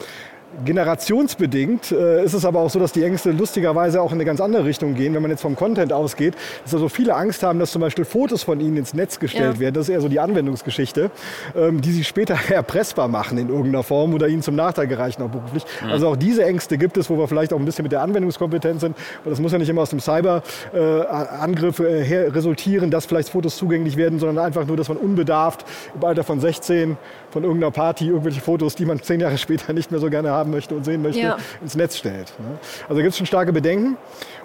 Generationsbedingt 0.65 1.93
äh, 1.93 2.25
ist 2.25 2.35
es 2.35 2.45
aber 2.45 2.61
auch 2.61 2.71
so, 2.71 2.79
dass 2.79 2.93
die 2.93 3.05
Ängste 3.05 3.31
lustigerweise 3.31 4.03
auch 4.03 4.11
in 4.11 4.17
eine 4.17 4.25
ganz 4.25 4.41
andere 4.41 4.65
Richtung 4.65 4.95
gehen, 4.95 5.15
wenn 5.15 5.23
man 5.23 5.31
jetzt 5.31 5.43
vom 5.43 5.55
Content 5.55 5.93
ausgeht, 5.93 6.35
dass 6.65 6.75
also 6.75 6.89
viele 6.89 7.15
Angst 7.15 7.43
haben, 7.43 7.59
dass 7.61 7.71
zum 7.71 7.81
Beispiel 7.81 8.05
Fotos 8.05 8.43
von 8.43 8.61
ihnen 8.61 8.77
ins 8.77 8.93
Netz 8.93 9.21
gestellt 9.21 9.55
ja. 9.55 9.61
werden. 9.61 9.75
Das 9.75 9.89
ist 9.89 9.95
eher 9.95 10.01
so 10.01 10.09
die 10.09 10.19
Anwendungsgeschichte, 10.19 11.11
ähm, 11.57 11.81
die 11.81 11.93
sie 11.93 12.05
später 12.05 12.37
erpressbar 12.51 13.09
machen 13.09 13.39
in 13.39 13.49
irgendeiner 13.49 13.83
Form 13.83 14.13
oder 14.13 14.29
ihnen 14.29 14.43
zum 14.43 14.57
Nachteil 14.57 14.89
gereichen, 14.89 15.23
auch 15.23 15.29
beruflich. 15.29 15.65
Mhm. 15.83 15.91
Also 15.91 16.09
auch 16.09 16.17
diese 16.17 16.45
Ängste 16.45 16.79
gibt 16.79 16.97
es, 16.97 17.09
wo 17.09 17.17
wir 17.17 17.29
vielleicht 17.29 17.53
auch 17.53 17.59
ein 17.59 17.65
bisschen 17.65 17.85
mit 17.85 17.93
der 17.93 18.03
Anwendungskompetenz 18.03 18.81
sind. 18.81 18.97
Und 19.25 19.31
das 19.31 19.41
muss 19.41 19.53
ja 19.53 19.59
nicht 19.59 19.69
immer 19.69 19.83
aus 19.83 19.91
dem 19.91 20.01
Cyberangriff 20.01 21.79
äh, 21.79 22.05
her 22.05 22.35
resultieren, 22.35 22.91
dass 22.91 23.07
vielleicht 23.07 23.29
Fotos 23.29 23.57
zugänglich 23.57 23.97
werden, 23.97 24.19
sondern 24.19 24.45
einfach 24.45 24.67
nur, 24.67 24.77
dass 24.77 24.89
man 24.89 24.99
unbedarft 24.99 25.65
im 25.95 26.05
Alter 26.05 26.25
von 26.25 26.41
16 26.41 26.97
von 27.31 27.45
irgendeiner 27.45 27.71
Party 27.71 28.09
irgendwelche 28.09 28.41
Fotos, 28.41 28.75
die 28.75 28.85
man 28.85 29.01
zehn 29.03 29.21
Jahre 29.21 29.39
später 29.39 29.73
nicht 29.73 29.91
mehr 29.91 30.01
so 30.01 30.11
gerne 30.11 30.31
haben 30.31 30.51
möchte 30.51 30.75
und 30.75 30.85
sehen 30.85 31.03
möchte, 31.03 31.21
ja. 31.21 31.37
ins 31.63 31.75
Netz 31.75 31.97
stellt. 31.97 32.33
Ne? 32.39 32.59
Also 32.89 33.01
gibt 33.01 33.13
es 33.13 33.19
schon 33.19 33.27
starke 33.27 33.53
Bedenken. 33.53 33.97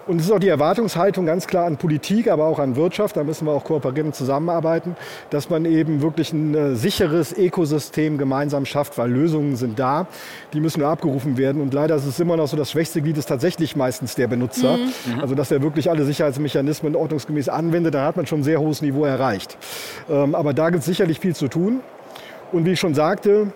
Und 0.07 0.19
es 0.19 0.27
ist 0.27 0.31
auch 0.31 0.39
die 0.39 0.49
Erwartungshaltung 0.49 1.25
ganz 1.25 1.47
klar 1.47 1.65
an 1.65 1.77
Politik, 1.77 2.29
aber 2.29 2.45
auch 2.45 2.59
an 2.59 2.75
Wirtschaft, 2.75 3.17
da 3.17 3.23
müssen 3.23 3.47
wir 3.47 3.53
auch 3.53 3.63
kooperieren 3.63 4.07
und 4.07 4.15
zusammenarbeiten, 4.15 4.95
dass 5.31 5.49
man 5.49 5.65
eben 5.65 6.03
wirklich 6.03 6.31
ein 6.31 6.53
äh, 6.53 6.75
sicheres 6.75 7.35
Ökosystem 7.35 8.19
gemeinsam 8.19 8.65
schafft, 8.65 8.99
weil 8.99 9.09
Lösungen 9.09 9.55
sind 9.55 9.79
da, 9.79 10.05
die 10.53 10.59
müssen 10.59 10.81
nur 10.81 10.89
abgerufen 10.89 11.37
werden. 11.37 11.59
Und 11.59 11.73
leider 11.73 11.95
ist 11.95 12.05
es 12.05 12.19
immer 12.19 12.37
noch 12.37 12.47
so, 12.47 12.55
das 12.55 12.69
schwächste 12.69 13.01
Glied 13.01 13.17
ist 13.17 13.25
tatsächlich 13.25 13.75
meistens 13.75 14.13
der 14.13 14.27
Benutzer. 14.27 14.77
Mhm. 14.77 15.21
Also 15.21 15.33
dass 15.33 15.49
er 15.49 15.63
wirklich 15.63 15.89
alle 15.89 16.05
Sicherheitsmechanismen 16.05 16.95
ordnungsgemäß 16.95 17.49
anwendet, 17.49 17.95
dann 17.95 18.05
hat 18.05 18.15
man 18.15 18.27
schon 18.27 18.41
ein 18.41 18.43
sehr 18.43 18.59
hohes 18.59 18.83
Niveau 18.83 19.05
erreicht. 19.05 19.57
Ähm, 20.07 20.35
aber 20.35 20.53
da 20.53 20.69
gibt 20.69 20.81
es 20.81 20.85
sicherlich 20.85 21.19
viel 21.19 21.35
zu 21.35 21.47
tun. 21.47 21.81
Und 22.55 22.63
wie 22.63 22.71
ich 22.71 22.79
schon 22.79 22.95
sagte, 22.95 23.51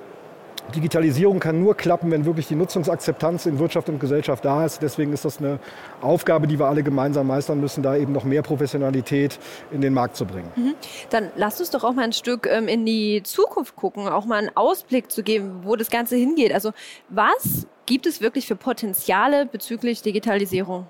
Digitalisierung 0.76 1.40
kann 1.40 1.58
nur 1.58 1.74
klappen, 1.78 2.12
wenn 2.12 2.26
wirklich 2.26 2.50
die 2.50 2.56
Nutzungsakzeptanz 2.56 3.46
in 3.46 3.58
Wirtschaft 3.58 3.88
und 3.88 3.98
Gesellschaft 3.98 4.44
da 4.44 4.66
ist. 4.66 4.82
Deswegen 4.82 5.14
ist 5.14 5.24
das 5.24 5.38
eine 5.38 5.58
Aufgabe, 6.02 6.48
die 6.48 6.60
wir 6.60 6.66
alle 6.66 6.84
gemeinsam 6.84 7.28
meistern 7.28 7.62
müssen, 7.62 7.82
da 7.82 7.96
eben 7.96 8.12
noch 8.12 8.26
mehr 8.26 8.42
Professionalität 8.42 9.40
in 9.72 9.80
den 9.80 9.94
Markt 9.94 10.18
zu 10.18 10.26
bringen. 10.26 10.52
Mhm. 10.54 10.76
Dann 11.12 11.32
lasst 11.38 11.62
uns 11.62 11.70
doch 11.70 11.86
auch 11.86 11.94
mal 11.94 12.04
ein 12.04 12.12
Stück 12.12 12.46
ähm, 12.46 12.68
in 12.68 12.86
die 12.86 13.24
Zukunft 13.24 13.78
gucken, 13.78 14.10
auch 14.10 14.26
mal 14.26 14.36
einen 14.36 14.52
Ausblick 14.56 15.10
zu 15.10 15.24
geben, 15.24 15.62
wo 15.64 15.78
das 15.78 15.90
Ganze 15.90 16.18
hingeht. 16.18 16.54
Also 16.54 16.74
was 17.08 17.68
gibt 17.86 18.06
es 18.06 18.20
wirklich 18.20 18.48
für 18.48 18.58
Potenziale 18.58 19.46
bezüglich 19.46 20.02
Digitalisierung? 20.02 20.88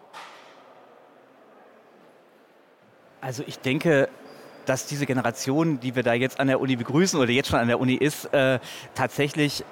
Also 3.22 3.44
ich 3.46 3.60
denke, 3.60 4.10
dass 4.70 4.86
diese 4.86 5.08
Generation, 5.08 5.80
die 5.80 5.96
wir 5.96 6.04
da 6.04 6.14
jetzt 6.14 6.40
an 6.40 6.48
der 6.48 6.62
Uni 6.62 6.76
begrüßen 6.76 7.20
oder 7.20 7.32
jetzt 7.32 7.50
schon 7.50 7.60
an 7.60 7.68
der 7.68 7.80
Uni 7.80 7.96
ist, 7.96 8.26
äh, 8.34 8.60
tatsächlich 8.94 9.64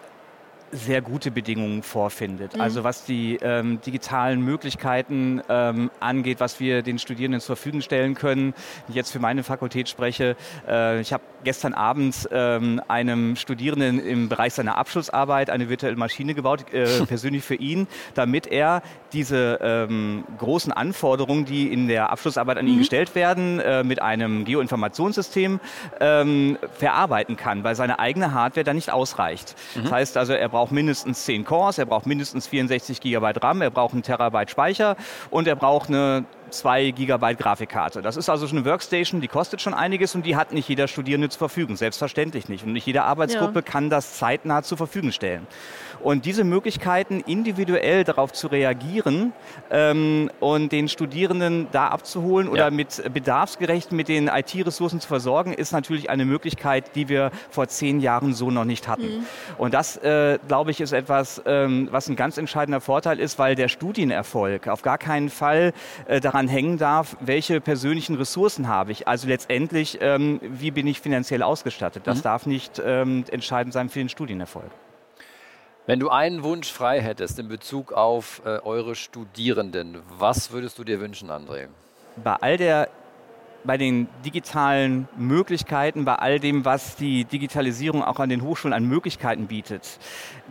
sehr 0.72 1.02
gute 1.02 1.32
Bedingungen 1.32 1.84
vorfindet. 1.84 2.56
Mhm. 2.56 2.62
Also 2.62 2.84
was 2.84 3.06
die 3.06 3.38
ähm, 3.42 3.80
digitalen 3.86 4.42
Möglichkeiten 4.42 5.42
ähm, 5.50 5.90
angeht, 6.00 6.40
was 6.40 6.60
wir 6.60 6.82
den 6.82 7.00
Studierenden 7.00 7.42
zur 7.42 7.56
Verfügung 7.56 7.82
stellen 7.82 8.16
können. 8.16 8.54
Ich 8.90 8.96
jetzt 8.96 9.12
für 9.12 9.20
meine 9.20 9.44
Fakultät 9.44 9.90
spreche. 9.90 10.36
Äh, 10.68 11.02
ich 11.02 11.14
habe 11.14 11.24
gestern 11.44 11.74
Abend 11.74 12.28
ähm, 12.32 12.82
einem 12.88 13.36
Studierenden 13.36 14.06
im 14.06 14.30
Bereich 14.30 14.54
seiner 14.54 14.78
Abschlussarbeit 14.78 15.50
eine 15.50 15.70
virtuelle 15.70 15.96
Maschine 15.96 16.34
gebaut, 16.34 16.66
äh, 16.74 16.86
persönlich 17.08 17.44
für 17.44 17.56
ihn, 17.56 17.88
damit 18.14 18.48
er 18.48 18.82
diese 19.14 19.60
ähm, 19.62 20.26
großen 20.38 20.74
Anforderungen, 20.74 21.46
die 21.46 21.72
in 21.72 21.88
der 21.88 22.12
Abschlussarbeit 22.12 22.58
an 22.58 22.66
mhm. 22.66 22.74
ihn 22.74 22.80
gestellt 22.80 23.16
werden, 23.16 23.60
äh, 23.60 23.84
mit 23.84 24.02
einem 24.02 24.44
Geoinformationssystem 24.44 25.60
ähm, 26.02 26.58
verarbeiten 26.78 27.38
kann, 27.38 27.64
weil 27.64 27.76
seine 27.76 28.00
eigene 28.00 28.34
Hardware 28.34 28.66
da 28.66 28.74
nicht 28.74 28.92
ausreicht. 28.92 29.56
Mhm. 29.76 29.84
Das 29.84 29.92
heißt 29.92 30.18
also, 30.18 30.34
er 30.34 30.50
braucht 30.50 30.57
mindestens 30.72 31.26
10 31.26 31.46
Cores, 31.46 31.78
er 31.78 31.86
braucht 31.86 32.06
mindestens 32.06 32.48
64 32.48 33.00
GB 33.02 33.32
RAM, 33.42 33.62
er 33.62 33.70
braucht 33.70 33.94
einen 33.94 34.04
Terabyte 34.04 34.50
Speicher 34.50 34.96
und 35.30 35.48
er 35.48 35.56
braucht 35.56 35.90
eine 35.90 36.26
2 36.50 36.92
GB 36.92 37.36
Grafikkarte. 37.36 38.02
Das 38.02 38.18
ist 38.18 38.30
also 38.30 38.48
schon 38.48 38.60
eine 38.60 38.66
Workstation, 38.66 39.22
die 39.22 39.28
kostet 39.28 39.62
schon 39.62 39.74
einiges 39.74 40.16
und 40.16 40.26
die 40.26 40.36
hat 40.36 40.54
nicht 40.54 40.68
jeder 40.70 40.88
Studierende 40.88 41.30
zur 41.30 41.40
Verfügung. 41.40 41.76
Selbstverständlich 41.76 42.50
nicht. 42.50 42.66
Und 42.66 42.74
nicht 42.74 42.86
jede 42.86 43.04
Arbeitsgruppe 43.04 43.60
ja. 43.60 43.62
kann 43.62 43.90
das 43.90 44.18
zeitnah 44.18 44.64
zur 44.64 44.78
Verfügung 44.78 45.12
stellen. 45.12 45.48
Und 46.02 46.26
diese 46.26 46.44
Möglichkeiten, 46.44 47.22
individuell 47.22 48.04
darauf 48.04 48.32
zu 48.32 48.48
reagieren 48.48 49.34
ähm, 49.72 50.30
und 50.40 50.72
den 50.72 50.90
Studierenden 50.90 51.68
da 51.72 51.88
abzuholen 51.88 52.48
oder 52.48 52.66
ja. 52.66 52.72
mit 52.72 53.02
bedarfsgerecht 53.14 53.92
mit 53.92 54.08
den 54.08 54.28
IT-Ressourcen 54.28 55.00
zu 55.00 55.08
versorgen, 55.08 55.54
ist 55.54 55.72
natürlich 55.72 56.10
eine 56.10 56.26
Möglichkeit, 56.26 56.96
die 56.96 57.10
wir 57.10 57.32
vor 57.50 57.68
zehn 57.68 58.00
Jahren 58.00 58.34
so 58.34 58.52
noch 58.52 58.66
nicht 58.66 58.88
hatten. 58.88 59.20
Mhm. 59.20 59.26
Und 59.58 59.74
das, 59.74 59.98
äh, 59.98 60.38
glaube 60.48 60.72
ich, 60.72 60.82
ist 60.82 60.92
etwas, 60.92 61.42
ähm, 61.46 61.88
was 61.92 62.08
ein 62.08 62.16
ganz 62.16 62.38
entscheidender 62.38 62.82
Vorteil 62.82 63.20
ist, 63.20 63.40
weil 63.40 63.56
der 63.56 63.68
Studienerfolg 63.68 64.68
auf 64.68 64.84
gar 64.84 64.98
keinen 64.98 65.30
Fall 65.30 65.74
äh, 66.08 66.20
daran 66.20 66.37
hängen 66.46 66.78
darf, 66.78 67.18
welche 67.22 67.62
persönlichen 67.62 68.16
Ressourcen 68.16 68.68
habe 68.68 68.92
ich. 68.92 69.08
Also 69.08 69.28
letztendlich, 69.28 69.98
ähm, 70.02 70.40
wie 70.44 70.72
bin 70.72 70.86
ich 70.86 71.02
finanziell 71.02 71.42
ausgestattet. 71.42 72.04
Das 72.06 72.20
mhm. 72.20 72.24
darf 72.24 72.46
nicht 72.46 72.82
ähm, 72.84 73.24
entscheidend 73.32 73.74
sein 73.74 73.90
für 73.90 74.00
den 74.00 74.10
Studienerfolg. 74.10 74.70
Wenn 75.88 76.02
du 76.02 76.10
einen 76.10 76.44
Wunsch 76.44 76.70
frei 76.72 77.02
hättest 77.02 77.40
in 77.40 77.48
Bezug 77.48 77.94
auf 77.94 78.42
äh, 78.46 78.60
eure 78.60 78.94
Studierenden, 78.94 80.00
was 80.10 80.52
würdest 80.52 80.78
du 80.78 80.84
dir 80.84 81.00
wünschen, 81.00 81.32
André? 81.32 81.70
Bei 82.22 82.36
all 82.36 82.58
der 82.58 82.90
bei 83.64 83.78
den 83.78 84.08
digitalen 84.26 85.08
Möglichkeiten, 85.18 86.06
bei 86.06 86.16
all 86.16 86.40
dem, 86.40 86.66
was 86.66 86.96
die 86.96 87.26
Digitalisierung 87.26 88.04
auch 88.04 88.20
an 88.20 88.30
den 88.30 88.42
Hochschulen 88.42 88.74
an 88.74 88.86
Möglichkeiten 88.86 89.48
bietet, 89.48 90.00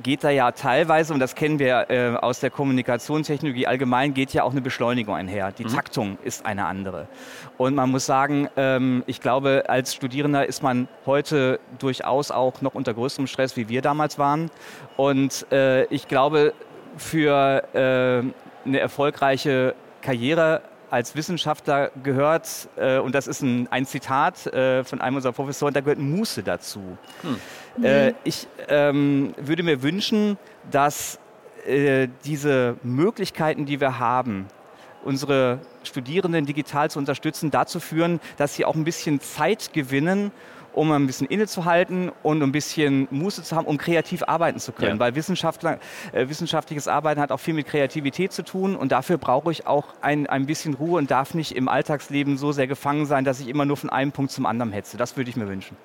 geht 0.03 0.25
da 0.25 0.31
ja 0.31 0.53
teilweise, 0.53 1.14
und 1.14 1.21
das 1.21 1.35
kennen 1.35 1.59
wir 1.59 1.90
äh, 1.90 2.16
aus 2.16 2.40
der 2.40 2.51
Kommunikationstechnologie 2.51 3.66
allgemein, 3.66 4.14
geht 4.14 4.33
ja 4.33 4.42
auch 4.42 4.53
eine 4.53 4.61
Beschleunigung 4.61 5.14
einher. 5.14 5.53
Die 5.53 5.64
mhm. 5.64 5.69
Taktung 5.69 6.19
ist 6.25 6.45
eine 6.45 6.66
andere. 6.66 7.09
Und 7.57 7.75
man 7.75 7.90
muss 7.90 8.07
sagen, 8.07 8.49
ähm, 8.57 9.03
ich 9.07 9.21
glaube, 9.21 9.64
als 9.69 9.95
Studierender 9.95 10.47
ist 10.47 10.62
man 10.62 10.88
heute 11.07 11.61
durchaus 11.79 12.31
auch 12.31 12.61
noch 12.61 12.75
unter 12.75 12.92
größerem 12.95 13.27
Stress, 13.27 13.57
wie 13.57 13.69
wir 13.69 13.83
damals 13.83 14.19
waren. 14.19 14.51
Und 14.97 15.51
äh, 15.53 15.85
ich 15.87 16.09
glaube, 16.09 16.53
für 16.97 17.62
äh, 17.75 18.66
eine 18.66 18.81
erfolgreiche 18.81 19.75
Karriere 20.03 20.62
als 20.96 21.14
Wissenschaftler 21.14 21.90
gehört, 22.02 22.70
äh, 22.76 22.96
und 22.96 23.14
das 23.14 23.26
ist 23.26 23.42
ein, 23.42 23.68
ein 23.70 23.85
Zitat 23.85 24.46
äh, 24.46 24.82
von 24.82 25.02
einem 25.02 25.16
unserer 25.16 25.32
Professoren, 25.32 25.74
da 25.74 25.80
gehört 25.80 25.98
Muße 25.98 26.42
dazu. 26.42 26.96
Hm. 27.20 27.85
Äh, 27.85 28.14
ich 28.24 28.48
ähm, 28.68 29.35
würde 29.37 29.62
mir 29.62 29.82
wünschen, 29.82 30.38
dass 30.70 31.18
äh, 31.66 32.09
diese 32.24 32.76
Möglichkeiten, 32.82 33.66
die 33.66 33.78
wir 33.78 33.98
haben, 33.98 34.46
unsere 35.04 35.59
Studierenden 35.82 36.46
digital 36.46 36.90
zu 36.90 36.98
unterstützen, 36.98 37.50
dazu 37.50 37.78
führen, 37.78 38.18
dass 38.38 38.54
sie 38.54 38.64
auch 38.64 38.74
ein 38.74 38.85
bisschen 38.85 39.20
Zeit 39.20 39.74
gewinnen, 39.74 40.32
um 40.76 40.92
ein 40.92 41.06
bisschen 41.06 41.26
innezuhalten 41.26 42.12
und 42.22 42.42
ein 42.42 42.52
bisschen 42.52 43.08
Muße 43.10 43.42
zu 43.42 43.56
haben, 43.56 43.66
um 43.66 43.78
kreativ 43.78 44.22
arbeiten 44.26 44.60
zu 44.60 44.72
können. 44.72 44.96
Ja. 44.96 44.98
Weil 45.00 45.14
Wissenschaftler, 45.14 45.78
äh, 46.12 46.28
wissenschaftliches 46.28 46.86
Arbeiten 46.86 47.20
hat 47.20 47.32
auch 47.32 47.40
viel 47.40 47.54
mit 47.54 47.66
Kreativität 47.66 48.32
zu 48.32 48.44
tun 48.44 48.76
und 48.76 48.92
dafür 48.92 49.18
brauche 49.18 49.50
ich 49.50 49.66
auch 49.66 49.86
ein, 50.02 50.26
ein 50.26 50.46
bisschen 50.46 50.74
Ruhe 50.74 50.98
und 50.98 51.10
darf 51.10 51.34
nicht 51.34 51.52
im 51.52 51.68
Alltagsleben 51.68 52.36
so 52.36 52.52
sehr 52.52 52.66
gefangen 52.66 53.06
sein, 53.06 53.24
dass 53.24 53.40
ich 53.40 53.48
immer 53.48 53.64
nur 53.64 53.76
von 53.76 53.90
einem 53.90 54.12
Punkt 54.12 54.30
zum 54.30 54.46
anderen 54.46 54.72
hetze. 54.72 54.96
Das 54.96 55.16
würde 55.16 55.30
ich 55.30 55.36
mir 55.36 55.48
wünschen. 55.48 55.76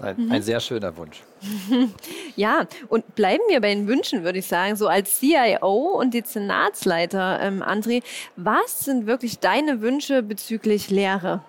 Ein, 0.00 0.16
mhm. 0.16 0.32
ein, 0.32 0.42
sehr 0.42 0.60
schöner 0.60 0.96
Wunsch. 0.96 1.22
ja, 2.36 2.66
und 2.88 3.14
bleiben 3.16 3.42
wir 3.48 3.60
bei 3.60 3.74
den 3.74 3.88
Wünschen, 3.88 4.22
würde 4.22 4.38
ich 4.38 4.46
sagen. 4.46 4.76
So 4.76 4.86
als 4.86 5.18
CIO 5.18 5.98
und 5.98 6.14
Dezernatsleiter, 6.14 7.40
ähm, 7.40 7.62
André, 7.62 8.02
was 8.36 8.84
sind 8.84 9.06
wirklich 9.06 9.40
deine 9.40 9.80
Wünsche 9.80 10.22
bezüglich 10.22 10.90
Lehre? 10.90 11.42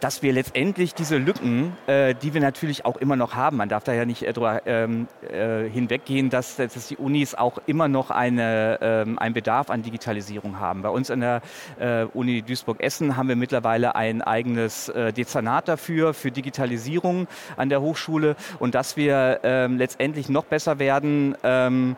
Dass 0.00 0.22
wir 0.22 0.32
letztendlich 0.32 0.94
diese 0.94 1.16
Lücken, 1.18 1.76
äh, 1.86 2.14
die 2.14 2.34
wir 2.34 2.40
natürlich 2.40 2.84
auch 2.84 2.96
immer 2.96 3.16
noch 3.16 3.34
haben, 3.34 3.56
man 3.56 3.68
darf 3.68 3.84
da 3.84 3.92
ja 3.92 4.04
nicht 4.04 4.22
äh, 4.22 4.32
drüber 4.32 4.62
ähm, 4.66 5.08
äh, 5.30 5.68
hinweggehen, 5.68 6.30
dass, 6.30 6.56
dass 6.56 6.88
die 6.88 6.96
Unis 6.96 7.34
auch 7.34 7.58
immer 7.66 7.88
noch 7.88 8.10
eine, 8.10 8.78
ähm, 8.80 9.18
einen 9.18 9.34
Bedarf 9.34 9.70
an 9.70 9.82
Digitalisierung 9.82 10.58
haben. 10.58 10.82
Bei 10.82 10.90
uns 10.90 11.10
an 11.10 11.20
der 11.20 11.42
äh, 11.78 12.04
Uni 12.04 12.42
Duisburg-Essen 12.42 13.16
haben 13.16 13.28
wir 13.28 13.36
mittlerweile 13.36 13.94
ein 13.94 14.22
eigenes 14.22 14.88
äh, 14.88 15.12
Dezernat 15.12 15.68
dafür, 15.68 16.14
für 16.14 16.30
Digitalisierung 16.30 17.26
an 17.56 17.68
der 17.68 17.80
Hochschule 17.80 18.36
und 18.58 18.74
dass 18.74 18.96
wir 18.96 19.40
ähm, 19.42 19.78
letztendlich 19.78 20.28
noch 20.28 20.44
besser 20.44 20.78
werden, 20.78 21.36
ähm, 21.42 21.96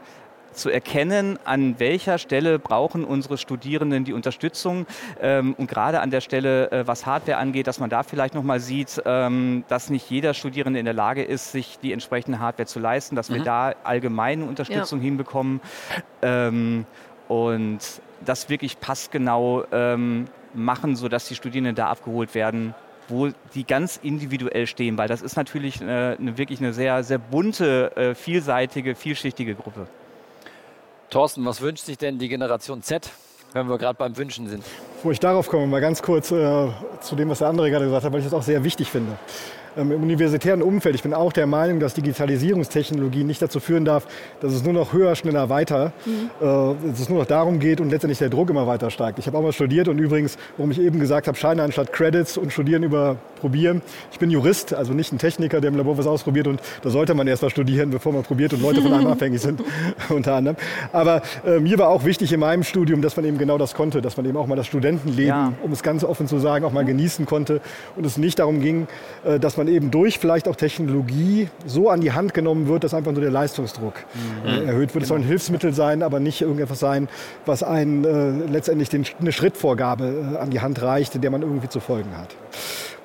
zu 0.52 0.70
erkennen, 0.70 1.38
an 1.44 1.78
welcher 1.78 2.18
Stelle 2.18 2.58
brauchen 2.58 3.04
unsere 3.04 3.38
Studierenden 3.38 4.04
die 4.04 4.12
Unterstützung 4.12 4.86
ähm, 5.20 5.54
und 5.56 5.68
gerade 5.68 6.00
an 6.00 6.10
der 6.10 6.20
Stelle, 6.20 6.70
äh, 6.70 6.86
was 6.86 7.06
Hardware 7.06 7.38
angeht, 7.38 7.66
dass 7.66 7.78
man 7.78 7.90
da 7.90 8.02
vielleicht 8.02 8.34
nochmal 8.34 8.60
sieht, 8.60 9.02
ähm, 9.04 9.64
dass 9.68 9.90
nicht 9.90 10.10
jeder 10.10 10.34
Studierende 10.34 10.78
in 10.78 10.84
der 10.84 10.94
Lage 10.94 11.22
ist, 11.22 11.52
sich 11.52 11.78
die 11.78 11.92
entsprechende 11.92 12.40
Hardware 12.40 12.66
zu 12.66 12.78
leisten, 12.78 13.16
dass 13.16 13.30
mhm. 13.30 13.34
wir 13.34 13.42
da 13.44 13.74
allgemeine 13.84 14.44
Unterstützung 14.44 15.00
ja. 15.00 15.04
hinbekommen 15.04 15.60
ähm, 16.22 16.86
und 17.28 17.78
das 18.24 18.48
wirklich 18.48 18.80
passgenau 18.80 19.64
ähm, 19.72 20.26
machen, 20.54 20.96
sodass 20.96 21.28
die 21.28 21.34
Studierenden 21.34 21.74
da 21.74 21.88
abgeholt 21.88 22.34
werden, 22.34 22.74
wo 23.08 23.28
die 23.54 23.64
ganz 23.64 23.98
individuell 24.02 24.66
stehen, 24.66 24.96
weil 24.98 25.08
das 25.08 25.22
ist 25.22 25.36
natürlich 25.36 25.80
äh, 25.80 26.16
eine, 26.18 26.38
wirklich 26.38 26.60
eine 26.60 26.72
sehr, 26.72 27.02
sehr 27.02 27.18
bunte, 27.18 27.96
äh, 27.96 28.14
vielseitige, 28.14 28.94
vielschichtige 28.94 29.54
Gruppe. 29.54 29.86
Thorsten, 31.11 31.44
was 31.44 31.61
wünscht 31.61 31.85
sich 31.85 31.99
denn 31.99 32.20
die 32.20 32.29
Generation 32.29 32.83
Z, 32.83 33.11
wenn 33.53 33.68
wir 33.68 33.79
gerade 33.79 33.99
beim 33.99 34.16
Wünschen 34.16 34.49
sind? 34.49 34.64
Bevor 35.00 35.12
ich 35.12 35.20
darauf 35.20 35.48
komme, 35.48 35.66
mal 35.66 35.80
ganz 35.80 36.02
kurz 36.02 36.30
äh, 36.30 36.68
zu 37.00 37.16
dem, 37.16 37.30
was 37.30 37.38
der 37.38 37.48
andere 37.48 37.70
gerade 37.70 37.86
gesagt 37.86 38.04
hat, 38.04 38.12
weil 38.12 38.18
ich 38.18 38.26
das 38.26 38.34
auch 38.34 38.42
sehr 38.42 38.64
wichtig 38.64 38.90
finde 38.90 39.16
ähm, 39.76 39.92
im 39.92 40.02
universitären 40.02 40.62
Umfeld. 40.62 40.94
Ich 40.94 41.02
bin 41.02 41.14
auch 41.14 41.32
der 41.32 41.46
Meinung, 41.46 41.80
dass 41.80 41.94
Digitalisierungstechnologie 41.94 43.24
nicht 43.24 43.40
dazu 43.42 43.60
führen 43.60 43.84
darf, 43.84 44.06
dass 44.40 44.52
es 44.52 44.62
nur 44.62 44.72
noch 44.72 44.92
höher, 44.92 45.14
schneller, 45.14 45.48
weiter, 45.48 45.92
mhm. 46.04 46.30
äh, 46.40 46.88
dass 46.90 47.00
es 47.00 47.08
nur 47.08 47.18
noch 47.18 47.27
darum 47.27 47.58
geht 47.58 47.81
und 47.81 47.90
letztendlich 47.90 48.18
der 48.18 48.31
Druck 48.31 48.50
immer 48.50 48.66
weiter 48.66 48.90
steigt. 48.90 49.18
Ich 49.18 49.27
habe 49.27 49.38
auch 49.38 49.42
mal 49.42 49.52
studiert 49.52 49.88
und 49.88 49.98
übrigens, 49.98 50.38
warum 50.56 50.70
ich 50.70 50.81
eben 50.81 51.00
gesagt 51.00 51.29
habe, 51.29 51.37
Scheine 51.37 51.62
anstatt 51.62 51.92
Credits 51.92 52.37
und 52.37 52.52
Studieren 52.52 52.83
über 52.83 53.16
Probieren. 53.40 53.83
Ich 54.12 54.18
bin 54.18 54.31
Jurist, 54.31 54.75
also 54.75 54.92
nicht 54.92 55.12
ein 55.12 55.18
Techniker, 55.18 55.60
der 55.60 55.68
im 55.70 55.77
Labor 55.77 55.96
was 55.96 56.06
ausprobiert 56.06 56.46
und 56.46 56.60
da 56.83 56.90
sollte 56.90 57.14
man 57.14 57.27
erst 57.27 57.42
mal 57.42 57.50
studieren, 57.50 57.90
bevor 57.90 58.12
man 58.12 58.22
probiert 58.22 58.52
und 58.52 58.62
Leute 58.62 58.83
von 58.83 58.92
einem 58.92 59.06
abhängig 59.10 59.40
sind, 59.40 59.62
unter 60.08 60.35
anderem. 60.35 60.56
Aber 60.92 61.22
äh, 61.46 61.58
mir 61.58 61.79
war 61.79 61.88
auch 61.88 62.04
wichtig 62.04 62.33
in 62.33 62.40
meinem 62.40 62.64
Studium, 62.64 63.00
dass 63.02 63.16
man 63.16 63.25
eben 63.25 63.38
genau 63.38 63.56
das 63.56 63.75
konnte, 63.75 64.02
dass 64.02 64.16
man 64.16 64.27
eben 64.27 64.37
auch 64.37 64.46
mal 64.46 64.56
das 64.56 64.66
Studentenleben, 64.90 65.28
ja. 65.28 65.52
um 65.62 65.72
es 65.72 65.82
ganz 65.82 66.04
offen 66.04 66.26
zu 66.26 66.38
sagen, 66.38 66.64
auch 66.64 66.72
mal 66.72 66.84
genießen 66.84 67.26
konnte 67.26 67.60
und 67.96 68.04
es 68.04 68.16
nicht 68.16 68.38
darum 68.38 68.60
ging, 68.60 68.86
äh, 69.24 69.38
dass 69.38 69.56
man 69.56 69.68
eben 69.68 69.90
durch 69.90 70.18
vielleicht 70.18 70.48
auch 70.48 70.56
Technologie 70.56 71.48
so 71.66 71.90
an 71.90 72.00
die 72.00 72.12
Hand 72.12 72.34
genommen 72.34 72.68
wird, 72.68 72.84
dass 72.84 72.94
einfach 72.94 73.12
nur 73.12 73.20
der 73.20 73.30
Leistungsdruck 73.30 73.94
mhm. 74.44 74.48
äh, 74.48 74.64
erhöht 74.64 74.94
wird. 74.94 75.02
Es 75.02 75.08
soll 75.08 75.18
ein 75.18 75.22
genau. 75.22 75.30
Hilfsmittel 75.30 75.72
sein, 75.72 76.02
aber 76.02 76.20
nicht 76.20 76.40
irgendetwas 76.42 76.80
sein, 76.80 77.08
was 77.46 77.62
einen 77.62 78.04
äh, 78.04 78.50
letztendlich 78.50 78.88
den, 78.88 79.04
eine 79.20 79.32
Schrittvorgabe 79.32 80.34
äh, 80.34 80.38
an 80.38 80.50
die 80.50 80.60
Hand 80.60 80.82
reicht, 80.82 81.22
der 81.22 81.30
man 81.30 81.42
irgendwie 81.42 81.68
zu 81.68 81.80
folgen 81.80 82.16
hat. 82.16 82.34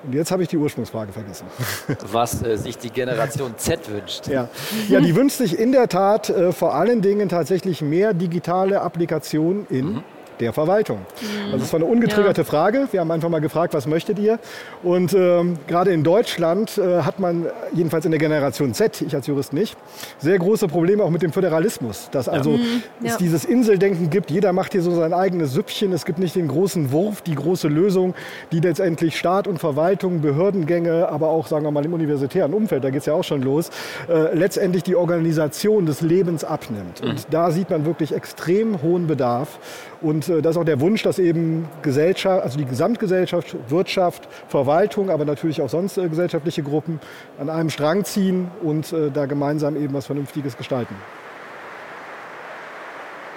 Und 0.03 0.13
jetzt 0.13 0.31
habe 0.31 0.43
ich 0.43 0.49
die 0.49 0.57
Ursprungsfrage 0.57 1.11
vergessen. 1.11 1.47
Was 2.11 2.43
äh, 2.43 2.57
sich 2.57 2.77
die 2.77 2.91
Generation 2.91 3.53
Z 3.57 3.91
wünscht. 3.91 4.27
Ja. 4.27 4.49
ja, 4.87 5.01
die 5.01 5.15
wünscht 5.15 5.37
sich 5.37 5.57
in 5.57 5.71
der 5.71 5.87
Tat 5.87 6.29
äh, 6.29 6.51
vor 6.51 6.75
allen 6.75 7.01
Dingen 7.01 7.27
tatsächlich 7.27 7.81
mehr 7.81 8.13
digitale 8.13 8.81
Applikationen 8.81 9.65
in 9.69 9.93
mhm 9.93 10.03
der 10.39 10.53
Verwaltung. 10.53 10.97
Mhm. 10.97 11.53
Also 11.53 11.65
es 11.65 11.73
war 11.73 11.79
eine 11.79 11.89
ungetriggerte 11.89 12.41
ja. 12.41 12.45
Frage. 12.45 12.87
Wir 12.91 12.99
haben 12.99 13.11
einfach 13.11 13.29
mal 13.29 13.41
gefragt, 13.41 13.73
was 13.73 13.87
möchtet 13.87 14.19
ihr? 14.19 14.39
Und 14.83 15.13
ähm, 15.13 15.57
gerade 15.67 15.91
in 15.91 16.03
Deutschland 16.03 16.77
äh, 16.77 17.01
hat 17.01 17.19
man, 17.19 17.45
jedenfalls 17.73 18.05
in 18.05 18.11
der 18.11 18.19
Generation 18.19 18.73
Z, 18.73 19.01
ich 19.01 19.15
als 19.15 19.27
Jurist 19.27 19.53
nicht, 19.53 19.77
sehr 20.19 20.37
große 20.37 20.67
Probleme 20.67 21.03
auch 21.03 21.09
mit 21.09 21.21
dem 21.21 21.31
Föderalismus. 21.31 22.09
Dass 22.11 22.27
also 22.29 22.51
mhm. 22.51 22.83
ja. 23.01 23.11
es 23.11 23.17
dieses 23.17 23.45
Inseldenken 23.45 24.09
gibt, 24.09 24.31
jeder 24.31 24.53
macht 24.53 24.73
hier 24.73 24.81
so 24.81 24.91
sein 24.95 25.13
eigenes 25.13 25.53
Süppchen. 25.53 25.93
Es 25.93 26.05
gibt 26.05 26.19
nicht 26.19 26.35
den 26.35 26.47
großen 26.47 26.91
Wurf, 26.91 27.21
die 27.21 27.35
große 27.35 27.67
Lösung, 27.67 28.13
die 28.51 28.59
letztendlich 28.59 29.17
Staat 29.17 29.47
und 29.47 29.59
Verwaltung, 29.59 30.21
Behördengänge, 30.21 31.09
aber 31.09 31.29
auch, 31.29 31.47
sagen 31.47 31.65
wir 31.65 31.71
mal, 31.71 31.85
im 31.85 31.93
universitären 31.93 32.53
Umfeld, 32.53 32.83
da 32.83 32.89
geht 32.89 33.01
es 33.01 33.05
ja 33.05 33.13
auch 33.13 33.23
schon 33.23 33.41
los, 33.41 33.69
äh, 34.09 34.35
letztendlich 34.35 34.83
die 34.83 34.95
Organisation 34.95 35.85
des 35.85 36.01
Lebens 36.01 36.43
abnimmt. 36.43 37.01
Mhm. 37.01 37.09
Und 37.09 37.27
da 37.31 37.51
sieht 37.51 37.69
man 37.69 37.85
wirklich 37.85 38.13
extrem 38.13 38.81
hohen 38.81 39.07
Bedarf. 39.07 39.59
Und 40.05 40.29
äh, 40.29 40.43
das 40.43 40.51
ist 40.51 40.61
auch 40.61 40.65
der 40.65 40.79
Wunsch, 40.81 41.01
dass 41.01 41.17
eben 41.17 41.67
Gesellschaft, 41.81 42.43
also 42.43 42.59
die 42.59 42.65
Gesamtgesellschaft, 42.65 43.55
Wirtschaft, 43.69 44.27
Verwaltung, 44.49 45.09
aber 45.09 45.25
natürlich 45.25 45.63
auch 45.63 45.69
sonst 45.69 45.97
äh, 45.97 46.07
gesellschaftliche 46.07 46.61
Gruppen 46.61 46.99
an 47.39 47.49
einem 47.49 47.71
Strang 47.71 48.05
ziehen 48.05 48.51
und 48.61 48.93
äh, 48.93 49.09
da 49.09 49.25
gemeinsam 49.25 49.75
eben 49.75 49.95
was 49.95 50.05
Vernünftiges 50.05 50.57
gestalten. 50.57 50.95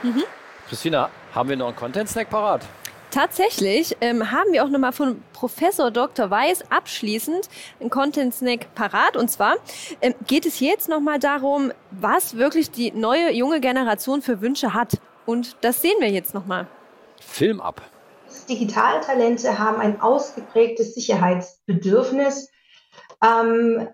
Mhm. 0.03 0.25
Christina, 0.69 1.09
haben 1.35 1.49
wir 1.49 1.57
noch 1.57 1.69
einen 1.69 1.77
Content-Snack 1.77 2.29
parat? 2.29 2.67
Tatsächlich 3.11 3.97
ähm, 4.03 4.31
haben 4.31 4.53
wir 4.53 4.63
auch 4.63 4.69
nochmal 4.69 4.93
von 4.93 5.23
Professor 5.33 5.91
Dr. 5.91 6.29
Weiß 6.31 6.71
abschließend 6.71 7.49
einen 7.81 7.89
Content 7.89 8.35
Snack 8.35 8.75
parat. 8.75 9.17
Und 9.17 9.31
zwar 9.31 9.55
ähm, 10.03 10.15
geht 10.27 10.45
es 10.45 10.61
jetzt 10.61 10.91
nochmal 10.91 11.19
darum, 11.19 11.73
was 11.91 12.37
wirklich 12.37 12.71
die 12.71 12.93
neue 12.93 13.33
junge 13.33 13.63
Generation 13.63 14.21
für 14.21 14.43
Wünsche 14.43 14.75
hat. 14.75 14.99
Und 15.29 15.59
das 15.61 15.83
sehen 15.83 16.01
wir 16.01 16.09
jetzt 16.09 16.33
nochmal. 16.33 16.69
Film 17.21 17.61
ab. 17.61 17.83
Digitaltalente 18.49 19.59
haben 19.59 19.79
ein 19.79 20.01
ausgeprägtes 20.01 20.95
Sicherheitsbedürfnis. 20.95 22.49
Ähm, 23.23 23.89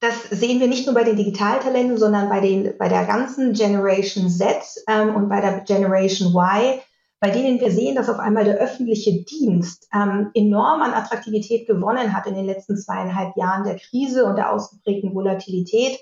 das 0.00 0.22
sehen 0.30 0.58
wir 0.58 0.66
nicht 0.66 0.86
nur 0.86 0.94
bei 0.94 1.04
den 1.04 1.16
Digitaltalenten, 1.16 1.98
sondern 1.98 2.30
bei, 2.30 2.40
den, 2.40 2.72
bei 2.78 2.88
der 2.88 3.04
ganzen 3.04 3.52
Generation 3.52 4.30
Z 4.30 4.56
ähm, 4.88 5.14
und 5.14 5.28
bei 5.28 5.42
der 5.42 5.60
Generation 5.66 6.30
Y, 6.30 6.80
bei 7.20 7.28
denen 7.28 7.60
wir 7.60 7.70
sehen, 7.70 7.94
dass 7.94 8.08
auf 8.08 8.18
einmal 8.18 8.44
der 8.44 8.56
öffentliche 8.56 9.24
Dienst 9.24 9.86
ähm, 9.92 10.30
enorm 10.32 10.80
an 10.80 10.94
Attraktivität 10.94 11.66
gewonnen 11.66 12.16
hat 12.16 12.26
in 12.26 12.34
den 12.34 12.46
letzten 12.46 12.78
zweieinhalb 12.78 13.36
Jahren 13.36 13.64
der 13.64 13.76
Krise 13.76 14.24
und 14.24 14.36
der 14.36 14.50
ausgeprägten 14.50 15.14
Volatilität. 15.14 15.98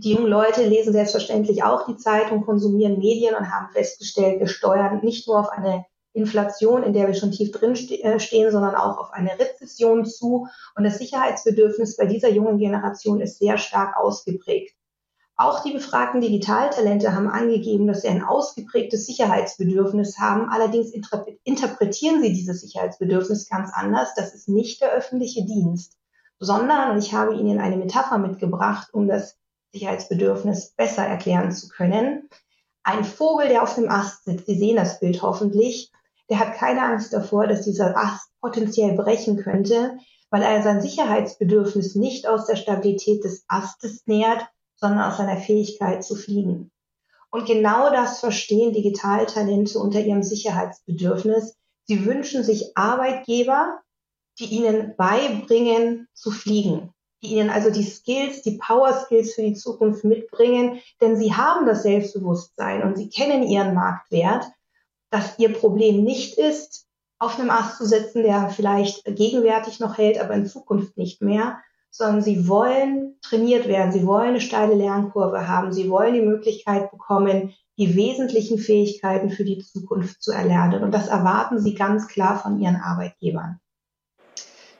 Die 0.00 0.12
jungen 0.12 0.28
Leute 0.28 0.62
lesen 0.64 0.92
selbstverständlich 0.92 1.64
auch 1.64 1.84
die 1.84 1.96
Zeitung, 1.96 2.44
konsumieren 2.44 3.00
Medien 3.00 3.34
und 3.34 3.52
haben 3.52 3.72
festgestellt, 3.72 4.38
wir 4.38 4.46
steuern 4.46 5.00
nicht 5.02 5.26
nur 5.26 5.40
auf 5.40 5.48
eine 5.48 5.86
Inflation, 6.12 6.84
in 6.84 6.92
der 6.92 7.08
wir 7.08 7.14
schon 7.14 7.32
tief 7.32 7.50
drin 7.50 7.72
äh, 7.72 8.20
stehen, 8.20 8.52
sondern 8.52 8.76
auch 8.76 8.98
auf 8.98 9.12
eine 9.12 9.36
Rezession 9.36 10.04
zu. 10.04 10.46
Und 10.76 10.84
das 10.84 10.98
Sicherheitsbedürfnis 10.98 11.96
bei 11.96 12.06
dieser 12.06 12.30
jungen 12.30 12.58
Generation 12.58 13.20
ist 13.20 13.40
sehr 13.40 13.58
stark 13.58 13.96
ausgeprägt. 13.96 14.76
Auch 15.34 15.64
die 15.64 15.72
befragten 15.72 16.20
Digitaltalente 16.20 17.12
haben 17.12 17.28
angegeben, 17.28 17.88
dass 17.88 18.02
sie 18.02 18.08
ein 18.08 18.22
ausgeprägtes 18.22 19.04
Sicherheitsbedürfnis 19.04 20.20
haben. 20.20 20.48
Allerdings 20.48 20.92
interpretieren 20.92 22.22
sie 22.22 22.32
dieses 22.32 22.60
Sicherheitsbedürfnis 22.60 23.48
ganz 23.48 23.72
anders. 23.74 24.14
Das 24.14 24.32
ist 24.32 24.48
nicht 24.48 24.80
der 24.80 24.92
öffentliche 24.92 25.44
Dienst, 25.44 25.96
sondern, 26.38 26.98
ich 26.98 27.14
habe 27.14 27.34
Ihnen 27.34 27.58
eine 27.58 27.76
Metapher 27.76 28.18
mitgebracht, 28.18 28.90
um 28.92 29.08
das 29.08 29.37
Sicherheitsbedürfnis 29.72 30.70
besser 30.76 31.04
erklären 31.04 31.52
zu 31.52 31.68
können. 31.68 32.28
Ein 32.82 33.04
Vogel, 33.04 33.48
der 33.48 33.62
auf 33.62 33.74
dem 33.74 33.90
Ast 33.90 34.24
sitzt, 34.24 34.46
Sie 34.46 34.58
sehen 34.58 34.76
das 34.76 35.00
Bild 35.00 35.22
hoffentlich, 35.22 35.92
der 36.30 36.38
hat 36.38 36.54
keine 36.54 36.82
Angst 36.82 37.12
davor, 37.12 37.46
dass 37.46 37.62
dieser 37.62 37.96
Ast 37.96 38.30
potenziell 38.40 38.94
brechen 38.94 39.36
könnte, 39.38 39.98
weil 40.30 40.42
er 40.42 40.62
sein 40.62 40.80
Sicherheitsbedürfnis 40.80 41.94
nicht 41.94 42.26
aus 42.26 42.46
der 42.46 42.56
Stabilität 42.56 43.24
des 43.24 43.44
Astes 43.48 44.06
nährt, 44.06 44.46
sondern 44.76 45.10
aus 45.10 45.16
seiner 45.16 45.38
Fähigkeit 45.38 46.04
zu 46.04 46.16
fliegen. 46.16 46.70
Und 47.30 47.46
genau 47.46 47.90
das 47.90 48.20
verstehen 48.20 48.72
Digitaltalente 48.72 49.78
unter 49.78 50.00
ihrem 50.00 50.22
Sicherheitsbedürfnis. 50.22 51.56
Sie 51.84 52.04
wünschen 52.04 52.44
sich 52.44 52.76
Arbeitgeber, 52.76 53.80
die 54.38 54.46
ihnen 54.46 54.94
beibringen 54.96 56.08
zu 56.14 56.30
fliegen 56.30 56.92
die 57.22 57.34
ihnen 57.34 57.50
also 57.50 57.70
die 57.70 57.84
Skills, 57.84 58.42
die 58.42 58.58
Power 58.58 58.92
Skills 58.92 59.34
für 59.34 59.42
die 59.42 59.54
Zukunft 59.54 60.04
mitbringen, 60.04 60.80
denn 61.00 61.16
sie 61.16 61.34
haben 61.34 61.66
das 61.66 61.82
Selbstbewusstsein 61.82 62.82
und 62.82 62.96
sie 62.96 63.08
kennen 63.08 63.42
ihren 63.42 63.74
Marktwert, 63.74 64.44
dass 65.10 65.38
ihr 65.38 65.52
Problem 65.52 66.04
nicht 66.04 66.38
ist, 66.38 66.86
auf 67.18 67.38
einem 67.38 67.50
Ast 67.50 67.78
zu 67.78 67.86
sitzen, 67.86 68.22
der 68.22 68.50
vielleicht 68.50 69.04
gegenwärtig 69.04 69.80
noch 69.80 69.98
hält, 69.98 70.20
aber 70.20 70.34
in 70.34 70.46
Zukunft 70.46 70.96
nicht 70.96 71.20
mehr, 71.20 71.58
sondern 71.90 72.22
sie 72.22 72.48
wollen 72.48 73.16
trainiert 73.22 73.66
werden, 73.66 73.92
sie 73.92 74.06
wollen 74.06 74.28
eine 74.28 74.40
steile 74.40 74.74
Lernkurve 74.74 75.48
haben, 75.48 75.72
sie 75.72 75.90
wollen 75.90 76.14
die 76.14 76.20
Möglichkeit 76.20 76.90
bekommen, 76.90 77.54
die 77.76 77.96
wesentlichen 77.96 78.58
Fähigkeiten 78.58 79.30
für 79.30 79.44
die 79.44 79.58
Zukunft 79.58 80.22
zu 80.22 80.32
erlernen. 80.32 80.82
Und 80.82 80.92
das 80.92 81.08
erwarten 81.08 81.60
sie 81.60 81.74
ganz 81.74 82.08
klar 82.08 82.38
von 82.38 82.60
ihren 82.60 82.76
Arbeitgebern. 82.76 83.60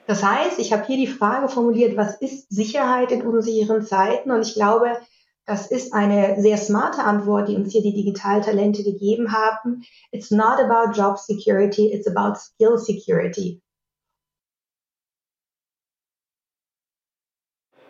Das 0.09 0.23
heißt, 0.23 0.57
ich 0.57 0.73
habe 0.73 0.87
hier 0.87 0.97
die 0.97 1.05
Frage 1.05 1.49
formuliert, 1.49 1.95
was 1.95 2.15
ist 2.15 2.49
Sicherheit 2.49 3.11
in 3.11 3.21
unsicheren 3.21 3.85
Zeiten? 3.85 4.31
Und 4.31 4.41
ich 4.41 4.55
glaube, 4.55 4.99
das 5.45 5.69
ist 5.69 5.93
eine 5.93 6.41
sehr 6.41 6.57
smarte 6.57 7.03
Antwort, 7.03 7.47
die 7.47 7.55
uns 7.55 7.71
hier 7.71 7.83
die 7.83 7.93
Digitaltalente 7.93 8.83
gegeben 8.83 9.31
haben. 9.31 9.83
It's 10.11 10.31
not 10.31 10.57
about 10.57 10.99
job 10.99 11.19
security, 11.19 11.93
it's 11.93 12.07
about 12.07 12.39
skill 12.39 12.79
security. 12.79 13.61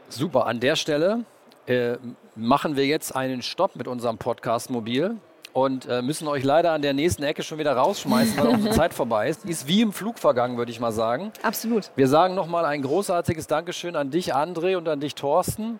Super, 0.09 0.45
an 0.45 0.59
der 0.59 0.76
Stelle 0.76 1.24
äh, 1.67 1.95
machen 2.36 2.76
wir 2.76 2.86
jetzt 2.86 3.15
einen 3.15 3.41
Stopp 3.41 3.78
mit 3.78 3.88
unserem 3.88 4.17
Podcast 4.17 4.70
Mobil 4.70 5.22
und 5.54 5.86
äh, 5.88 6.02
müssen 6.02 6.28
euch 6.28 6.43
leider 6.43 6.72
an 6.72 6.82
der 6.82 6.93
nächsten 6.93 7.24
Ecke 7.24 7.43
schon 7.43 7.58
wieder 7.58 7.74
rausschmeißen, 7.74 8.38
weil 8.38 8.47
unsere 8.47 8.74
Zeit 8.76 8.93
vorbei 8.93 9.30
ist. 9.30 9.43
Die 9.45 9.52
ist 9.52 9.68
wie 9.68 9.82
im 9.82 9.91
Flug 9.91 10.20
vergangen, 10.20 10.58
würde 10.58 10.72
ich 10.72 10.80
mal 10.80 10.91
sagen. 10.91 11.32
Absolut. 11.41 11.91
Wir 11.95 12.08
sagen 12.08 12.36
nochmal 12.36 12.66
ein 12.66 12.82
großartiges 12.82 13.47
Dankeschön 13.47 13.95
an 13.95 14.12
dich, 14.12 14.36
André, 14.36 14.78
und 14.78 14.88
an 14.88 15.00
dich, 15.00 15.16
Thorsten. 15.16 15.80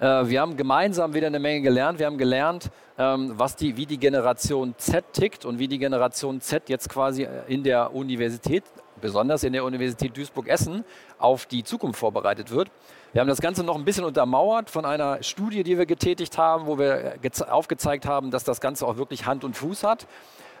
Äh, 0.00 0.28
wir 0.28 0.40
haben 0.40 0.56
gemeinsam 0.56 1.14
wieder 1.14 1.26
eine 1.26 1.38
Menge 1.38 1.62
gelernt. 1.62 1.98
Wir 1.98 2.06
haben 2.06 2.18
gelernt, 2.18 2.70
ähm, 2.98 3.32
was 3.36 3.56
die, 3.56 3.76
wie 3.76 3.86
die 3.86 3.98
Generation 3.98 4.74
Z 4.78 5.04
tickt 5.12 5.44
und 5.44 5.58
wie 5.58 5.68
die 5.68 5.78
Generation 5.78 6.40
Z 6.40 6.68
jetzt 6.68 6.88
quasi 6.88 7.24
äh, 7.24 7.28
in 7.48 7.62
der 7.62 7.94
Universität, 7.94 8.64
besonders 9.00 9.42
in 9.42 9.52
der 9.52 9.64
Universität 9.64 10.16
Duisburg-Essen, 10.16 10.84
auf 11.18 11.46
die 11.46 11.64
Zukunft 11.64 11.98
vorbereitet 11.98 12.50
wird. 12.50 12.70
Wir 13.14 13.22
haben 13.22 13.28
das 13.28 13.40
Ganze 13.40 13.64
noch 13.64 13.74
ein 13.74 13.84
bisschen 13.86 14.04
untermauert 14.04 14.68
von 14.68 14.84
einer 14.84 15.22
Studie, 15.22 15.62
die 15.62 15.78
wir 15.78 15.86
getätigt 15.86 16.36
haben, 16.36 16.66
wo 16.66 16.78
wir 16.78 17.14
aufgezeigt 17.48 18.04
haben, 18.04 18.30
dass 18.30 18.44
das 18.44 18.60
Ganze 18.60 18.86
auch 18.86 18.98
wirklich 18.98 19.24
Hand 19.24 19.44
und 19.44 19.56
Fuß 19.56 19.82
hat. 19.82 20.06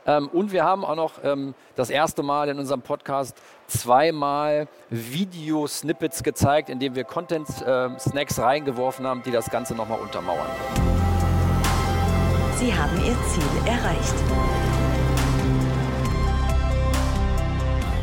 Ähm, 0.06 0.28
und 0.28 0.50
wir 0.50 0.64
haben 0.64 0.82
auch 0.82 0.94
noch 0.94 1.12
ähm, 1.22 1.54
das 1.76 1.90
erste 1.90 2.22
Mal 2.22 2.48
in 2.48 2.58
unserem 2.58 2.80
Podcast 2.80 3.36
zweimal 3.66 4.66
Video-Snippets 4.88 6.22
gezeigt, 6.22 6.70
indem 6.70 6.94
wir 6.94 7.04
Content-Snacks 7.04 8.38
reingeworfen 8.38 9.06
haben, 9.06 9.22
die 9.22 9.30
das 9.30 9.50
Ganze 9.50 9.74
nochmal 9.74 10.00
untermauern. 10.00 10.48
Sie 12.56 12.72
haben 12.72 12.96
Ihr 13.04 13.16
Ziel 13.28 13.66
erreicht. 13.66 14.14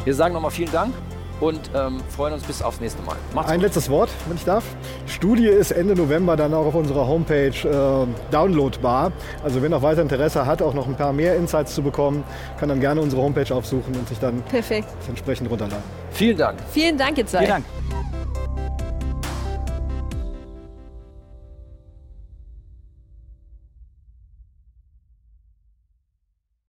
Wir 0.03 0.13
sagen 0.13 0.35
nochmal 0.35 0.51
vielen 0.51 0.71
Dank 0.71 0.93
und 1.39 1.59
ähm, 1.75 2.01
freuen 2.15 2.33
uns 2.33 2.43
bis 2.43 2.61
aufs 2.61 2.79
nächste 2.79 3.01
Mal. 3.03 3.15
Macht's 3.33 3.49
Ein 3.51 3.57
gut. 3.57 3.65
letztes 3.65 3.89
Wort, 3.89 4.09
wenn 4.27 4.37
ich 4.37 4.45
darf. 4.45 4.63
Studie 5.07 5.47
ist 5.47 5.71
Ende 5.71 5.95
November 5.95 6.35
dann 6.35 6.53
auch 6.53 6.65
auf 6.65 6.75
unserer 6.75 7.07
Homepage 7.07 7.49
äh, 7.49 8.31
downloadbar. 8.31 9.11
Also 9.43 9.61
wer 9.61 9.69
noch 9.69 9.81
weiter 9.81 10.01
Interesse 10.01 10.45
hat, 10.45 10.61
auch 10.61 10.73
noch 10.73 10.87
ein 10.87 10.95
paar 10.95 11.13
mehr 11.13 11.35
Insights 11.35 11.75
zu 11.75 11.81
bekommen, 11.81 12.23
kann 12.59 12.69
dann 12.69 12.79
gerne 12.79 13.01
unsere 13.01 13.21
Homepage 13.21 13.53
aufsuchen 13.53 13.95
und 13.95 14.07
sich 14.07 14.19
dann 14.19 14.41
Perfekt. 14.43 14.87
entsprechend 15.07 15.49
runterladen. 15.49 15.83
Vielen 16.11 16.37
Dank. 16.37 16.59
Vielen 16.71 16.97
Dank, 16.97 17.17
jetzt 17.17 17.31
Vielen 17.31 17.47
Dank. 17.47 17.65